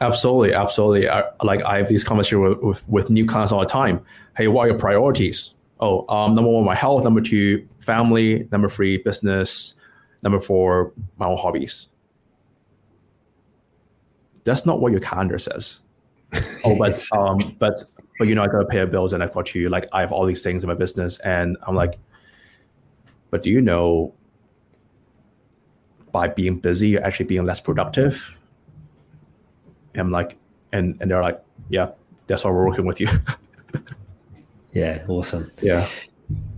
Absolutely, 0.01 0.53
absolutely. 0.53 1.09
I, 1.09 1.23
like 1.43 1.63
I 1.63 1.77
have 1.77 1.87
these 1.87 2.03
conversations 2.03 2.41
with, 2.41 2.59
with, 2.59 2.89
with, 2.89 3.09
new 3.09 3.25
clients 3.25 3.51
all 3.51 3.59
the 3.59 3.65
time. 3.65 4.03
Hey, 4.35 4.47
what 4.47 4.63
are 4.63 4.67
your 4.69 4.79
priorities? 4.79 5.53
Oh, 5.79 6.07
um, 6.07 6.35
number 6.35 6.49
one, 6.49 6.63
my 6.63 6.75
health. 6.75 7.03
Number 7.03 7.21
two, 7.21 7.67
family. 7.79 8.47
Number 8.51 8.69
three, 8.69 8.97
business. 8.97 9.75
Number 10.23 10.39
four, 10.39 10.93
my 11.17 11.27
own 11.27 11.37
hobbies. 11.37 11.87
That's 14.43 14.65
not 14.65 14.79
what 14.79 14.91
your 14.91 15.01
calendar 15.01 15.37
says. 15.37 15.81
oh, 16.63 16.75
but 16.77 17.03
um, 17.13 17.55
but 17.59 17.83
but 18.17 18.27
you 18.27 18.35
know, 18.35 18.43
I 18.43 18.47
gotta 18.47 18.65
pay 18.65 18.83
bills 18.85 19.13
and 19.13 19.23
I've 19.23 19.33
got 19.33 19.45
to 19.47 19.69
like 19.69 19.87
I 19.93 20.01
have 20.01 20.11
all 20.11 20.25
these 20.25 20.43
things 20.43 20.63
in 20.63 20.67
my 20.67 20.73
business, 20.73 21.17
and 21.19 21.57
I'm 21.67 21.75
like, 21.75 21.99
but 23.29 23.43
do 23.43 23.49
you 23.49 23.61
know 23.61 24.13
by 26.11 26.27
being 26.27 26.59
busy, 26.59 26.89
you're 26.89 27.03
actually 27.03 27.25
being 27.25 27.45
less 27.45 27.59
productive? 27.59 28.35
And 29.93 30.01
I'm 30.01 30.11
like, 30.11 30.37
and 30.71 30.97
and 30.99 31.11
they're 31.11 31.21
like, 31.21 31.41
yeah, 31.69 31.91
that's 32.27 32.43
why 32.43 32.51
we're 32.51 32.65
working 32.65 32.85
with 32.85 32.99
you. 32.99 33.09
yeah, 34.71 35.03
awesome. 35.07 35.51
Yeah. 35.61 35.87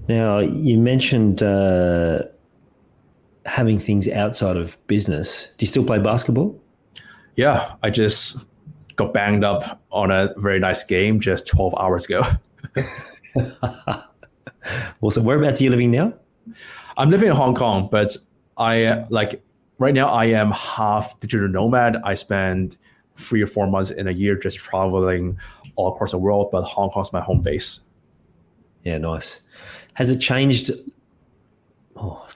Now 0.07 0.39
you 0.39 0.80
mentioned 0.80 1.43
uh, 1.43 2.24
having 3.50 3.80
things 3.80 4.08
outside 4.08 4.56
of 4.56 4.78
business. 4.88 5.54
Do 5.58 5.64
you 5.64 5.68
still 5.68 5.84
play 5.84 6.00
basketball? 6.00 6.58
Yeah, 7.36 7.74
I 7.84 7.89
just 7.89 8.38
got 8.95 9.14
banged 9.14 9.43
up 9.43 9.82
on 9.91 10.12
a 10.12 10.34
very 10.38 10.60
nice 10.60 10.84
game 10.84 11.20
just 11.20 11.47
12 11.47 11.74
hours 11.80 12.06
ago. 12.06 12.24
awesome. 15.02 15.24
Whereabouts 15.24 15.60
are 15.60 15.64
you 15.64 15.70
living 15.72 15.91
now? 15.91 16.14
I'm 16.97 17.10
living 17.10 17.30
in 17.30 17.36
Hong 17.36 17.56
Kong, 17.56 17.89
but 17.91 18.16
I 18.58 19.06
like 19.10 19.41
right 19.80 19.93
now 19.93 20.10
I 20.10 20.26
am 20.26 20.52
half 20.52 21.20
digital 21.20 21.47
nomad. 21.47 21.97
I 22.04 22.14
spend 22.14 22.78
three 23.16 23.41
or 23.41 23.47
four 23.47 23.68
months 23.68 23.89
in 23.89 24.08
a 24.08 24.12
year 24.12 24.38
just 24.38 24.58
traveling 24.58 25.38
all 25.76 25.93
across 25.93 26.12
the 26.12 26.18
world, 26.18 26.50
but 26.52 26.64
Hong 26.64 26.89
Kong's 26.91 27.12
my 27.12 27.22
home 27.22 27.41
base. 27.41 27.80
Yeah, 28.84 28.97
nice. 28.97 29.41
Has 29.93 30.10
it 30.10 30.20
changed? 30.20 30.72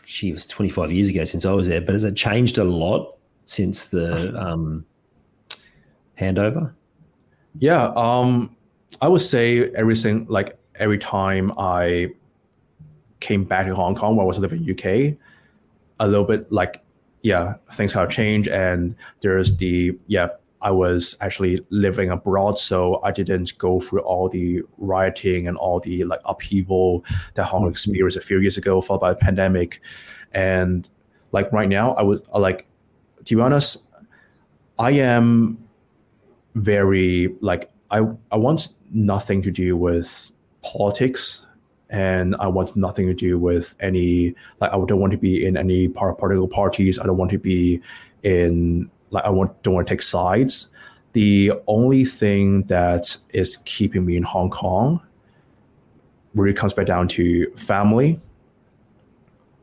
It 0.05 0.33
was 0.33 0.45
25 0.45 0.91
years 0.91 1.09
ago 1.09 1.23
since 1.23 1.45
I 1.45 1.51
was 1.51 1.67
there, 1.67 1.81
but 1.81 1.93
has 1.93 2.03
it 2.03 2.15
changed 2.15 2.57
a 2.57 2.63
lot 2.63 3.17
since 3.45 3.85
the 3.85 4.37
um, 4.39 4.85
handover? 6.19 6.73
Yeah, 7.59 7.91
um, 7.95 8.55
I 9.01 9.07
would 9.07 9.21
say 9.21 9.69
everything 9.71 10.25
like 10.27 10.57
every 10.75 10.97
time 10.97 11.53
I 11.57 12.09
came 13.19 13.43
back 13.43 13.67
to 13.67 13.75
Hong 13.75 13.95
Kong 13.95 14.15
while 14.15 14.25
I 14.25 14.27
was 14.27 14.39
living 14.39 14.67
in 14.67 14.71
UK, 14.71 15.17
a 15.99 16.07
little 16.07 16.25
bit 16.25 16.51
like 16.51 16.81
yeah, 17.21 17.55
things 17.71 17.93
have 17.93 18.09
changed 18.09 18.49
and 18.49 18.95
there's 19.21 19.55
the 19.55 19.97
yeah, 20.07 20.29
I 20.63 20.71
was 20.71 21.15
actually 21.21 21.59
living 21.69 22.09
abroad, 22.09 22.57
so 22.57 23.01
I 23.03 23.11
didn't 23.11 23.57
go 23.57 23.79
through 23.79 24.01
all 24.01 24.29
the 24.29 24.63
rioting 24.77 25.47
and 25.47 25.57
all 25.57 25.79
the 25.79 26.03
like 26.05 26.21
upheaval 26.25 27.03
that 27.35 27.43
Hong 27.43 27.61
Kong 27.61 27.61
mm-hmm. 27.63 27.71
experienced 27.71 28.17
a 28.17 28.21
few 28.21 28.39
years 28.39 28.57
ago, 28.57 28.81
followed 28.81 28.99
by 28.99 29.11
a 29.11 29.15
pandemic. 29.15 29.81
And 30.33 30.87
like 31.31 31.51
right 31.51 31.69
now, 31.69 31.93
I 31.93 32.01
would 32.01 32.25
like 32.33 32.65
to 33.25 33.35
be 33.35 33.41
honest, 33.41 33.83
I 34.79 34.91
am 34.91 35.57
very 36.55 37.35
like 37.41 37.69
I 37.91 38.01
I 38.31 38.37
want 38.37 38.69
nothing 38.91 39.41
to 39.43 39.51
do 39.51 39.75
with 39.75 40.31
politics 40.61 41.45
and 41.89 42.35
I 42.39 42.47
want 42.47 42.75
nothing 42.75 43.07
to 43.07 43.13
do 43.13 43.37
with 43.37 43.75
any 43.79 44.35
like 44.59 44.71
I 44.71 44.77
don't 44.85 44.99
want 44.99 45.11
to 45.11 45.17
be 45.17 45.45
in 45.45 45.57
any 45.57 45.87
part 45.87 46.17
political 46.17 46.47
parties. 46.47 46.99
I 46.99 47.05
don't 47.05 47.17
want 47.17 47.31
to 47.31 47.37
be 47.37 47.81
in 48.23 48.89
like 49.13 49.23
I 49.23 49.29
want 49.29 49.61
don't 49.63 49.75
want 49.75 49.87
to 49.87 49.93
take 49.93 50.01
sides. 50.01 50.69
The 51.13 51.51
only 51.67 52.03
thing 52.03 52.63
that 52.63 53.15
is 53.29 53.57
keeping 53.65 54.05
me 54.05 54.17
in 54.17 54.23
Hong 54.23 54.49
Kong 54.49 54.99
really 56.33 56.53
comes 56.53 56.73
back 56.73 56.87
down 56.87 57.07
to 57.09 57.49
family, 57.55 58.19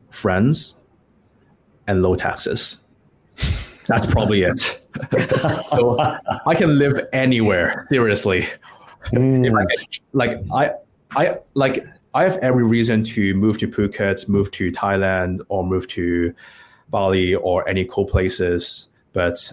friends, 0.09 0.77
and 1.87 2.01
low 2.01 2.15
taxes. 2.15 2.79
That's 3.87 4.05
probably 4.05 4.43
it. 4.43 4.59
so 5.69 5.99
I 6.45 6.55
can 6.55 6.79
live 6.79 7.07
anywhere. 7.11 7.85
Seriously, 7.89 8.47
mm. 9.07 9.51
I 9.51 9.65
like 10.13 10.33
I, 10.53 10.71
I 11.15 11.37
like 11.55 11.85
I 12.13 12.23
have 12.23 12.37
every 12.37 12.63
reason 12.63 13.03
to 13.03 13.33
move 13.33 13.57
to 13.57 13.67
Phuket, 13.67 14.29
move 14.29 14.51
to 14.51 14.71
Thailand, 14.71 15.39
or 15.49 15.65
move 15.65 15.87
to 15.87 16.33
Bali 16.89 17.35
or 17.35 17.67
any 17.67 17.83
cool 17.85 18.05
places. 18.05 18.87
But 19.13 19.51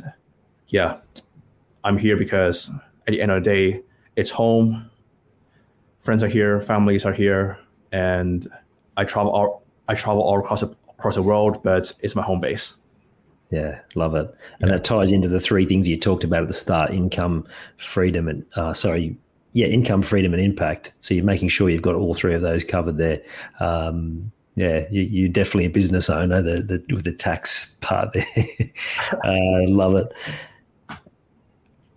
yeah, 0.69 0.99
I'm 1.85 1.99
here 1.99 2.17
because 2.17 2.71
at 3.07 3.13
the 3.13 3.21
end 3.21 3.33
of 3.33 3.43
the 3.43 3.51
day, 3.51 3.83
it's 4.17 4.31
home. 4.31 4.91
Friends 6.01 6.23
are 6.23 6.29
here, 6.29 6.61
families 6.61 7.05
are 7.05 7.13
here, 7.13 7.59
and 7.93 8.47
I 8.97 9.05
travel 9.05 9.33
all 9.33 9.63
I 9.89 9.95
travel 9.95 10.23
all 10.23 10.39
across 10.39 10.61
the, 10.61 10.75
across 10.91 11.15
the 11.15 11.23
world, 11.23 11.63
but 11.63 11.93
it's 12.01 12.15
my 12.15 12.23
home 12.23 12.41
base. 12.41 12.77
Yeah, 13.51 13.81
love 13.95 14.15
it. 14.15 14.33
And 14.61 14.69
yeah. 14.69 14.77
that 14.77 14.85
ties 14.85 15.11
into 15.11 15.29
the 15.29 15.41
three 15.41 15.65
things 15.65 15.89
you 15.89 15.99
talked 15.99 16.25
about 16.25 16.43
at 16.43 16.49
the 16.49 16.55
start 16.55 16.91
income, 16.91 17.47
freedom, 17.79 18.29
and 18.29 18.45
uh, 18.57 18.75
sorry, 18.75 19.17
yeah, 19.55 19.67
income, 19.67 20.03
freedom, 20.03 20.35
and 20.35 20.43
impact. 20.43 20.93
So 21.01 21.15
you're 21.15 21.25
making 21.25 21.49
sure 21.49 21.71
you've 21.71 21.83
got 21.83 21.95
all 21.95 22.15
three 22.15 22.35
of 22.35 22.43
those 22.43 22.65
covered 22.65 22.99
there. 22.99 23.23
Um, 23.61 24.31
yeah, 24.59 24.87
you, 24.91 25.27
are 25.27 25.33
definitely 25.33 25.67
a 25.67 25.71
business 25.71 26.11
owner 26.11 26.43
the, 26.43 26.63
the, 26.63 26.95
with 26.95 27.05
the 27.05 27.13
tax 27.13 27.77
part 27.81 28.13
there. 28.13 28.27
uh, 29.25 29.69
love 29.69 29.95
it. 29.95 30.13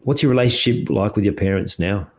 What's 0.03 0.23
your 0.23 0.29
relationship 0.29 0.89
like 0.89 1.15
with 1.15 1.25
your 1.25 1.33
parents 1.33 1.79
now? 1.79 2.09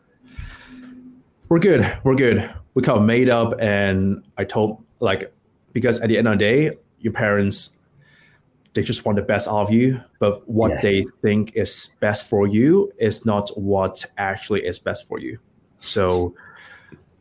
We're 1.49 1.59
good. 1.59 1.99
We're 2.05 2.14
good. 2.14 2.53
We 2.74 2.82
kind 2.82 2.99
of 2.99 3.05
made 3.05 3.28
up, 3.28 3.61
and 3.61 4.24
I 4.38 4.45
told 4.45 4.82
like 5.01 5.32
because 5.72 6.01
at 6.01 6.09
the 6.09 6.16
end 6.18 6.28
of 6.28 6.38
the 6.38 6.38
day, 6.38 6.70
your 7.01 7.12
parents 7.12 7.70
they 8.74 8.82
just 8.82 9.05
want 9.05 9.16
the 9.16 9.22
best 9.22 9.49
out 9.49 9.68
of 9.68 9.72
you, 9.72 10.01
but 10.18 10.49
what 10.49 10.70
yeah. 10.70 10.80
they 10.80 11.07
think 11.20 11.53
is 11.55 11.90
best 12.01 12.28
for 12.28 12.47
you 12.47 12.90
is 12.99 13.26
not 13.26 13.51
what 13.59 14.05
actually 14.16 14.64
is 14.64 14.78
best 14.78 15.07
for 15.07 15.18
you. 15.18 15.38
So 15.82 16.34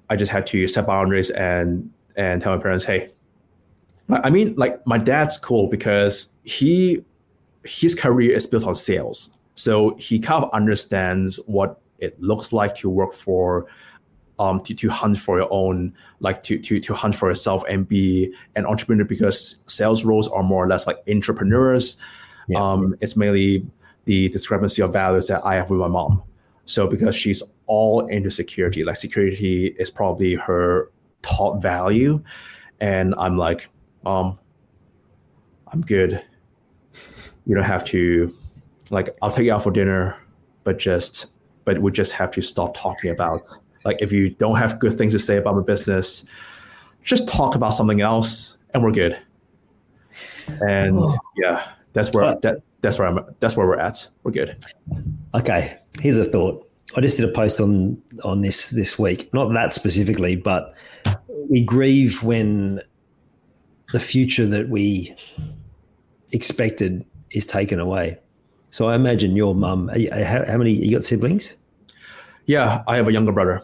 I 0.09 0.15
just 0.15 0.31
had 0.31 0.47
to 0.47 0.67
set 0.67 0.87
boundaries 0.87 1.29
and 1.31 1.89
and 2.15 2.41
tell 2.41 2.55
my 2.55 2.61
parents, 2.61 2.85
hey, 2.85 3.11
I 4.09 4.29
mean, 4.29 4.55
like 4.55 4.85
my 4.85 4.97
dad's 4.97 5.37
cool 5.37 5.67
because 5.67 6.27
he 6.43 7.03
his 7.63 7.95
career 7.95 8.35
is 8.35 8.47
built 8.47 8.65
on 8.65 8.75
sales, 8.75 9.29
so 9.55 9.95
he 9.97 10.19
kind 10.19 10.43
of 10.43 10.51
understands 10.53 11.39
what 11.45 11.79
it 11.99 12.19
looks 12.21 12.51
like 12.51 12.75
to 12.75 12.89
work 12.89 13.13
for 13.13 13.67
um, 14.41 14.59
to, 14.61 14.73
to 14.73 14.89
hunt 14.89 15.19
for 15.19 15.37
your 15.37 15.47
own, 15.51 15.93
like 16.19 16.41
to, 16.43 16.57
to, 16.57 16.79
to 16.79 16.95
hunt 16.95 17.15
for 17.15 17.29
yourself 17.29 17.63
and 17.69 17.87
be 17.87 18.33
an 18.55 18.65
entrepreneur 18.65 19.05
because 19.05 19.57
sales 19.67 20.03
roles 20.03 20.27
are 20.27 20.41
more 20.41 20.63
or 20.65 20.67
less 20.67 20.87
like 20.87 20.97
entrepreneurs. 21.07 21.95
Yeah. 22.47 22.59
Um, 22.59 22.95
it's 23.01 23.15
mainly 23.15 23.67
the 24.05 24.29
discrepancy 24.29 24.81
of 24.81 24.93
values 24.93 25.27
that 25.27 25.45
I 25.45 25.53
have 25.55 25.69
with 25.69 25.79
my 25.79 25.87
mom. 25.87 26.23
So 26.65 26.87
because 26.87 27.15
she's 27.15 27.43
all 27.67 28.07
into 28.07 28.31
security, 28.31 28.83
like 28.83 28.95
security 28.95 29.75
is 29.77 29.91
probably 29.91 30.33
her 30.33 30.91
top 31.21 31.61
value. 31.61 32.23
And 32.79 33.13
I'm 33.17 33.37
like, 33.37 33.69
um, 34.05 34.37
I'm 35.67 35.81
good. 35.81 36.23
You 37.45 37.55
don't 37.55 37.63
have 37.63 37.83
to 37.85 38.35
like 38.89 39.09
I'll 39.21 39.31
take 39.31 39.45
you 39.45 39.53
out 39.53 39.63
for 39.63 39.71
dinner, 39.71 40.17
but 40.63 40.77
just 40.77 41.27
but 41.65 41.81
we 41.81 41.91
just 41.91 42.11
have 42.13 42.31
to 42.31 42.41
stop 42.41 42.75
talking 42.75 43.11
about 43.11 43.47
like 43.85 44.01
if 44.01 44.11
you 44.11 44.29
don't 44.29 44.57
have 44.57 44.79
good 44.79 44.93
things 44.93 45.13
to 45.13 45.19
say 45.19 45.37
about 45.37 45.55
my 45.55 45.61
business, 45.61 46.25
just 47.03 47.27
talk 47.27 47.55
about 47.55 47.69
something 47.69 48.01
else 48.01 48.57
and 48.73 48.83
we're 48.83 48.91
good. 48.91 49.17
And 50.47 50.97
oh. 50.99 51.17
yeah, 51.37 51.69
that's 51.93 52.11
where 52.13 52.35
that, 52.41 52.61
that's 52.81 52.99
where 52.99 53.07
I'm 53.07 53.19
that's 53.39 53.55
where 53.55 53.65
we're 53.65 53.79
at. 53.79 54.07
We're 54.23 54.31
good. 54.31 54.63
Okay. 55.33 55.79
Here's 55.99 56.17
a 56.17 56.25
thought. 56.25 56.67
I 56.95 57.01
just 57.01 57.17
did 57.17 57.29
a 57.29 57.31
post 57.31 57.61
on 57.61 58.01
on 58.23 58.41
this 58.41 58.69
this 58.71 58.99
week. 58.99 59.33
Not 59.33 59.53
that 59.53 59.73
specifically, 59.73 60.35
but 60.35 60.75
we 61.51 61.61
grieve 61.61 62.23
when 62.23 62.81
the 63.91 63.99
future 63.99 64.47
that 64.47 64.69
we 64.69 65.13
expected 66.31 67.05
is 67.31 67.45
taken 67.45 67.77
away. 67.77 68.17
So 68.69 68.87
I 68.87 68.95
imagine 68.95 69.35
your 69.35 69.53
mum. 69.53 69.89
How, 69.89 70.45
how 70.47 70.57
many 70.57 70.71
you 70.71 70.95
got 70.95 71.03
siblings? 71.03 71.53
Yeah, 72.45 72.83
I 72.87 72.95
have 72.95 73.09
a 73.09 73.11
younger 73.11 73.33
brother. 73.33 73.61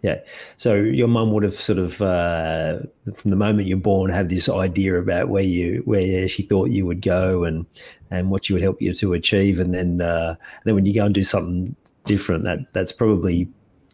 Yeah. 0.00 0.20
So 0.56 0.76
your 0.76 1.08
mum 1.08 1.32
would 1.32 1.42
have 1.42 1.54
sort 1.54 1.78
of, 1.78 2.00
uh, 2.00 2.78
from 3.14 3.30
the 3.30 3.36
moment 3.36 3.68
you're 3.68 3.76
born, 3.76 4.10
have 4.10 4.30
this 4.30 4.48
idea 4.48 4.98
about 4.98 5.28
where 5.28 5.42
you 5.42 5.82
where 5.84 6.26
she 6.28 6.42
thought 6.42 6.70
you 6.70 6.86
would 6.86 7.02
go 7.02 7.44
and 7.44 7.66
and 8.10 8.30
what 8.30 8.46
she 8.46 8.54
would 8.54 8.62
help 8.62 8.80
you 8.80 8.94
to 8.94 9.12
achieve, 9.12 9.58
and 9.58 9.74
then 9.74 10.00
uh, 10.00 10.36
then 10.64 10.74
when 10.74 10.86
you 10.86 10.94
go 10.94 11.04
and 11.04 11.14
do 11.14 11.22
something 11.22 11.76
different, 12.04 12.44
that 12.44 12.60
that's 12.72 12.92
probably 12.92 13.48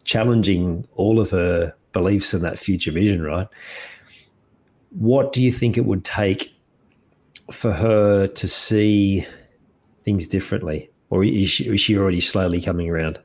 challenging 0.05 0.87
all 0.95 1.19
of 1.19 1.31
her 1.31 1.73
beliefs 1.93 2.33
and 2.33 2.43
that 2.43 2.59
future 2.59 2.91
vision, 2.91 3.21
right? 3.21 3.47
What 4.89 5.31
do 5.31 5.41
you 5.41 5.51
think 5.51 5.77
it 5.77 5.85
would 5.85 6.03
take 6.03 6.53
for 7.51 7.71
her 7.71 8.27
to 8.27 8.47
see 8.47 9.25
things 10.03 10.27
differently, 10.27 10.89
or 11.09 11.23
is 11.23 11.49
she, 11.49 11.73
is 11.73 11.81
she 11.81 11.97
already 11.97 12.21
slowly 12.21 12.61
coming 12.61 12.89
around? 12.89 13.19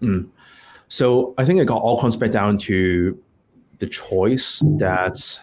Mm. 0.00 0.28
So 0.88 1.34
I 1.36 1.44
think 1.44 1.60
it 1.60 1.66
got 1.66 1.82
all 1.82 2.00
comes 2.00 2.16
back 2.16 2.30
down 2.30 2.56
to 2.58 3.20
the 3.78 3.86
choice 3.86 4.60
that 4.78 5.40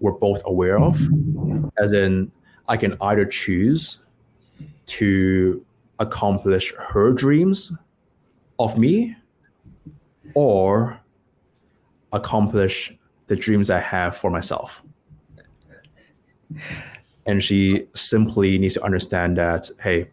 we're 0.00 0.12
both 0.12 0.42
aware 0.46 0.78
of, 0.78 1.00
as 1.78 1.92
in 1.92 2.32
I 2.66 2.76
can 2.76 2.96
either 3.00 3.24
choose 3.24 3.98
to 4.86 5.64
accomplish 5.98 6.72
her 6.78 7.12
dreams 7.12 7.72
of 8.58 8.78
me 8.78 9.16
or 10.34 10.98
accomplish 12.12 12.94
the 13.26 13.36
dreams 13.36 13.70
I 13.70 13.80
have 13.80 14.16
for 14.16 14.30
myself. 14.30 14.82
And 17.26 17.42
she 17.42 17.86
simply 17.94 18.58
needs 18.58 18.74
to 18.74 18.82
understand 18.82 19.36
that, 19.36 19.70
hey, 19.80 20.08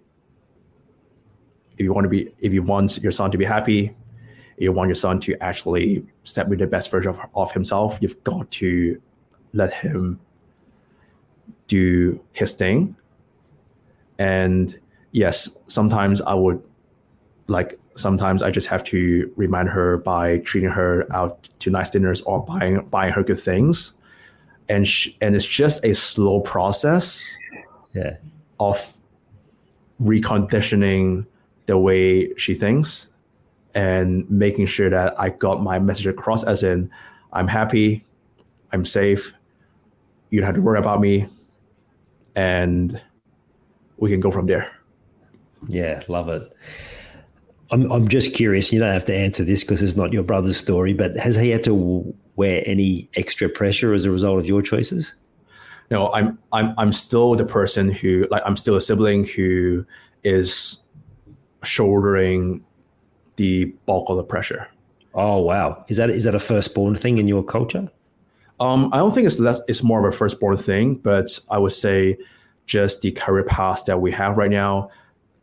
if 1.77 1.83
you 1.83 1.93
want 1.93 2.05
to 2.05 2.09
be 2.09 2.33
if 2.39 2.53
you 2.53 2.63
want 2.63 2.97
your 3.01 3.11
son 3.11 3.31
to 3.31 3.37
be 3.37 3.45
happy, 3.45 3.95
you 4.57 4.71
want 4.71 4.87
your 4.87 4.95
son 4.95 5.19
to 5.21 5.41
actually 5.41 6.05
step 6.23 6.47
with 6.47 6.59
the 6.59 6.67
best 6.67 6.89
version 6.89 7.11
of, 7.11 7.19
of 7.35 7.51
himself, 7.51 7.97
you've 8.01 8.21
got 8.23 8.49
to 8.51 9.01
let 9.53 9.73
him 9.73 10.19
do 11.67 12.19
his 12.33 12.53
thing. 12.53 12.95
And 14.19 14.77
yes, 15.11 15.49
sometimes 15.67 16.21
I 16.21 16.33
would 16.33 16.65
like 17.47 17.79
sometimes 17.95 18.43
I 18.43 18.51
just 18.51 18.67
have 18.67 18.83
to 18.85 19.31
remind 19.35 19.69
her 19.69 19.97
by 19.97 20.39
treating 20.39 20.69
her 20.69 21.07
out 21.13 21.43
to 21.59 21.69
nice 21.69 21.89
dinners 21.89 22.21
or 22.21 22.43
buying 22.43 22.85
buying 22.89 23.13
her 23.13 23.23
good 23.23 23.39
things. 23.39 23.93
And 24.67 24.87
she, 24.87 25.15
and 25.21 25.35
it's 25.35 25.45
just 25.45 25.83
a 25.85 25.93
slow 25.93 26.41
process 26.41 27.37
yeah. 27.93 28.17
of 28.59 28.97
reconditioning 30.01 31.25
the 31.67 31.77
way 31.77 32.33
she 32.35 32.55
thinks 32.55 33.09
and 33.75 34.29
making 34.29 34.65
sure 34.65 34.89
that 34.89 35.19
I 35.19 35.29
got 35.29 35.61
my 35.61 35.79
message 35.79 36.07
across 36.07 36.43
as 36.43 36.63
in 36.63 36.89
I'm 37.33 37.47
happy, 37.47 38.05
I'm 38.71 38.85
safe, 38.85 39.33
you 40.29 40.39
don't 40.39 40.47
have 40.47 40.55
to 40.55 40.61
worry 40.61 40.79
about 40.79 40.99
me, 40.99 41.27
and 42.35 43.01
we 43.97 44.09
can 44.09 44.19
go 44.19 44.31
from 44.31 44.45
there. 44.45 44.71
Yeah, 45.67 46.01
love 46.07 46.29
it. 46.29 46.53
I'm 47.71 47.91
I'm 47.91 48.07
just 48.07 48.33
curious. 48.33 48.71
You 48.71 48.79
don't 48.79 48.93
have 48.93 49.05
to 49.05 49.15
answer 49.15 49.43
this 49.43 49.63
because 49.63 49.81
it's 49.81 49.95
not 49.95 50.13
your 50.13 50.23
brother's 50.23 50.57
story. 50.57 50.93
But 50.93 51.17
has 51.17 51.35
he 51.35 51.49
had 51.49 51.63
to 51.63 52.15
wear 52.35 52.63
any 52.65 53.09
extra 53.15 53.49
pressure 53.49 53.93
as 53.93 54.05
a 54.05 54.11
result 54.11 54.39
of 54.39 54.45
your 54.45 54.61
choices? 54.61 55.13
No, 55.91 56.11
I'm 56.13 56.37
I'm 56.51 56.73
I'm 56.77 56.91
still 56.91 57.35
the 57.35 57.45
person 57.45 57.91
who 57.91 58.27
like 58.31 58.43
I'm 58.45 58.57
still 58.57 58.75
a 58.75 58.81
sibling 58.81 59.25
who 59.25 59.85
is 60.23 60.79
shouldering 61.63 62.63
the 63.35 63.65
bulk 63.85 64.09
of 64.09 64.17
the 64.17 64.23
pressure. 64.23 64.67
Oh 65.13 65.39
wow! 65.39 65.83
Is 65.87 65.97
that 65.97 66.09
is 66.09 66.23
that 66.25 66.35
a 66.35 66.39
firstborn 66.39 66.95
thing 66.95 67.17
in 67.17 67.27
your 67.27 67.43
culture? 67.43 67.89
Um, 68.59 68.89
I 68.93 68.97
don't 68.97 69.13
think 69.13 69.27
it's 69.27 69.39
less. 69.39 69.59
It's 69.67 69.83
more 69.83 70.05
of 70.05 70.13
a 70.13 70.15
firstborn 70.15 70.57
thing, 70.57 70.95
but 70.95 71.39
I 71.49 71.57
would 71.57 71.71
say 71.71 72.17
just 72.65 73.01
the 73.01 73.11
career 73.11 73.43
path 73.43 73.85
that 73.85 74.01
we 74.01 74.11
have 74.11 74.37
right 74.37 74.49
now, 74.49 74.89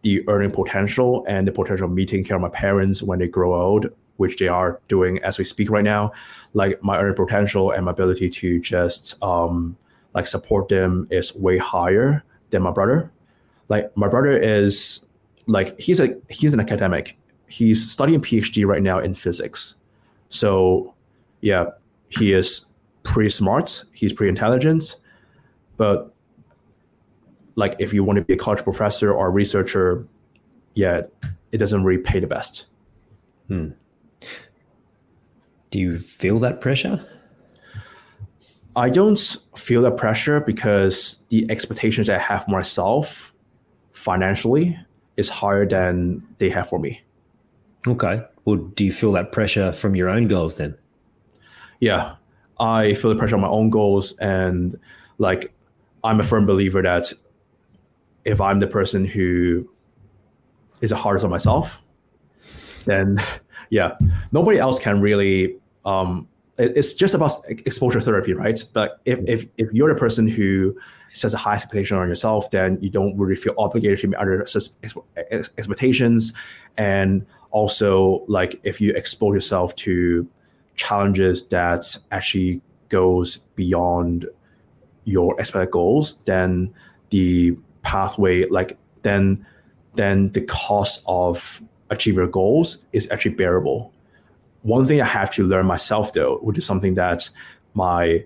the 0.03 0.29
earning 0.29 0.51
potential 0.51 1.25
and 1.29 1.47
the 1.47 1.53
potential 1.53 1.87
of 1.87 1.93
meeting 1.93 2.25
care 2.25 2.37
of 2.37 2.43
my 2.43 2.49
parents 2.49 3.03
when 3.03 3.19
they 3.19 3.29
grow 3.29 3.55
old, 3.55 3.87
which 4.17 4.37
they 4.37 4.49
are 4.49 4.81
doing 4.89 5.19
as 5.23 5.39
we 5.39 5.45
speak 5.45 5.71
right 5.71 5.85
now. 5.85 6.13
Like 6.55 6.83
my 6.83 6.99
earning 6.99 7.17
potential 7.17 7.71
and 7.71 7.85
my 7.85 7.93
ability 7.93 8.29
to 8.31 8.61
just 8.61 9.23
um, 9.23 9.77
like 10.15 10.27
support 10.27 10.69
them 10.69 11.07
is 11.11 11.35
way 11.35 11.59
higher 11.59 12.25
than 12.51 12.63
my 12.63 12.71
brother. 12.71 13.11
Like 13.69 13.97
my 13.97 14.09
brother 14.09 14.37
is 14.37 15.05
like 15.47 15.79
he's 15.81 16.01
a 16.01 16.15
he's 16.29 16.53
an 16.53 16.61
academic 16.61 17.17
he's 17.53 17.91
studying 17.91 18.21
PhD 18.21 18.67
right 18.67 18.83
now 18.83 18.99
in 18.99 19.13
physics. 19.13 19.77
So, 20.31 20.95
yeah, 21.43 21.67
he 22.09 22.33
is 22.33 22.65
pretty 23.03 23.29
smart. 23.29 23.85
He's 23.93 24.13
pretty 24.13 24.31
intelligent, 24.31 24.97
but 25.77 26.15
like 27.55 27.77
if 27.79 27.93
you 27.93 28.05
want 28.05 28.19
to 28.19 28.25
be 28.25 28.35
a 28.35 28.37
college 28.37 28.63
professor 28.65 29.13
or 29.13 29.27
a 29.27 29.31
researcher, 29.31 30.07
yeah, 30.75 31.03
it 31.53 31.59
doesn't 31.59 31.85
really 31.85 32.03
pay 32.03 32.21
the 32.21 32.27
best. 32.27 32.67
Hmm. 33.49 33.71
Do 35.71 35.79
you 35.79 35.99
feel 35.99 36.39
that 36.41 36.61
pressure? 36.61 37.07
I 38.75 38.89
don't 38.89 39.19
feel 39.57 39.83
that 39.83 39.97
pressure 39.97 40.41
because 40.41 41.17
the 41.29 41.47
expectations 41.51 42.09
I 42.09 42.19
have 42.19 42.45
for 42.45 42.51
myself 42.51 43.35
financially 43.93 44.79
is 45.17 45.29
higher 45.29 45.67
than 45.67 46.27
they 46.39 46.49
have 46.49 46.69
for 46.69 46.79
me. 46.79 47.03
Okay. 47.87 48.23
Well, 48.45 48.57
do 48.57 48.85
you 48.85 48.93
feel 48.93 49.13
that 49.13 49.33
pressure 49.33 49.73
from 49.73 49.95
your 49.95 50.09
own 50.09 50.27
goals 50.27 50.57
then? 50.57 50.77
Yeah, 51.81 52.15
I 52.59 52.95
feel 52.95 53.11
the 53.11 53.19
pressure 53.19 53.35
on 53.35 53.43
my 53.43 53.49
own 53.49 53.71
goals, 53.71 54.13
and 54.19 54.79
like 55.19 55.53
I'm 56.05 56.21
a 56.21 56.23
firm 56.23 56.47
believer 56.47 56.83
that 56.83 57.13
if 58.25 58.41
I'm 58.41 58.61
the 58.61 58.67
person 58.67 59.05
who 59.05 59.69
is 60.81 60.91
the 60.91 60.97
hardest 60.97 61.25
on 61.25 61.31
myself, 61.31 61.81
then 62.85 63.19
yeah, 63.71 63.97
nobody 64.33 64.59
else 64.59 64.79
can 64.79 65.01
really. 65.01 65.57
Um, 65.85 66.29
it's 66.59 66.93
just 66.93 67.15
about 67.15 67.33
exposure 67.49 68.01
therapy, 68.01 68.35
right? 68.35 68.63
But 68.73 69.01
if, 69.07 69.19
if 69.27 69.47
if 69.57 69.73
you're 69.73 69.93
the 69.93 69.99
person 69.99 70.29
who 70.29 70.77
sets 71.13 71.35
a 71.35 71.39
high 71.39 71.55
expectation 71.55 71.97
on 71.97 72.09
yourself, 72.09 72.51
then 72.51 72.79
you 72.81 72.91
don't 72.91 73.17
really 73.17 73.35
feel 73.35 73.55
obligated 73.57 73.99
to 74.01 74.09
meet 74.09 74.17
other 74.17 74.47
expectations, 75.57 76.33
and 76.77 77.27
also 77.53 78.25
like 78.29 78.61
if 78.65 78.81
you 78.81 78.93
expose 78.95 79.35
yourself 79.35 79.75
to 79.77 80.29
challenges 80.75 81.47
that 81.49 81.97
actually 82.11 82.61
goes 82.89 83.39
beyond 83.57 84.27
your 85.05 85.39
expected 85.41 85.71
goals 85.71 86.17
then 86.25 86.73
the 87.11 87.57
pathway 87.83 88.45
like 88.47 88.79
then 89.03 89.45
then 89.95 90.33
the 90.33 90.41
cost 90.43 91.03
of 91.07 91.63
achieving 91.91 92.19
your 92.19 92.29
goals 92.29 92.79
is 92.93 93.07
actually 93.11 93.35
bearable. 93.35 93.93
One 94.63 94.87
thing 94.87 95.01
i 95.01 95.07
have 95.07 95.31
to 95.35 95.47
learn 95.47 95.67
myself 95.67 96.13
though 96.13 96.39
which 96.39 96.57
is 96.57 96.65
something 96.65 96.95
that 96.95 97.29
my 97.75 98.25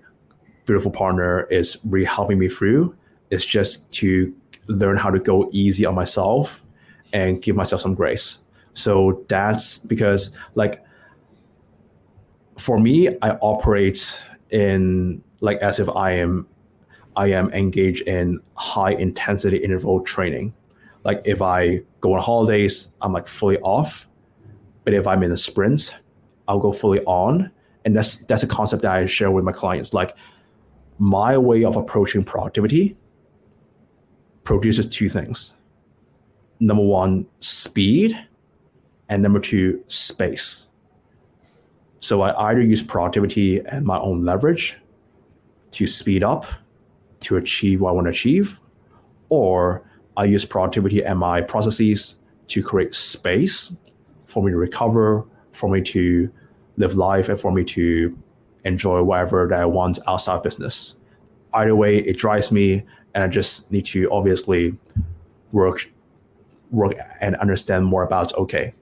beautiful 0.65 0.91
partner 0.91 1.43
is 1.45 1.77
really 1.85 2.05
helping 2.05 2.37
me 2.37 2.47
through 2.47 2.95
is 3.31 3.45
just 3.45 3.89
to 3.93 4.33
learn 4.67 4.97
how 4.97 5.09
to 5.09 5.19
go 5.19 5.49
easy 5.51 5.85
on 5.85 5.95
myself 5.95 6.61
and 7.13 7.41
give 7.41 7.55
myself 7.55 7.81
some 7.81 7.95
grace. 7.95 8.39
So 8.73 9.25
that's 9.27 9.79
because 9.79 10.29
like 10.55 10.83
for 12.57 12.79
me, 12.79 13.07
I 13.21 13.31
operate 13.41 14.23
in 14.51 15.23
like 15.39 15.57
as 15.59 15.79
if 15.79 15.89
I 15.89 16.11
am 16.11 16.47
I 17.17 17.31
am 17.31 17.51
engaged 17.51 18.07
in 18.07 18.39
high 18.53 18.91
intensity 18.91 19.57
interval 19.57 20.01
training. 20.01 20.53
Like 21.03 21.21
if 21.25 21.41
I 21.41 21.81
go 21.99 22.13
on 22.13 22.21
holidays, 22.21 22.89
I'm 23.01 23.11
like 23.11 23.25
fully 23.25 23.57
off. 23.59 24.07
But 24.83 24.93
if 24.93 25.07
I'm 25.07 25.23
in 25.23 25.31
a 25.31 25.37
sprint, 25.37 25.95
I'll 26.47 26.59
go 26.59 26.71
fully 26.71 27.03
on. 27.05 27.51
And 27.85 27.95
that's 27.95 28.17
that's 28.17 28.43
a 28.43 28.47
concept 28.47 28.83
that 28.83 28.91
I 28.91 29.05
share 29.07 29.31
with 29.31 29.43
my 29.43 29.51
clients. 29.51 29.95
Like 29.95 30.15
my 30.99 31.37
way 31.37 31.65
of 31.65 31.75
approaching 31.75 32.23
productivity 32.23 32.95
produces 34.43 34.85
two 34.85 35.09
things. 35.09 35.55
Number 36.59 36.83
one, 36.83 37.25
speed 37.39 38.17
and 39.09 39.23
number 39.23 39.39
two, 39.39 39.83
space. 39.87 40.67
So 41.99 42.21
I 42.21 42.51
either 42.51 42.61
use 42.61 42.83
productivity 42.83 43.59
and 43.65 43.85
my 43.85 43.97
own 43.97 44.23
leverage 44.23 44.77
to 45.71 45.87
speed 45.87 46.23
up 46.23 46.45
to 47.21 47.37
achieve 47.37 47.81
what 47.81 47.89
I 47.89 47.93
want 47.93 48.05
to 48.05 48.11
achieve, 48.11 48.59
or 49.29 49.83
I 50.15 50.25
use 50.25 50.45
productivity 50.45 51.03
and 51.03 51.19
my 51.19 51.41
processes 51.41 52.15
to 52.47 52.63
create 52.63 52.95
space 52.95 53.71
for 54.25 54.43
me 54.43 54.51
to 54.51 54.57
recover, 54.57 55.25
for 55.51 55.69
me 55.69 55.81
to 55.81 56.31
live 56.77 56.95
life, 56.95 57.29
and 57.29 57.39
for 57.39 57.51
me 57.51 57.63
to 57.63 58.17
enjoy 58.65 59.01
whatever 59.01 59.47
that 59.47 59.59
I 59.59 59.65
want 59.65 59.99
outside 60.07 60.43
business. 60.43 60.95
Either 61.53 61.75
way, 61.75 61.99
it 61.99 62.17
drives 62.17 62.51
me, 62.51 62.83
and 63.13 63.23
I 63.23 63.27
just 63.27 63.71
need 63.71 63.85
to 63.87 64.09
obviously 64.11 64.77
work, 65.51 65.89
work 66.71 66.93
and 67.21 67.35
understand 67.37 67.85
more 67.85 68.03
about 68.03 68.33
okay, 68.35 68.73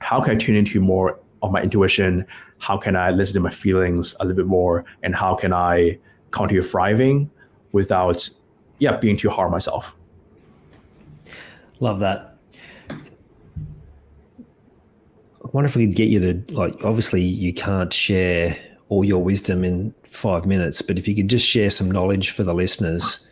how 0.00 0.20
can 0.20 0.34
I 0.34 0.38
tune 0.38 0.54
into 0.54 0.80
more 0.80 1.18
of 1.42 1.50
my 1.50 1.62
intuition? 1.62 2.26
How 2.58 2.76
can 2.76 2.96
I 2.96 3.10
listen 3.10 3.34
to 3.34 3.40
my 3.40 3.50
feelings 3.50 4.14
a 4.20 4.24
little 4.24 4.36
bit 4.36 4.46
more? 4.46 4.84
And 5.02 5.14
how 5.14 5.34
can 5.34 5.52
I 5.52 5.98
continue 6.30 6.62
thriving 6.62 7.30
without, 7.72 8.28
yeah, 8.78 8.96
being 8.96 9.16
too 9.16 9.30
hard 9.30 9.50
myself? 9.50 9.94
Love 11.80 12.00
that. 12.00 12.36
I 12.90 12.96
wonder 15.52 15.68
if 15.68 15.76
we 15.76 15.86
could 15.86 15.96
get 15.96 16.08
you 16.08 16.20
to 16.20 16.54
like. 16.54 16.84
Obviously, 16.84 17.22
you 17.22 17.54
can't 17.54 17.92
share 17.92 18.56
all 18.88 19.04
your 19.04 19.22
wisdom 19.22 19.64
in 19.64 19.94
five 20.10 20.44
minutes, 20.44 20.82
but 20.82 20.98
if 20.98 21.08
you 21.08 21.14
could 21.14 21.28
just 21.28 21.46
share 21.46 21.70
some 21.70 21.90
knowledge 21.90 22.30
for 22.30 22.42
the 22.42 22.54
listeners, 22.54 23.26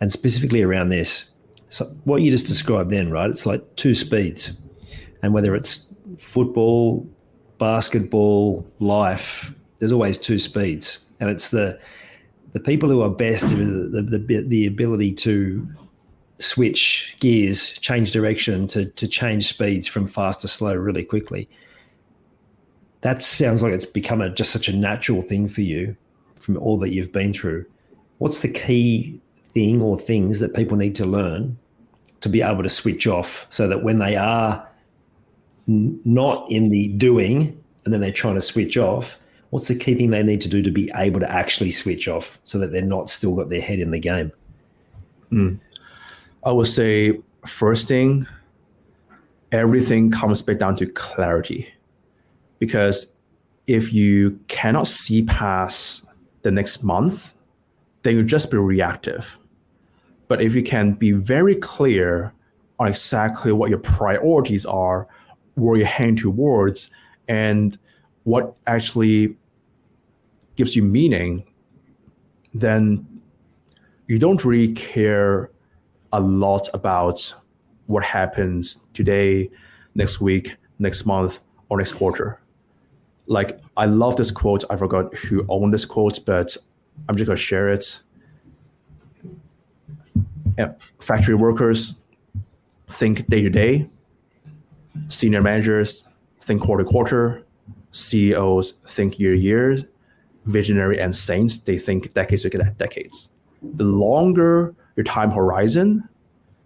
and 0.00 0.12
specifically 0.12 0.62
around 0.62 0.88
this, 0.88 1.30
so 1.68 1.84
what 2.04 2.22
you 2.22 2.30
just 2.30 2.46
described 2.46 2.90
then, 2.90 3.10
right? 3.10 3.28
It's 3.28 3.44
like 3.44 3.76
two 3.76 3.94
speeds, 3.94 4.60
and 5.22 5.34
whether 5.34 5.54
it's 5.54 5.92
football, 6.18 7.06
basketball, 7.58 8.66
life, 8.78 9.52
there's 9.78 9.92
always 9.92 10.16
two 10.16 10.38
speeds, 10.38 10.98
and 11.20 11.28
it's 11.28 11.48
the 11.48 11.78
the 12.52 12.60
people 12.60 12.90
who 12.90 13.02
are 13.02 13.10
best 13.10 13.48
the, 13.48 13.56
the, 13.56 14.18
the, 14.18 14.40
the 14.42 14.66
ability 14.66 15.12
to 15.12 15.66
switch 16.38 17.16
gears, 17.20 17.70
change 17.78 18.12
direction, 18.12 18.66
to 18.68 18.86
to 18.86 19.08
change 19.08 19.48
speeds 19.48 19.86
from 19.86 20.06
fast 20.06 20.40
to 20.42 20.48
slow 20.48 20.74
really 20.74 21.04
quickly. 21.04 21.48
That 23.02 23.22
sounds 23.22 23.62
like 23.62 23.72
it's 23.72 23.84
become 23.84 24.20
a, 24.20 24.28
just 24.30 24.50
such 24.50 24.68
a 24.68 24.76
natural 24.76 25.22
thing 25.22 25.48
for 25.48 25.60
you 25.60 25.96
from 26.36 26.56
all 26.56 26.78
that 26.78 26.90
you've 26.90 27.12
been 27.12 27.32
through. 27.32 27.64
What's 28.18 28.40
the 28.40 28.48
key 28.48 29.20
thing 29.54 29.80
or 29.80 29.98
things 29.98 30.40
that 30.40 30.54
people 30.54 30.76
need 30.76 30.94
to 30.96 31.06
learn 31.06 31.56
to 32.20 32.28
be 32.28 32.42
able 32.42 32.62
to 32.62 32.68
switch 32.68 33.06
off 33.06 33.46
so 33.50 33.68
that 33.68 33.84
when 33.84 33.98
they 33.98 34.16
are 34.16 34.68
n- 35.68 36.00
not 36.04 36.50
in 36.50 36.70
the 36.70 36.88
doing 36.88 37.62
and 37.84 37.94
then 37.94 38.00
they're 38.00 38.10
trying 38.10 38.34
to 38.34 38.40
switch 38.40 38.76
off, 38.76 39.16
what's 39.50 39.68
the 39.68 39.74
key 39.74 39.94
thing 39.94 40.10
they 40.10 40.22
need 40.22 40.40
to 40.42 40.48
do 40.48 40.62
to 40.62 40.70
be 40.70 40.90
able 40.94 41.20
to 41.20 41.30
actually 41.30 41.70
switch 41.70 42.08
off 42.08 42.38
so 42.44 42.58
that 42.58 42.72
they're 42.72 42.82
not 42.82 43.08
still 43.08 43.34
got 43.34 43.48
their 43.48 43.60
head 43.60 43.78
in 43.78 43.90
the 43.90 43.98
game? 43.98 44.32
Mm. 45.32 45.60
I 46.44 46.52
would 46.52 46.66
say 46.66 47.18
first 47.46 47.88
thing, 47.88 48.26
everything 49.52 50.10
comes 50.10 50.42
back 50.42 50.58
down 50.58 50.76
to 50.76 50.86
clarity. 50.86 51.68
Because 52.58 53.06
if 53.66 53.92
you 53.92 54.38
cannot 54.48 54.86
see 54.86 55.22
past 55.22 56.04
the 56.42 56.50
next 56.50 56.82
month, 56.82 57.34
then 58.02 58.16
you'll 58.16 58.24
just 58.24 58.50
be 58.50 58.56
reactive. 58.56 59.38
But 60.28 60.42
if 60.42 60.54
you 60.54 60.62
can 60.62 60.92
be 60.92 61.12
very 61.12 61.54
clear 61.54 62.32
on 62.78 62.88
exactly 62.88 63.52
what 63.52 63.70
your 63.70 63.78
priorities 63.78 64.66
are, 64.66 65.08
where 65.54 65.76
you're 65.76 65.86
heading 65.86 66.16
towards, 66.16 66.90
and 67.28 67.76
what 68.28 68.54
actually 68.66 69.34
gives 70.56 70.76
you 70.76 70.82
meaning, 70.82 71.42
then 72.52 73.06
you 74.06 74.18
don't 74.18 74.44
really 74.44 74.74
care 74.74 75.50
a 76.12 76.20
lot 76.20 76.68
about 76.74 77.34
what 77.86 78.04
happens 78.04 78.80
today, 78.92 79.48
next 79.94 80.20
week, 80.20 80.56
next 80.78 81.06
month, 81.06 81.40
or 81.70 81.78
next 81.78 81.92
quarter. 81.92 82.38
Like, 83.28 83.58
I 83.78 83.86
love 83.86 84.16
this 84.16 84.30
quote. 84.30 84.62
I 84.68 84.76
forgot 84.76 85.14
who 85.14 85.46
owned 85.48 85.72
this 85.72 85.86
quote, 85.86 86.22
but 86.26 86.54
I'm 87.08 87.16
just 87.16 87.26
going 87.26 87.36
to 87.36 87.42
share 87.42 87.70
it. 87.70 87.98
Factory 91.00 91.34
workers 91.34 91.94
think 92.88 93.26
day 93.28 93.40
to 93.40 93.48
day, 93.48 93.88
senior 95.08 95.40
managers 95.40 96.06
think 96.40 96.60
quarter 96.60 96.84
to 96.84 96.90
quarter, 96.90 97.44
CEOs 97.92 98.72
think 98.86 99.18
year 99.18 99.32
to 99.32 99.38
year, 99.38 99.88
visionary 100.46 101.00
and 101.00 101.14
saints, 101.14 101.58
they 101.60 101.78
think 101.78 102.12
decades 102.14 102.42
to 102.42 102.50
decades. 102.78 103.30
The 103.62 103.84
longer 103.84 104.74
your 104.96 105.04
time 105.04 105.30
horizon, 105.30 106.08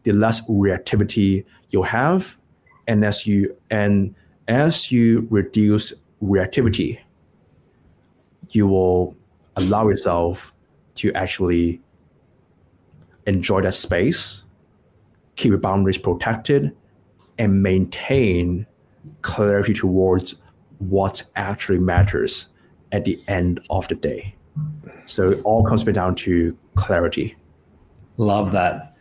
the 0.05 0.13
less 0.13 0.41
reactivity 0.47 1.45
you'll 1.71 1.83
have. 1.85 2.37
And 2.87 3.05
as 3.05 3.27
you 3.27 3.57
and 3.71 4.15
as 4.49 4.91
you 4.91 5.27
reduce 5.31 5.93
reactivity, 6.23 6.99
you 8.51 8.67
will 8.67 9.17
allow 9.57 9.89
yourself 9.89 10.53
to 10.97 11.13
actually 11.13 11.81
enjoy 13.27 13.61
that 13.63 13.75
space, 13.75 14.45
keep 15.37 15.51
your 15.51 15.59
boundaries 15.59 15.99
protected, 15.99 16.75
and 17.39 17.63
maintain 17.63 18.67
clarity 19.23 19.73
towards 19.73 20.37
what 20.89 21.23
actually 21.37 21.79
matters 21.79 22.49
at 22.93 23.05
the 23.05 23.23
end 23.29 23.61
of 23.71 23.89
the 23.89 23.95
day. 23.95 24.35
So 25.07 25.31
it 25.31 25.41
all 25.45 25.65
comes 25.65 25.83
back 25.83 25.95
down 25.95 26.15
to 26.17 26.57
clarity. 26.75 27.37
Love 28.17 28.53
that. 28.53 28.97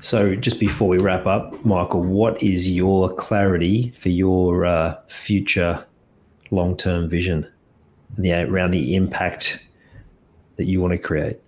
So, 0.00 0.34
just 0.34 0.58
before 0.58 0.88
we 0.88 0.98
wrap 0.98 1.26
up, 1.26 1.62
Michael, 1.64 2.02
what 2.02 2.42
is 2.42 2.70
your 2.70 3.12
clarity 3.12 3.90
for 3.90 4.08
your 4.08 4.64
uh, 4.64 4.96
future 5.08 5.84
long 6.50 6.76
term 6.76 7.08
vision 7.08 7.46
the, 8.16 8.32
around 8.32 8.70
the 8.70 8.94
impact 8.94 9.66
that 10.56 10.64
you 10.64 10.80
want 10.80 10.92
to 10.92 10.98
create? 10.98 11.38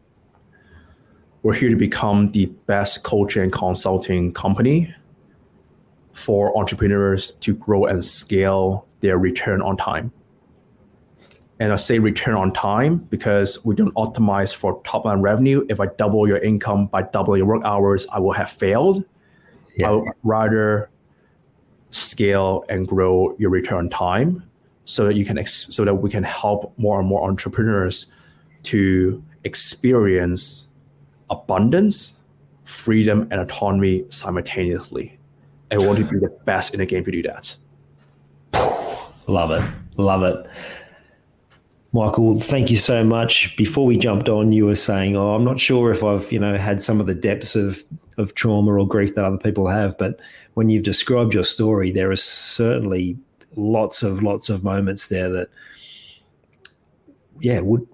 We're 1.43 1.55
here 1.55 1.71
to 1.71 1.77
become 1.77 2.33
the 2.33 2.47
best 2.67 3.05
coaching 3.05 3.43
and 3.43 3.53
consulting 3.53 4.33
company 4.33 4.95
for 6.13 6.57
entrepreneurs 6.59 7.33
to 7.41 7.55
grow 7.55 7.85
and 7.87 8.05
scale 8.05 8.87
their 9.07 9.19
return 9.19 9.63
on 9.63 9.77
time. 9.77 10.13
And 11.59 11.73
I 11.73 11.77
say 11.77 11.99
return 11.99 12.35
on 12.35 12.53
time 12.53 12.99
because 13.09 13.65
we 13.65 13.75
don't 13.75 13.95
optimize 13.95 14.55
for 14.55 14.83
top 14.85 15.07
line 15.07 15.21
revenue. 15.21 15.65
If 15.71 15.81
I 15.81 15.87
double 15.87 16.29
your 16.29 16.39
income 16.39 16.87
by 16.89 17.03
doubling 17.03 17.39
your 17.39 17.47
work 17.47 17.65
hours, 17.65 18.07
I 18.13 18.19
will 18.19 18.33
have 18.33 18.51
failed. 18.51 19.05
Yeah. 19.77 19.89
I 19.89 19.93
would 19.93 20.09
rather 20.23 20.91
scale 21.91 22.65
and 22.69 22.87
grow 22.87 23.35
your 23.39 23.51
return 23.51 23.79
on 23.79 23.89
time 23.89 24.43
so 24.85 25.07
that 25.07 25.15
you 25.15 25.25
can 25.25 25.39
ex- 25.39 25.69
so 25.71 25.85
that 25.85 25.95
we 25.95 26.11
can 26.11 26.25
help 26.25 26.75
more 26.79 26.99
and 26.99 27.09
more 27.09 27.25
entrepreneurs 27.29 28.07
to 28.65 29.23
experience 29.45 30.69
abundance, 31.31 32.15
freedom, 32.65 33.23
and 33.31 33.41
autonomy 33.41 34.05
simultaneously. 34.11 35.19
I 35.71 35.79
want 35.79 35.99
to 35.99 36.05
be 36.05 36.19
the 36.19 36.29
best 36.45 36.75
in 36.75 36.81
the 36.81 36.87
game 36.87 37.05
to 37.05 37.11
do 37.11 37.23
that. 37.23 37.57
Love 39.27 39.51
it. 39.51 39.63
Love 39.97 40.23
it. 40.23 40.47
Michael, 41.93 42.41
thank 42.41 42.71
you 42.71 42.77
so 42.77 43.03
much. 43.03 43.57
Before 43.57 43.87
we 43.87 43.97
jumped 43.97 44.29
on, 44.29 44.53
you 44.53 44.67
were 44.67 44.77
saying, 44.77 45.17
"Oh, 45.17 45.35
I'm 45.35 45.45
not 45.45 45.59
sure 45.59 45.91
if 45.91 46.05
I've, 46.05 46.31
you 46.31 46.39
know, 46.39 46.59
had 46.59 46.83
some 46.83 47.01
of 47.01 47.07
the 47.07 47.15
depths 47.15 47.57
of 47.57 47.83
of 48.19 48.35
trauma 48.35 48.73
or 48.73 48.87
grief 48.87 49.15
that 49.15 49.25
other 49.25 49.39
people 49.39 49.67
have." 49.67 49.97
But 49.97 50.21
when 50.55 50.69
you've 50.69 50.83
described 50.83 51.33
your 51.33 51.45
story, 51.45 51.91
there 51.91 52.11
are 52.11 52.17
certainly 52.17 53.17
lots 53.55 54.03
of 54.03 54.23
lots 54.23 54.51
of 54.51 54.63
moments 54.63 55.07
there 55.07 55.31
that, 55.31 55.49
yeah, 57.41 57.61
would 57.61 57.87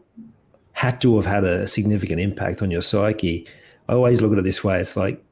had 0.72 1.00
to 1.02 1.14
have 1.16 1.26
had 1.26 1.44
a 1.44 1.68
significant 1.68 2.20
impact 2.20 2.60
on 2.60 2.70
your 2.70 2.82
psyche. 2.82 3.46
I 3.88 3.92
always 3.92 4.20
look 4.20 4.32
at 4.32 4.38
it 4.38 4.44
this 4.44 4.64
way: 4.64 4.80
it's 4.80 4.96
like 4.96 5.22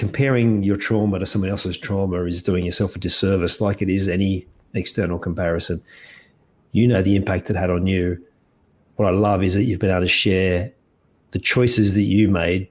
comparing 0.00 0.62
your 0.62 0.76
trauma 0.76 1.18
to 1.18 1.26
someone 1.26 1.50
else's 1.50 1.76
trauma 1.76 2.24
is 2.24 2.42
doing 2.42 2.64
yourself 2.64 2.96
a 2.96 2.98
disservice, 2.98 3.60
like 3.60 3.82
it 3.82 3.88
is 3.88 4.08
any 4.08 4.46
external 4.74 5.18
comparison 5.18 5.82
you 6.72 6.86
know 6.86 7.02
the 7.02 7.16
impact 7.16 7.50
it 7.50 7.56
had 7.56 7.70
on 7.70 7.86
you. 7.86 8.22
What 8.96 9.06
I 9.06 9.16
love 9.16 9.42
is 9.42 9.54
that 9.54 9.64
you've 9.64 9.78
been 9.78 9.90
able 9.90 10.00
to 10.02 10.08
share 10.08 10.72
the 11.30 11.38
choices 11.38 11.94
that 11.94 12.02
you 12.02 12.28
made 12.28 12.68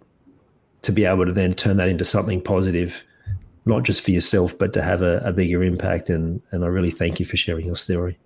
to 0.84 0.92
be 0.92 1.06
able 1.06 1.26
to 1.26 1.32
then 1.32 1.54
turn 1.54 1.78
that 1.78 1.90
into 1.90 2.06
something 2.06 2.42
positive, 2.42 3.04
not 3.66 3.84
just 3.84 4.02
for 4.02 4.12
yourself, 4.12 4.58
but 4.58 4.74
to 4.74 4.82
have 4.82 5.02
a, 5.02 5.18
a 5.20 5.34
bigger 5.34 5.64
impact. 5.64 6.10
And, 6.10 6.42
and 6.52 6.64
I 6.64 6.68
really 6.68 6.92
thank 6.92 7.20
you 7.20 7.26
for 7.26 7.36
sharing 7.36 7.66
your 7.66 7.76
story. 7.76 8.18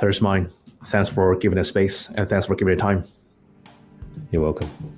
There's 0.00 0.20
mine. 0.20 0.52
Thanks 0.86 1.08
for 1.08 1.34
giving 1.36 1.58
us 1.58 1.68
space 1.68 2.08
and 2.14 2.28
thanks 2.28 2.46
for 2.46 2.54
giving 2.54 2.74
it 2.74 2.78
time. 2.78 3.04
You're 4.30 4.42
welcome. 4.42 4.97